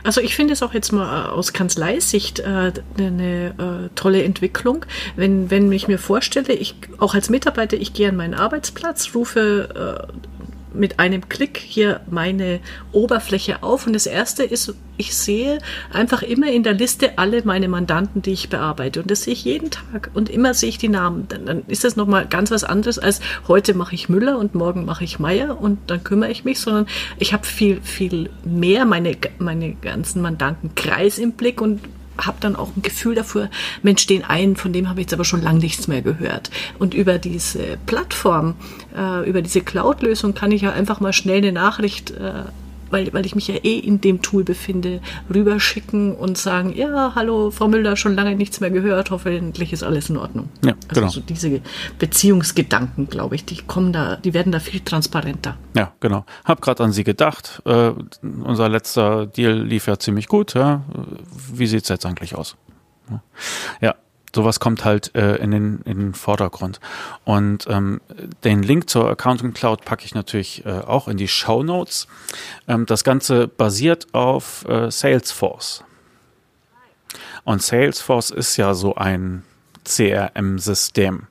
Also 0.04 0.22
ich 0.22 0.36
finde 0.36 0.54
es 0.54 0.64
auch 0.64 0.74
jetzt 0.74 0.92
mal 0.92 1.26
äh, 1.26 1.30
aus 1.30 1.54
Kanzleisicht 1.54 2.40
äh, 2.40 2.72
eine 2.98 3.48
äh, 3.48 3.90
tolle 3.96 4.24
Entwicklung. 4.24 4.86
Wenn, 5.16 5.50
wenn 5.50 5.72
ich 5.72 5.88
mir 5.88 6.00
vorstelle, 6.00 6.54
ich 6.54 6.76
auch 7.00 7.14
als 7.16 7.30
Mitarbeiter, 7.30 7.78
ich 7.78 7.94
gehe 7.94 8.10
an 8.10 8.16
meinen 8.16 8.34
Arbeitsplatz, 8.34 9.12
rufe 9.16 10.10
äh, 10.10 10.14
mit 10.74 11.00
einem 11.00 11.30
Klick 11.30 11.58
hier 11.58 12.02
meine 12.10 12.60
Oberfläche 12.92 13.64
auf. 13.64 13.88
Und 13.88 13.94
das 13.94 14.06
erste 14.06 14.44
ist, 14.44 14.74
ich 14.98 15.16
sehe 15.16 15.60
einfach 15.92 16.22
immer 16.22 16.52
in 16.52 16.64
der 16.64 16.74
Liste 16.74 17.18
alle 17.18 17.44
meine 17.44 17.68
Mandanten, 17.68 18.22
die 18.22 18.32
ich 18.32 18.50
bearbeite. 18.50 19.02
Und 19.02 19.12
das 19.12 19.24
sehe 19.24 19.34
ich 19.34 19.44
jeden 19.44 19.72
Tag. 19.72 20.12
Und 20.14 20.30
immer 20.30 20.54
sehe 20.54 20.70
ich 20.70 20.78
die 20.78 20.90
Namen. 20.90 21.28
Dann, 21.30 21.46
dann 21.46 21.64
ist 21.68 21.84
das 21.84 21.96
nochmal 21.96 22.28
ganz 22.28 22.52
was 22.52 22.64
anderes 22.64 23.00
als 23.00 23.22
heute 23.48 23.74
mache 23.74 23.96
ich 23.96 24.10
Müller 24.10 24.38
und 24.38 24.56
morgen 24.56 24.86
mache 24.86 25.04
ich 25.04 25.20
Meier 25.20 25.60
und 25.60 25.80
dann 25.88 26.04
kümmere 26.04 26.32
ich 26.32 26.46
mich, 26.46 26.60
sondern 26.60 26.88
ich 27.20 27.34
habe 27.34 27.46
viel, 27.46 27.82
viel 27.82 28.30
mehr 28.44 28.86
meine, 28.86 29.18
meine 29.40 29.74
ganzen 29.74 30.22
Mandantenkreis 30.22 31.18
im 31.18 31.34
Blick. 31.34 31.62
Und 31.62 31.82
habe 32.18 32.38
dann 32.40 32.56
auch 32.56 32.76
ein 32.76 32.82
Gefühl 32.82 33.16
dafür, 33.16 33.50
Mensch, 33.82 34.06
den 34.08 34.24
einen, 34.24 34.56
von 34.56 34.74
dem 34.74 34.90
habe 34.90 35.00
ich 35.00 35.06
jetzt 35.06 35.14
aber 35.14 35.26
schon 35.26 35.42
lange 35.42 35.60
nichts 35.60 35.88
mehr 35.88 36.02
gehört. 36.02 36.50
Und 36.80 36.94
über 36.94 37.18
diese 37.18 37.78
Plattform, 37.86 38.56
äh, 38.96 39.28
über 39.28 39.42
diese 39.42 39.62
Cloud-Lösung 39.62 40.34
kann 40.34 40.52
ich 40.52 40.62
ja 40.62 40.72
einfach 40.72 41.00
mal 41.00 41.14
schnell 41.14 41.38
eine 41.38 41.52
Nachricht 41.52 42.12
äh, 42.12 42.44
weil, 42.94 43.12
weil 43.12 43.26
ich 43.26 43.36
mich 43.36 43.48
ja 43.48 43.56
eh 43.56 43.80
in 43.80 44.00
dem 44.00 44.22
Tool 44.22 44.44
befinde, 44.44 45.02
rüberschicken 45.34 46.16
und 46.16 46.38
sagen, 46.38 46.74
ja, 46.76 47.14
hallo, 47.16 47.52
Frau 47.52 47.68
Müller, 47.68 47.98
schon 47.98 48.16
lange 48.16 48.36
nichts 48.36 48.60
mehr 48.60 48.72
gehört, 48.72 49.12
hoffentlich 49.12 49.74
ist 49.74 49.84
alles 49.84 50.10
in 50.10 50.18
Ordnung. 50.18 50.50
Ja, 50.64 50.74
also 50.88 51.02
genau. 51.02 51.12
so 51.12 51.20
diese 51.20 51.62
Beziehungsgedanken, 52.00 53.10
glaube 53.10 53.36
ich, 53.36 53.44
die 53.46 53.58
kommen 53.58 53.92
da, 53.92 54.16
die 54.18 54.34
werden 54.34 54.52
da 54.52 54.60
viel 54.60 54.80
transparenter. 54.80 55.58
Ja, 55.76 55.92
genau. 56.00 56.26
Hab 56.46 56.62
gerade 56.62 56.84
an 56.84 56.92
Sie 56.92 57.04
gedacht. 57.04 57.62
Äh, 57.66 57.92
unser 58.22 58.70
letzter 58.70 59.26
Deal 59.26 59.60
lief 59.64 59.88
ja 59.88 59.98
ziemlich 59.98 60.28
gut. 60.28 60.54
Ja. 60.54 60.84
Wie 61.54 61.68
sieht's 61.68 61.90
jetzt 61.90 62.06
eigentlich 62.06 62.36
aus? 62.36 62.56
Ja, 63.82 63.96
sowas 64.36 64.60
kommt 64.60 64.84
halt 64.84 65.16
äh, 65.16 65.36
in, 65.36 65.52
den, 65.52 65.82
in 65.86 66.00
den 66.00 66.14
Vordergrund. 66.14 66.80
Und 67.24 67.68
ähm, 67.68 68.02
den 68.44 68.64
Link 68.64 68.90
zur 68.90 69.10
Accounting 69.10 69.54
Cloud 69.54 69.86
packe 69.86 70.06
ich 70.06 70.16
natürlich 70.16 70.66
äh, 70.66 70.72
auch 70.80 71.08
in 71.08 71.18
die 71.18 71.28
Show 71.28 71.64
Notes. 71.64 72.08
Ähm, 72.68 72.86
das 72.86 73.04
Ganze 73.04 73.48
basiert 73.48 74.14
auf 74.14 74.66
äh, 74.68 74.90
Salesforce. 74.90 75.84
Und 77.44 77.62
Salesforce 77.62 78.32
ist 78.32 78.58
ja 78.58 78.74
so 78.74 78.96
ein 78.96 79.44
CRM-System, 79.84 81.28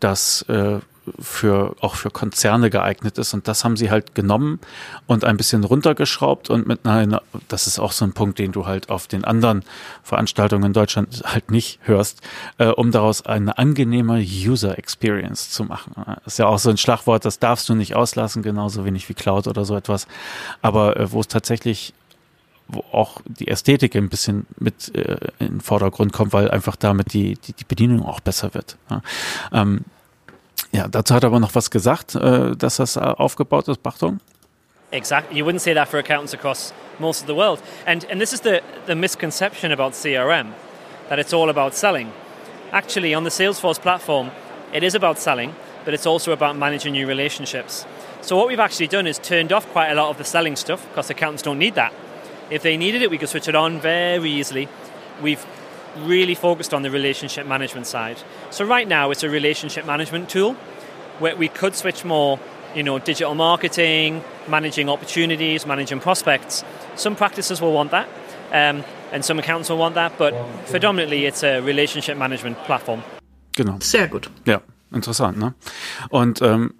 das 0.00 0.42
äh, 0.42 0.78
für 1.18 1.74
auch 1.80 1.94
für 1.94 2.10
Konzerne 2.10 2.70
geeignet 2.70 3.18
ist. 3.18 3.34
Und 3.34 3.48
das 3.48 3.64
haben 3.64 3.76
sie 3.76 3.90
halt 3.90 4.14
genommen 4.14 4.60
und 5.06 5.24
ein 5.24 5.36
bisschen 5.36 5.64
runtergeschraubt 5.64 6.50
und 6.50 6.66
mit 6.66 6.86
einer, 6.86 7.22
das 7.48 7.66
ist 7.66 7.78
auch 7.78 7.92
so 7.92 8.04
ein 8.04 8.12
Punkt, 8.12 8.38
den 8.38 8.52
du 8.52 8.66
halt 8.66 8.90
auf 8.90 9.06
den 9.06 9.24
anderen 9.24 9.64
Veranstaltungen 10.02 10.64
in 10.64 10.72
Deutschland 10.72 11.22
halt 11.24 11.50
nicht 11.50 11.80
hörst, 11.82 12.20
äh, 12.58 12.66
um 12.66 12.90
daraus 12.90 13.24
eine 13.26 13.58
angenehme 13.58 14.18
User 14.18 14.78
Experience 14.78 15.50
zu 15.50 15.64
machen. 15.64 15.94
Ist 16.26 16.38
ja 16.38 16.46
auch 16.46 16.58
so 16.58 16.70
ein 16.70 16.78
Schlagwort, 16.78 17.24
das 17.24 17.38
darfst 17.38 17.68
du 17.68 17.74
nicht 17.74 17.94
auslassen, 17.94 18.42
genauso 18.42 18.84
wenig 18.84 19.08
wie 19.08 19.14
Cloud 19.14 19.46
oder 19.46 19.64
so 19.64 19.76
etwas. 19.76 20.06
Aber 20.62 20.96
äh, 20.96 21.12
wo 21.12 21.20
es 21.20 21.28
tatsächlich 21.28 21.94
wo 22.68 22.84
auch 22.92 23.22
die 23.26 23.48
Ästhetik 23.48 23.96
ein 23.96 24.08
bisschen 24.08 24.46
mit 24.58 24.94
äh, 24.94 25.16
in 25.38 25.46
den 25.46 25.60
Vordergrund 25.60 26.12
kommt, 26.12 26.32
weil 26.32 26.50
einfach 26.50 26.76
damit 26.76 27.14
die, 27.14 27.36
die, 27.36 27.54
die 27.54 27.64
Bedienung 27.64 28.04
auch 28.04 28.20
besser 28.20 28.54
wird. 28.54 28.76
Ja. 28.90 29.02
Ähm, 29.52 29.84
ja, 30.72 30.88
dazu 30.88 31.14
hat 31.14 31.24
er 31.24 31.28
aber 31.28 31.40
noch 31.40 31.54
was 31.54 31.70
gesagt, 31.70 32.14
äh, 32.14 32.56
dass 32.56 32.76
das 32.76 32.96
äh, 32.96 33.00
aufgebaut 33.00 33.68
ist, 33.68 33.82
Bachtung. 33.82 34.20
Exactly. 34.90 35.38
You 35.38 35.44
wouldn't 35.44 35.60
say 35.60 35.74
that 35.74 35.88
for 35.88 35.98
accountants 35.98 36.32
across 36.32 36.72
most 36.98 37.20
of 37.20 37.26
the 37.26 37.34
world. 37.34 37.62
And, 37.86 38.04
and 38.10 38.20
this 38.20 38.32
is 38.32 38.40
the, 38.40 38.62
the 38.86 38.94
misconception 38.94 39.72
about 39.72 39.92
CRM, 39.92 40.52
that 41.08 41.18
it's 41.18 41.32
all 41.32 41.50
about 41.50 41.74
selling. 41.74 42.10
Actually, 42.72 43.14
on 43.14 43.24
the 43.24 43.30
Salesforce 43.30 43.80
platform, 43.80 44.30
it 44.72 44.82
is 44.82 44.94
about 44.94 45.18
selling, 45.18 45.54
but 45.84 45.94
it's 45.94 46.06
also 46.06 46.32
about 46.32 46.56
managing 46.56 46.92
new 46.92 47.06
relationships. 47.06 47.86
So 48.20 48.36
what 48.36 48.48
we've 48.48 48.60
actually 48.60 48.88
done 48.88 49.06
is 49.06 49.18
turned 49.18 49.52
off 49.52 49.66
quite 49.72 49.90
a 49.90 49.94
lot 49.94 50.10
of 50.10 50.18
the 50.18 50.24
selling 50.24 50.56
stuff 50.56 50.86
because 50.88 51.10
accountants 51.10 51.42
don't 51.42 51.58
need 51.58 51.74
that. 51.76 51.92
If 52.50 52.62
they 52.62 52.76
needed 52.76 53.02
it, 53.02 53.10
we 53.10 53.18
could 53.18 53.28
switch 53.28 53.48
it 53.48 53.54
on 53.54 53.80
very 53.80 54.30
easily. 54.30 54.68
We've 55.22 55.44
really 56.06 56.34
focused 56.34 56.72
on 56.74 56.82
the 56.82 56.90
relationship 56.90 57.46
management 57.46 57.86
side. 57.86 58.16
So 58.50 58.64
right 58.64 58.88
now 58.88 59.10
it's 59.10 59.22
a 59.22 59.28
relationship 59.28 59.86
management 59.86 60.28
tool 60.28 60.54
where 61.18 61.36
we 61.36 61.48
could 61.48 61.74
switch 61.74 62.04
more, 62.04 62.38
you 62.74 62.82
know, 62.82 62.98
digital 62.98 63.34
marketing, 63.34 64.22
managing 64.48 64.88
opportunities, 64.88 65.66
managing 65.66 66.00
prospects. 66.00 66.64
Some 66.96 67.16
practices 67.16 67.60
will 67.60 67.72
want 67.72 67.90
that, 67.90 68.06
um, 68.52 68.84
and 69.12 69.24
some 69.24 69.38
accountants 69.38 69.68
will 69.70 69.78
want 69.78 69.94
that, 69.94 70.12
but 70.18 70.34
predominantly 70.70 71.26
it's 71.26 71.42
a 71.42 71.60
relationship 71.60 72.16
management 72.16 72.56
platform. 72.64 73.02
Genau. 73.56 73.78
Sehr 73.80 74.08
gut. 74.08 74.30
Ja, 74.46 74.60
interessant, 74.92 75.38
ne? 75.38 75.54
Und 76.10 76.40
ähm, 76.42 76.74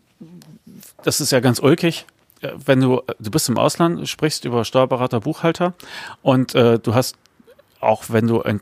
das 1.02 1.20
ist 1.20 1.32
ja 1.32 1.40
ganz 1.40 1.58
ulkig, 1.58 2.06
wenn 2.40 2.80
du, 2.80 3.02
du 3.18 3.30
bist 3.30 3.48
im 3.48 3.58
Ausland, 3.58 4.08
sprichst 4.08 4.44
über 4.44 4.64
Steuerberater, 4.64 5.20
Buchhalter 5.20 5.74
und 6.22 6.54
äh, 6.54 6.78
du 6.78 6.94
hast 6.94 7.16
auch 7.80 8.04
wenn 8.08 8.26
du 8.26 8.40
in, 8.40 8.60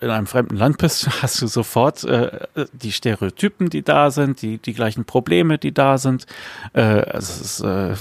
in, 0.00 0.10
einem 0.10 0.26
fremden 0.26 0.56
Land 0.56 0.78
bist, 0.78 1.08
hast 1.22 1.40
du 1.40 1.46
sofort 1.46 2.04
äh, 2.04 2.46
die 2.72 2.92
Stereotypen, 2.92 3.70
die 3.70 3.82
da 3.82 4.10
sind, 4.10 4.42
die, 4.42 4.58
die 4.58 4.74
gleichen 4.74 5.04
Probleme, 5.04 5.58
die 5.58 5.72
da 5.72 5.98
sind. 5.98 6.26
Äh, 6.72 6.80
also 6.80 7.16
es 7.16 7.40
ist 7.40 7.60
äh, 7.60 7.94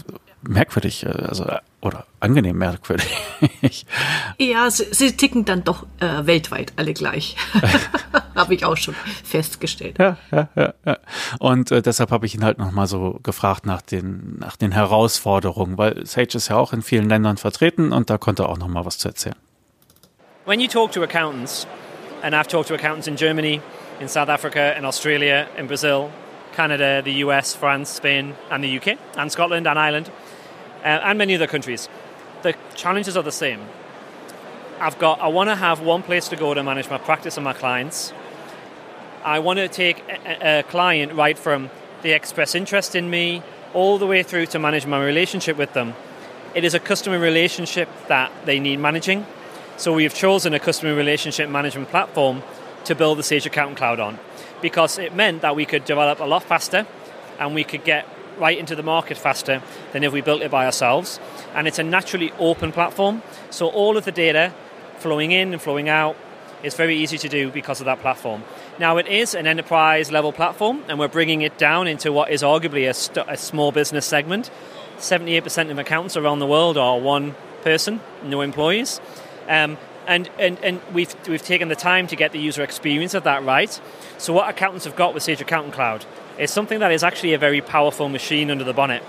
merkwürdig, 0.47 1.05
äh, 1.05 1.09
also 1.09 1.45
oder 1.81 2.05
angenehm 2.19 2.57
merkwürdig. 2.57 3.09
ja, 4.37 4.69
sie, 4.69 4.85
sie, 4.91 5.17
ticken 5.17 5.45
dann 5.45 5.63
doch 5.63 5.87
äh, 5.99 6.25
weltweit 6.25 6.73
alle 6.75 6.93
gleich. 6.93 7.35
habe 8.35 8.53
ich 8.53 8.65
auch 8.65 8.77
schon 8.77 8.95
festgestellt. 9.23 9.97
Ja, 9.97 10.17
ja, 10.31 10.49
ja. 10.55 10.73
ja. 10.85 10.97
Und 11.39 11.71
äh, 11.71 11.81
deshalb 11.81 12.11
habe 12.11 12.25
ich 12.25 12.35
ihn 12.35 12.43
halt 12.43 12.59
nochmal 12.59 12.87
so 12.87 13.19
gefragt 13.23 13.65
nach 13.65 13.81
den, 13.81 14.37
nach 14.39 14.57
den 14.57 14.71
Herausforderungen, 14.71 15.77
weil 15.77 16.05
Sage 16.05 16.37
ist 16.37 16.49
ja 16.49 16.57
auch 16.57 16.71
in 16.73 16.83
vielen 16.83 17.09
Ländern 17.09 17.37
vertreten 17.37 17.91
und 17.91 18.09
da 18.09 18.17
konnte 18.17 18.43
er 18.43 18.49
auch 18.49 18.59
nochmal 18.59 18.85
was 18.85 18.99
zu 18.99 19.07
erzählen. 19.07 19.35
When 20.51 20.59
you 20.59 20.67
talk 20.67 20.91
to 20.91 21.03
accountants, 21.03 21.65
and 22.21 22.35
I've 22.35 22.49
talked 22.49 22.67
to 22.67 22.73
accountants 22.73 23.07
in 23.07 23.15
Germany, 23.15 23.61
in 24.01 24.09
South 24.09 24.27
Africa, 24.27 24.77
in 24.77 24.83
Australia, 24.83 25.47
in 25.55 25.67
Brazil, 25.67 26.11
Canada, 26.51 27.01
the 27.01 27.13
US, 27.23 27.55
France, 27.55 27.89
Spain, 27.89 28.35
and 28.49 28.61
the 28.61 28.77
UK, 28.77 28.97
and 29.15 29.31
Scotland 29.31 29.65
and 29.65 29.79
Ireland, 29.79 30.11
uh, 30.83 30.87
and 30.87 31.17
many 31.17 31.35
other 31.35 31.47
countries, 31.47 31.87
the 32.41 32.53
challenges 32.75 33.15
are 33.15 33.23
the 33.23 33.31
same. 33.31 33.61
I've 34.81 34.99
got, 34.99 35.21
I 35.21 35.29
want 35.29 35.49
to 35.49 35.55
have 35.55 35.79
one 35.79 36.03
place 36.03 36.27
to 36.27 36.35
go 36.35 36.53
to 36.53 36.61
manage 36.61 36.89
my 36.89 36.97
practice 36.97 37.37
and 37.37 37.45
my 37.45 37.53
clients. 37.53 38.11
I 39.23 39.39
want 39.39 39.55
to 39.59 39.69
take 39.69 40.03
a, 40.09 40.59
a 40.59 40.63
client 40.63 41.13
right 41.13 41.39
from 41.39 41.69
they 42.01 42.13
express 42.13 42.55
interest 42.55 42.93
in 42.93 43.09
me 43.09 43.41
all 43.73 43.97
the 43.97 44.05
way 44.05 44.21
through 44.21 44.47
to 44.47 44.59
manage 44.59 44.85
my 44.85 45.01
relationship 45.01 45.55
with 45.55 45.71
them. 45.71 45.93
It 46.53 46.65
is 46.65 46.73
a 46.73 46.79
customer 46.81 47.19
relationship 47.19 47.87
that 48.09 48.33
they 48.43 48.59
need 48.59 48.81
managing 48.81 49.25
so 49.81 49.91
we've 49.91 50.13
chosen 50.13 50.53
a 50.53 50.59
customer 50.59 50.93
relationship 50.93 51.49
management 51.49 51.89
platform 51.89 52.43
to 52.83 52.93
build 52.93 53.17
the 53.17 53.23
Sage 53.23 53.47
Accountant 53.47 53.79
Cloud 53.79 53.99
on 53.99 54.19
because 54.61 54.99
it 54.99 55.15
meant 55.15 55.41
that 55.41 55.55
we 55.55 55.65
could 55.65 55.85
develop 55.85 56.19
a 56.19 56.23
lot 56.23 56.43
faster 56.43 56.85
and 57.39 57.55
we 57.55 57.63
could 57.63 57.83
get 57.83 58.07
right 58.37 58.59
into 58.59 58.75
the 58.75 58.83
market 58.83 59.17
faster 59.17 59.63
than 59.91 60.03
if 60.03 60.13
we 60.13 60.21
built 60.21 60.43
it 60.43 60.51
by 60.51 60.67
ourselves. 60.67 61.19
And 61.55 61.67
it's 61.67 61.79
a 61.79 61.83
naturally 61.83 62.31
open 62.37 62.71
platform, 62.71 63.23
so 63.49 63.69
all 63.69 63.97
of 63.97 64.05
the 64.05 64.11
data 64.11 64.53
flowing 64.99 65.31
in 65.31 65.51
and 65.51 65.59
flowing 65.59 65.89
out 65.89 66.15
is 66.61 66.75
very 66.75 66.95
easy 66.95 67.17
to 67.17 67.27
do 67.27 67.49
because 67.49 67.79
of 67.79 67.85
that 67.85 68.01
platform. 68.01 68.43
Now, 68.77 68.97
it 68.97 69.07
is 69.07 69.33
an 69.33 69.47
enterprise 69.47 70.11
level 70.11 70.31
platform, 70.31 70.83
and 70.89 70.99
we're 70.99 71.07
bringing 71.07 71.41
it 71.41 71.57
down 71.57 71.87
into 71.87 72.11
what 72.11 72.29
is 72.29 72.43
arguably 72.43 72.87
a, 72.87 72.93
st- 72.93 73.25
a 73.27 73.35
small 73.35 73.71
business 73.71 74.05
segment. 74.05 74.51
78% 74.97 75.71
of 75.71 75.79
accountants 75.79 76.15
around 76.15 76.37
the 76.37 76.45
world 76.45 76.77
are 76.77 76.99
one 76.99 77.33
person, 77.63 77.99
no 78.23 78.41
employees. 78.41 79.01
Um, 79.51 79.77
and, 80.07 80.29
and, 80.39 80.57
and 80.63 80.81
we've, 80.93 81.13
we've 81.27 81.43
taken 81.43 81.67
the 81.67 81.75
time 81.75 82.07
to 82.07 82.15
get 82.15 82.31
the 82.31 82.39
user 82.39 82.63
experience 82.63 83.13
of 83.13 83.25
that 83.25 83.43
right. 83.43 83.81
So 84.17 84.31
what 84.31 84.49
accountants 84.49 84.85
have 84.85 84.95
got 84.95 85.13
with 85.13 85.23
Sage 85.23 85.41
Accountant 85.41 85.73
Cloud 85.73 86.05
is 86.39 86.51
something 86.51 86.79
that 86.79 86.93
is 86.93 87.03
actually 87.03 87.33
a 87.33 87.37
very 87.37 87.59
powerful 87.59 88.07
machine 88.07 88.49
under 88.49 88.63
the 88.63 88.73
bonnet, 88.73 89.03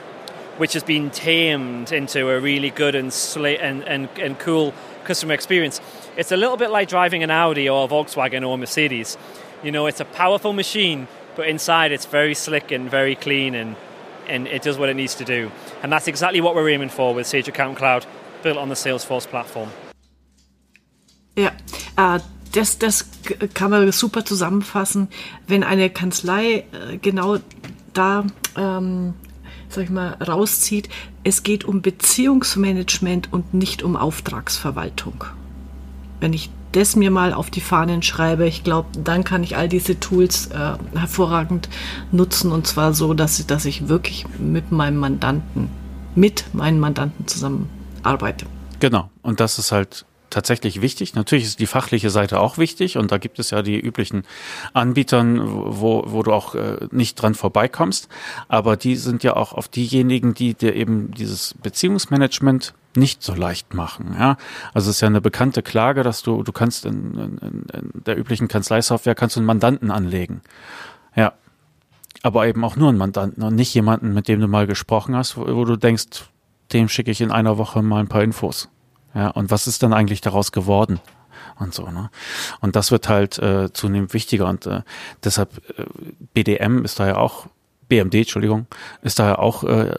which 0.59 0.73
has 0.73 0.83
been 0.83 1.11
tamed 1.11 1.93
into 1.93 2.29
a 2.29 2.41
really 2.41 2.71
good 2.71 2.97
and, 2.97 3.11
sli- 3.11 3.59
and, 3.61 3.85
and, 3.85 4.09
and 4.19 4.37
cool 4.41 4.75
customer 5.05 5.33
experience. 5.33 5.81
It's 6.17 6.33
a 6.33 6.37
little 6.37 6.57
bit 6.57 6.71
like 6.71 6.89
driving 6.89 7.23
an 7.23 7.31
Audi 7.31 7.69
or 7.69 7.85
a 7.85 7.89
Volkswagen 7.89 8.47
or 8.47 8.55
a 8.55 8.59
Mercedes. 8.59 9.17
You 9.63 9.71
know, 9.71 9.87
it's 9.87 10.01
a 10.01 10.05
powerful 10.05 10.53
machine, 10.53 11.07
but 11.37 11.47
inside 11.47 11.93
it's 11.93 12.05
very 12.05 12.35
slick 12.35 12.73
and 12.73 12.91
very 12.91 13.15
clean 13.15 13.55
and 13.55 13.77
and 14.29 14.47
it 14.47 14.63
does 14.63 14.79
what 14.79 14.89
it 14.89 14.95
needs 14.95 15.17
to 15.17 15.25
do. 15.25 15.51
And 15.83 15.91
that's 15.91 16.07
exactly 16.07 16.41
what 16.41 16.55
we're 16.55 16.69
aiming 16.69 16.91
for 16.91 17.13
with 17.13 17.27
Sage 17.27 17.49
Account 17.49 17.77
Cloud, 17.77 18.07
built 18.43 18.57
on 18.57 18.69
the 18.69 18.77
Salesforce 18.77 19.27
platform. 19.27 19.71
Ja, 21.37 21.51
äh, 21.97 22.21
das, 22.53 22.79
das 22.79 23.07
kann 23.55 23.71
man 23.71 23.91
super 23.93 24.25
zusammenfassen, 24.25 25.09
wenn 25.47 25.65
eine 25.65 25.91
Kanzlei 25.91 26.65
äh, 26.73 26.99
genau 27.01 27.39
da, 27.95 28.25
ähm, 28.57 29.15
sag 29.69 29.85
ich 29.85 29.91
mal, 29.91 30.11
rauszieht. 30.15 30.89
Es 31.25 31.43
geht 31.43 31.65
um 31.65 31.83
Beziehungsmanagement 31.83 33.33
und 33.33 33.55
nicht 33.55 33.83
um 33.83 33.97
Auftragsverwaltung. 33.97 35.25
Wenn 36.21 36.33
ich 36.33 36.51
das 36.73 36.97
mir 36.97 37.11
mal 37.11 37.33
auf 37.33 37.51
die 37.51 37.61
Fahnen 37.61 38.03
schreibe, 38.03 38.47
ich 38.47 38.65
glaube, 38.65 38.89
dann 38.99 39.25
kann 39.25 39.43
ich 39.43 39.57
all 39.57 39.69
diese 39.69 39.99
Tools 40.01 40.47
äh, 40.47 40.75
hervorragend 40.95 41.69
nutzen 42.11 42.53
und 42.53 42.67
zwar 42.67 42.95
so, 42.95 43.15
dass, 43.15 43.39
ich, 43.39 43.47
dass 43.47 43.65
ich 43.65 43.89
wirklich 43.89 44.27
mit 44.39 44.73
meinem 44.73 44.99
Mandanten, 44.99 45.69
mit 46.15 46.45
meinen 46.55 46.81
Mandanten 46.81 47.27
zusammen 47.27 47.69
arbeite. 48.03 48.47
Genau. 48.81 49.11
Und 49.23 49.41
das 49.41 49.59
ist 49.59 49.71
halt 49.71 50.07
tatsächlich 50.33 50.81
wichtig. 50.81 51.15
Natürlich 51.15 51.45
ist 51.45 51.61
die 51.61 51.67
fachliche 51.67 52.11
Seite 52.11 52.41
auch 52.41 52.59
wichtig 52.59 52.97
und 52.97 53.13
da 53.13 53.19
gibt 53.19 53.39
es 53.39 53.51
ja 53.51 53.63
die 53.63 53.79
üblichen 53.79 54.25
Anbietern, 54.73 55.41
wo, 55.45 56.05
wo 56.07 56.23
du 56.23 56.33
auch 56.33 56.55
äh, 56.55 56.89
nicht 56.91 57.15
dran 57.17 57.35
vorbeikommst. 57.35 58.09
Aber 58.49 58.77
die 58.77 58.97
sind 58.97 59.23
ja 59.23 59.37
auch 59.37 59.53
auf 59.53 59.69
diejenigen, 59.69 60.35
die 60.35 60.55
dir 60.55 60.75
eben 60.75 61.13
dieses 61.13 61.55
Beziehungsmanagement 61.55 62.75
nicht 62.97 63.23
so 63.23 63.35
leicht 63.35 63.75
machen. 63.75 64.17
Ja? 64.19 64.37
Also 64.75 64.91
es 64.91 64.97
ist 64.97 65.01
ja 65.01 65.09
eine 65.09 65.21
bekannte 65.21 65.63
Klage, 65.63 66.03
dass 66.03 66.23
du, 66.23 66.43
du 66.43 66.53
kannst 66.53 66.85
in, 66.85 67.15
in, 67.15 67.39
in 67.73 67.91
der 68.07 68.19
üblichen 68.19 68.49
Kanzleisoftware 68.49 69.15
kannst 69.15 69.37
du 69.37 69.41
einen 69.41 69.47
Mandanten 69.47 69.91
anlegen. 69.91 70.43
Ja. 71.15 71.33
Aber 72.23 72.47
eben 72.47 72.65
auch 72.65 72.77
nur 72.77 72.89
einen 72.89 72.99
Mandanten 72.99 73.43
und 73.43 73.55
nicht 73.55 73.75
jemanden, 73.75 74.15
mit 74.15 74.29
dem 74.29 74.41
du 74.41 74.47
mal 74.47 74.67
gesprochen 74.67 75.17
hast, 75.17 75.37
wo, 75.37 75.47
wo 75.57 75.65
du 75.65 75.77
denkst, 75.77 76.25
dem 76.73 76.89
schicke 76.89 77.11
ich 77.11 77.21
in 77.21 77.31
einer 77.31 77.59
Woche 77.59 77.83
mal 77.83 78.01
ein 78.01 78.09
paar 78.09 78.23
Infos. 78.23 78.69
Ja, 79.15 79.29
und 79.29 79.51
was 79.51 79.67
ist 79.67 79.83
dann 79.83 79.93
eigentlich 79.93 80.21
daraus 80.21 80.53
geworden? 80.53 81.01
Und 81.59 81.75
so, 81.75 81.91
ne? 81.91 82.11
Und 82.61 82.77
das 82.77 82.91
wird 82.91 83.09
halt 83.09 83.39
äh, 83.39 83.73
zunehmend 83.73 84.15
wichtiger 84.15 84.49
und 84.49 84.67
äh, 84.67 84.83
deshalb 85.23 85.63
äh, 85.79 85.85
BDM 86.35 86.85
ist 86.85 86.99
da 86.99 87.07
ja 87.07 87.17
auch, 87.17 87.47
BMD, 87.89 88.15
Entschuldigung, 88.15 88.67
ist 89.03 89.19
da 89.19 89.29
ja 89.29 89.39
auch 89.39 89.65
äh, 89.65 89.95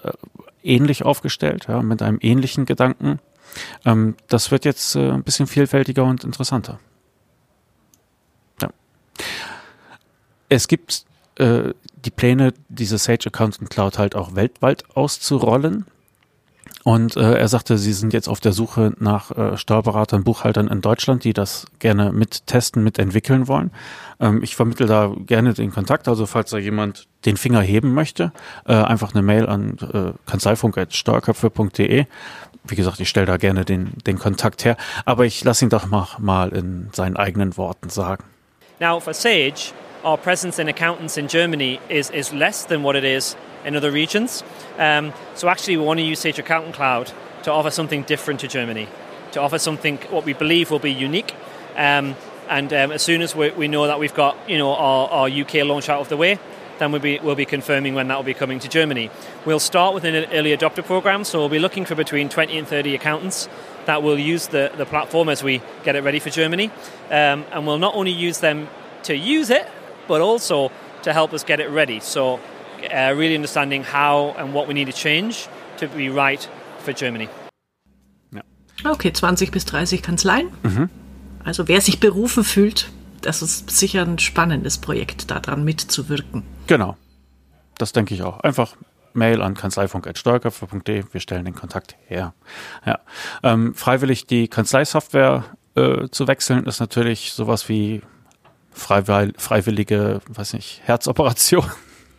ähnlich 0.64 1.06
aufgestellt, 1.06 1.66
ja, 1.68 1.82
mit 1.82 2.02
einem 2.02 2.18
ähnlichen 2.22 2.66
Gedanken. 2.66 3.20
Ähm, 3.86 4.16
das 4.28 4.52
wird 4.52 4.66
jetzt 4.66 4.96
äh, 4.96 5.12
ein 5.12 5.24
bisschen 5.24 5.48
vielfältiger 5.48 6.04
und 6.04 6.24
interessanter. 6.24 6.80
Ja. 8.62 8.70
Es 10.50 10.68
gibt 10.68 11.06
äh, 11.36 11.74
die 12.06 12.12
Pläne, 12.12 12.54
diese 12.70 12.98
Sage 12.98 13.28
Accountant 13.28 13.70
Cloud 13.70 13.98
halt 13.98 14.16
auch 14.16 14.36
weltweit 14.36 14.84
auszurollen. 14.96 15.86
Und 16.84 17.16
äh, 17.16 17.36
er 17.38 17.48
sagte, 17.48 17.78
sie 17.78 17.94
sind 17.94 18.12
jetzt 18.12 18.28
auf 18.28 18.42
der 18.42 18.52
Suche 18.52 18.94
nach 19.00 19.32
äh, 19.32 19.58
Steuerberatern, 19.58 20.26
Buchhaltern 20.26 20.68
in 20.68 20.82
Deutschland, 20.82 21.24
die 21.24 21.32
das 21.32 21.66
gerne 21.80 22.12
mit 22.12 22.46
testen, 22.46 22.84
mit 22.84 23.00
entwickeln 23.00 23.48
wollen. 23.48 23.72
Ähm, 24.20 24.44
ich 24.44 24.56
vermittle 24.56 24.86
da 24.86 25.14
gerne 25.26 25.54
den 25.54 25.72
Kontakt. 25.72 26.10
Also 26.10 26.26
falls 26.26 26.50
da 26.50 26.58
jemand 26.58 27.08
den 27.26 27.38
Finger 27.38 27.62
heben 27.62 27.94
möchte, 27.94 28.34
äh, 28.68 28.74
einfach 28.74 29.14
eine 29.14 29.22
Mail 29.22 29.48
an 29.48 29.78
äh, 29.94 30.12
kanzleifunk.steuerköpfe.de. 30.30 32.06
Wie 32.66 32.76
gesagt, 32.76 33.00
ich 33.00 33.08
stelle 33.08 33.28
da 33.28 33.38
gerne 33.38 33.64
den, 33.64 33.94
den 34.06 34.20
Kontakt 34.20 34.66
her. 34.66 34.76
Aber 35.06 35.26
ich 35.26 35.42
lasse 35.44 35.64
ihn 35.64 35.70
doch 35.70 35.88
mal, 35.88 36.08
mal 36.20 36.50
in 36.50 36.90
seinen 36.92 37.16
eigenen 37.16 37.56
Worten 37.56 37.90
sagen. 37.90 38.26
Now 38.82 39.00
for 39.00 39.14
Sage, 39.14 39.72
our 40.04 40.18
presence 40.18 40.60
in 40.60 40.68
accountants 40.68 41.16
in 41.16 41.28
Germany 41.28 41.80
is, 41.88 42.10
is 42.10 42.34
less 42.34 42.68
than 42.68 42.84
what 42.84 42.96
it 42.98 43.06
is 43.06 43.38
in 43.66 43.76
other 43.76 43.92
regions. 43.92 44.44
Um, 44.78 45.14
so 45.36 45.50
actually, 45.50 45.78
we 45.78 45.84
want 45.84 46.00
to 46.00 46.06
use 46.06 46.20
Sage 46.20 46.40
Accountant 46.40 46.76
Cloud 46.76 47.12
to 47.44 47.52
offer 47.52 47.72
something 47.72 48.04
different 48.04 48.40
to 48.42 48.48
Germany, 48.48 48.88
to 49.34 49.42
offer 49.42 49.60
something 49.60 49.98
what 50.10 50.26
we 50.26 50.34
believe 50.34 50.72
will 50.72 50.80
be 50.80 50.92
unique. 50.92 51.34
Um, 51.76 52.16
and 52.50 52.72
um, 52.74 52.92
as 52.92 53.02
soon 53.02 53.22
as 53.22 53.36
we, 53.36 53.52
we, 53.52 53.68
know 53.68 53.88
that 53.88 54.00
we've 54.00 54.14
got 54.14 54.38
you 54.50 54.58
know 54.58 54.74
our, 54.74 55.10
our, 55.10 55.30
UK 55.30 55.56
launch 55.66 55.90
out 55.90 56.02
of 56.02 56.10
the 56.10 56.18
way, 56.18 56.38
then 56.78 56.92
we'll 56.92 57.02
be, 57.02 57.20
we'll 57.20 57.36
be 57.36 57.46
confirming 57.46 57.94
when 57.94 58.08
that 58.10 58.16
will 58.16 58.24
be 58.24 58.34
coming 58.34 58.60
to 58.60 58.68
Germany. 58.68 59.10
We'll 59.46 59.60
start 59.60 59.94
with 59.94 60.04
an 60.04 60.16
early 60.32 60.56
adopter 60.56 60.84
program, 60.84 61.24
so 61.24 61.40
we'll 61.40 61.50
be 61.50 61.60
looking 61.60 61.86
for 61.86 61.96
between 61.96 62.30
20 62.30 62.58
and 62.58 62.68
30 62.68 62.96
accountants 62.96 63.48
that 63.86 64.04
will 64.04 64.20
use 64.20 64.48
the, 64.48 64.72
the 64.78 64.86
platform 64.86 65.30
as 65.30 65.44
we 65.44 65.62
get 65.84 65.96
it 65.96 66.04
ready 66.04 66.20
for 66.20 66.30
Germany. 66.30 66.72
Um, 67.10 67.46
and 67.52 67.68
we'll 67.68 67.80
not 67.80 67.96
only 67.96 68.12
use 68.12 68.40
them 68.40 68.68
to 69.04 69.16
use 69.16 69.50
it, 69.50 69.68
but 70.08 70.22
also 70.22 70.72
to 71.04 71.14
help 71.14 71.34
us 71.34 71.44
get 71.44 71.60
it 71.60 71.70
ready. 71.70 72.00
So 72.00 72.40
uh, 72.92 73.18
really 73.18 73.36
understanding 73.36 73.84
how 73.84 74.36
and 74.38 74.54
what 74.54 74.68
we 74.68 74.74
need 74.74 74.88
to 74.88 74.94
change 74.94 75.48
to 75.80 75.88
be 75.88 76.10
right 76.10 76.48
for 76.84 76.94
Germany. 76.94 77.30
Ja. 78.32 78.42
Okay, 78.92 79.12
20 79.14 79.52
bis 79.52 79.66
30 79.66 80.02
Kanzleien. 80.02 80.50
Mhm. 80.64 80.90
Also 81.44 81.68
wer 81.68 81.82
sich 81.82 82.00
berufen 82.00 82.44
fühlt, 82.44 82.90
das 83.22 83.42
ist 83.42 83.70
sicher 83.70 84.02
ein 84.02 84.20
spannendes 84.20 84.78
Projekt, 84.78 85.32
daran 85.32 85.64
mitzuwirken. 85.64 86.44
Genau. 86.68 86.98
Das 87.78 87.92
denke 87.92 88.14
ich 88.14 88.24
auch. 88.24 88.40
Einfach 88.42 88.76
Mail 89.14 89.42
an 89.42 89.54
kanzleifunk.steuerköpfe.de. 89.54 91.06
Wir 91.12 91.22
stellen 91.22 91.46
den 91.46 91.56
Kontakt 91.56 91.96
her. 92.08 92.34
Ja. 92.86 93.00
Ähm, 93.44 93.74
freiwillig 93.76 94.26
die 94.28 94.48
Kanzleisoftware 94.48 95.46
äh, 95.76 96.08
zu 96.10 96.28
wechseln 96.28 96.66
ist 96.66 96.80
natürlich 96.80 97.34
sowas 97.34 97.70
wie 97.70 98.02
freiwillige, 98.72 100.22
weiß 100.28 100.54
nicht, 100.54 100.82
Herzoperation. 100.84 101.70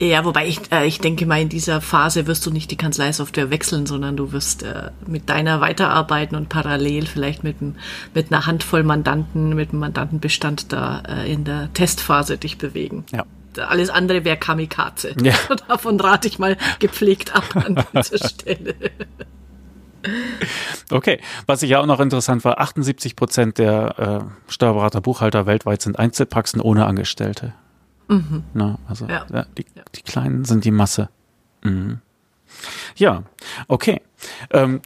Ja, 0.05 0.25
wobei 0.25 0.47
ich, 0.47 0.61
äh, 0.71 0.87
ich 0.87 1.01
denke 1.01 1.25
mal, 1.27 1.41
in 1.41 1.49
dieser 1.49 1.81
Phase 1.81 2.27
wirst 2.27 2.45
du 2.45 2.51
nicht 2.51 2.71
die 2.71 2.77
Kanzleisoftware 2.77 3.51
wechseln, 3.51 3.87
sondern 3.87 4.17
du 4.17 4.33
wirst 4.33 4.63
äh, 4.63 4.91
mit 5.07 5.29
deiner 5.31 5.61
weiterarbeiten 5.61 6.37
und 6.37 6.49
parallel 6.49 7.07
vielleicht 7.07 7.43
mit, 7.43 7.57
mit 7.61 8.31
einer 8.31 8.47
Handvoll 8.47 8.83
Mandanten, 8.83 9.55
mit 9.55 9.71
einem 9.71 9.81
Mandantenbestand 9.81 10.73
da 10.73 11.03
äh, 11.09 11.33
in 11.33 11.45
der 11.45 11.73
Testphase 11.73 12.37
dich 12.37 12.59
bewegen. 12.59 13.05
Ja. 13.13 13.25
Alles 13.57 13.89
andere 13.89 14.25
wäre 14.25 14.37
Kamikaze. 14.37 15.15
Ja. 15.23 15.35
Davon 15.69 15.99
rate 16.01 16.29
ich 16.29 16.39
mal 16.39 16.57
gepflegt 16.81 17.35
ab 17.35 17.45
an 17.55 17.83
dieser 17.95 18.29
Stelle. 18.29 18.75
Okay, 20.91 21.21
was 21.47 21.63
ich 21.63 21.71
ja 21.71 21.81
auch 21.81 21.87
noch 21.87 22.01
interessant 22.01 22.45
war, 22.45 22.61
78 22.61 23.17
Prozent 23.17 23.59
der 23.59 24.27
äh, 24.49 24.53
Steuerberater, 24.53 25.01
Buchhalter 25.01 25.47
weltweit 25.47 25.81
sind 25.81 25.99
Einzelpraxen 25.99 26.61
ohne 26.61 26.85
Angestellte. 26.85 27.55
Mhm. 28.09 28.45
Na, 28.53 28.79
also 28.87 29.07
ja. 29.07 29.27
Ja, 29.33 29.47
die, 29.57 29.65
die, 29.95 30.03
Kleinen 30.03 30.45
sind 30.45 30.65
die 30.65 30.71
Masse. 30.71 31.09
Mhm. 31.63 32.01
Ja, 32.97 33.25
okay. 33.69 34.01
Ähm, 34.51 34.81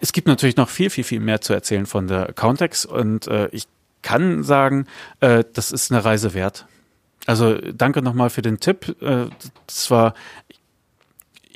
es 0.00 0.12
gibt 0.12 0.26
natürlich 0.26 0.56
noch 0.56 0.68
viel, 0.68 0.90
viel, 0.90 1.04
viel 1.04 1.20
mehr 1.20 1.40
zu 1.40 1.52
erzählen 1.52 1.86
von 1.86 2.06
der 2.06 2.32
Countex 2.32 2.84
und 2.84 3.26
äh, 3.26 3.48
ich 3.52 3.66
kann 4.02 4.42
sagen, 4.42 4.86
äh, 5.20 5.44
das 5.52 5.72
ist 5.72 5.90
eine 5.90 6.04
Reise 6.04 6.34
wert. 6.34 6.66
Also 7.26 7.54
danke 7.72 8.02
nochmal 8.02 8.28
für 8.30 8.42
den 8.42 8.60
Tipp. 8.60 8.96
Äh, 9.00 9.26
das 9.66 9.90
war, 9.90 10.14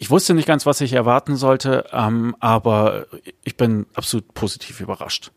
ich 0.00 0.10
wusste 0.10 0.32
nicht 0.32 0.46
ganz, 0.46 0.64
was 0.64 0.80
ich 0.80 0.92
erwarten 0.92 1.34
sollte, 1.34 1.86
ähm, 1.92 2.36
aber 2.38 3.06
ich 3.42 3.56
bin 3.56 3.86
absolut 3.94 4.32
positiv 4.32 4.80
überrascht. 4.80 5.32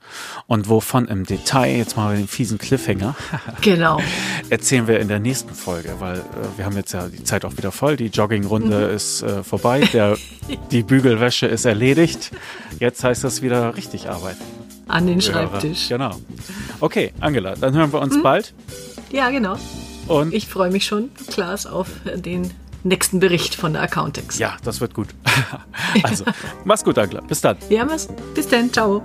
Und 0.45 0.69
wovon 0.69 1.07
im 1.07 1.25
Detail, 1.25 1.77
jetzt 1.77 1.97
mal 1.97 2.15
den 2.15 2.27
fiesen 2.27 2.59
Cliffhanger, 2.59 3.15
genau. 3.61 3.99
erzählen 4.51 4.85
wir 4.85 4.99
in 4.99 5.07
der 5.07 5.19
nächsten 5.19 5.55
Folge, 5.55 5.95
weil 5.97 6.19
äh, 6.19 6.57
wir 6.57 6.65
haben 6.65 6.77
jetzt 6.77 6.93
ja 6.93 7.07
die 7.07 7.23
Zeit 7.23 7.43
auch 7.43 7.57
wieder 7.57 7.71
voll, 7.71 7.97
die 7.97 8.07
Joggingrunde 8.07 8.89
mhm. 8.89 8.95
ist 8.95 9.23
äh, 9.23 9.43
vorbei, 9.43 9.81
der, 9.91 10.15
die 10.71 10.83
Bügelwäsche 10.83 11.47
ist 11.47 11.65
erledigt. 11.65 12.29
Jetzt 12.79 13.03
heißt 13.03 13.23
das 13.23 13.41
wieder 13.41 13.75
richtig 13.75 14.09
arbeiten. 14.09 14.43
An 14.87 15.07
den 15.07 15.21
Schreibtisch. 15.21 15.89
Genau. 15.89 16.11
Okay, 16.79 17.13
Angela, 17.19 17.55
dann 17.55 17.73
hören 17.73 17.91
wir 17.91 17.99
uns 17.99 18.15
mhm. 18.15 18.21
bald. 18.21 18.53
Ja, 19.11 19.31
genau. 19.31 19.57
Und 20.07 20.35
ich 20.35 20.47
freue 20.47 20.69
mich 20.69 20.85
schon, 20.85 21.09
Klaas, 21.29 21.65
auf 21.65 21.87
den 22.05 22.51
nächsten 22.83 23.19
Bericht 23.19 23.55
von 23.55 23.73
der 23.73 23.83
Accountex. 23.83 24.39
Ja, 24.39 24.57
das 24.63 24.81
wird 24.81 24.93
gut. 24.93 25.09
also, 26.03 26.25
mach's 26.63 26.83
gut, 26.83 26.97
Angela. 26.97 27.21
Bis 27.21 27.41
dann. 27.41 27.57
Ja, 27.69 27.85
bis 27.85 28.47
dann. 28.47 28.71
Ciao. 28.71 29.01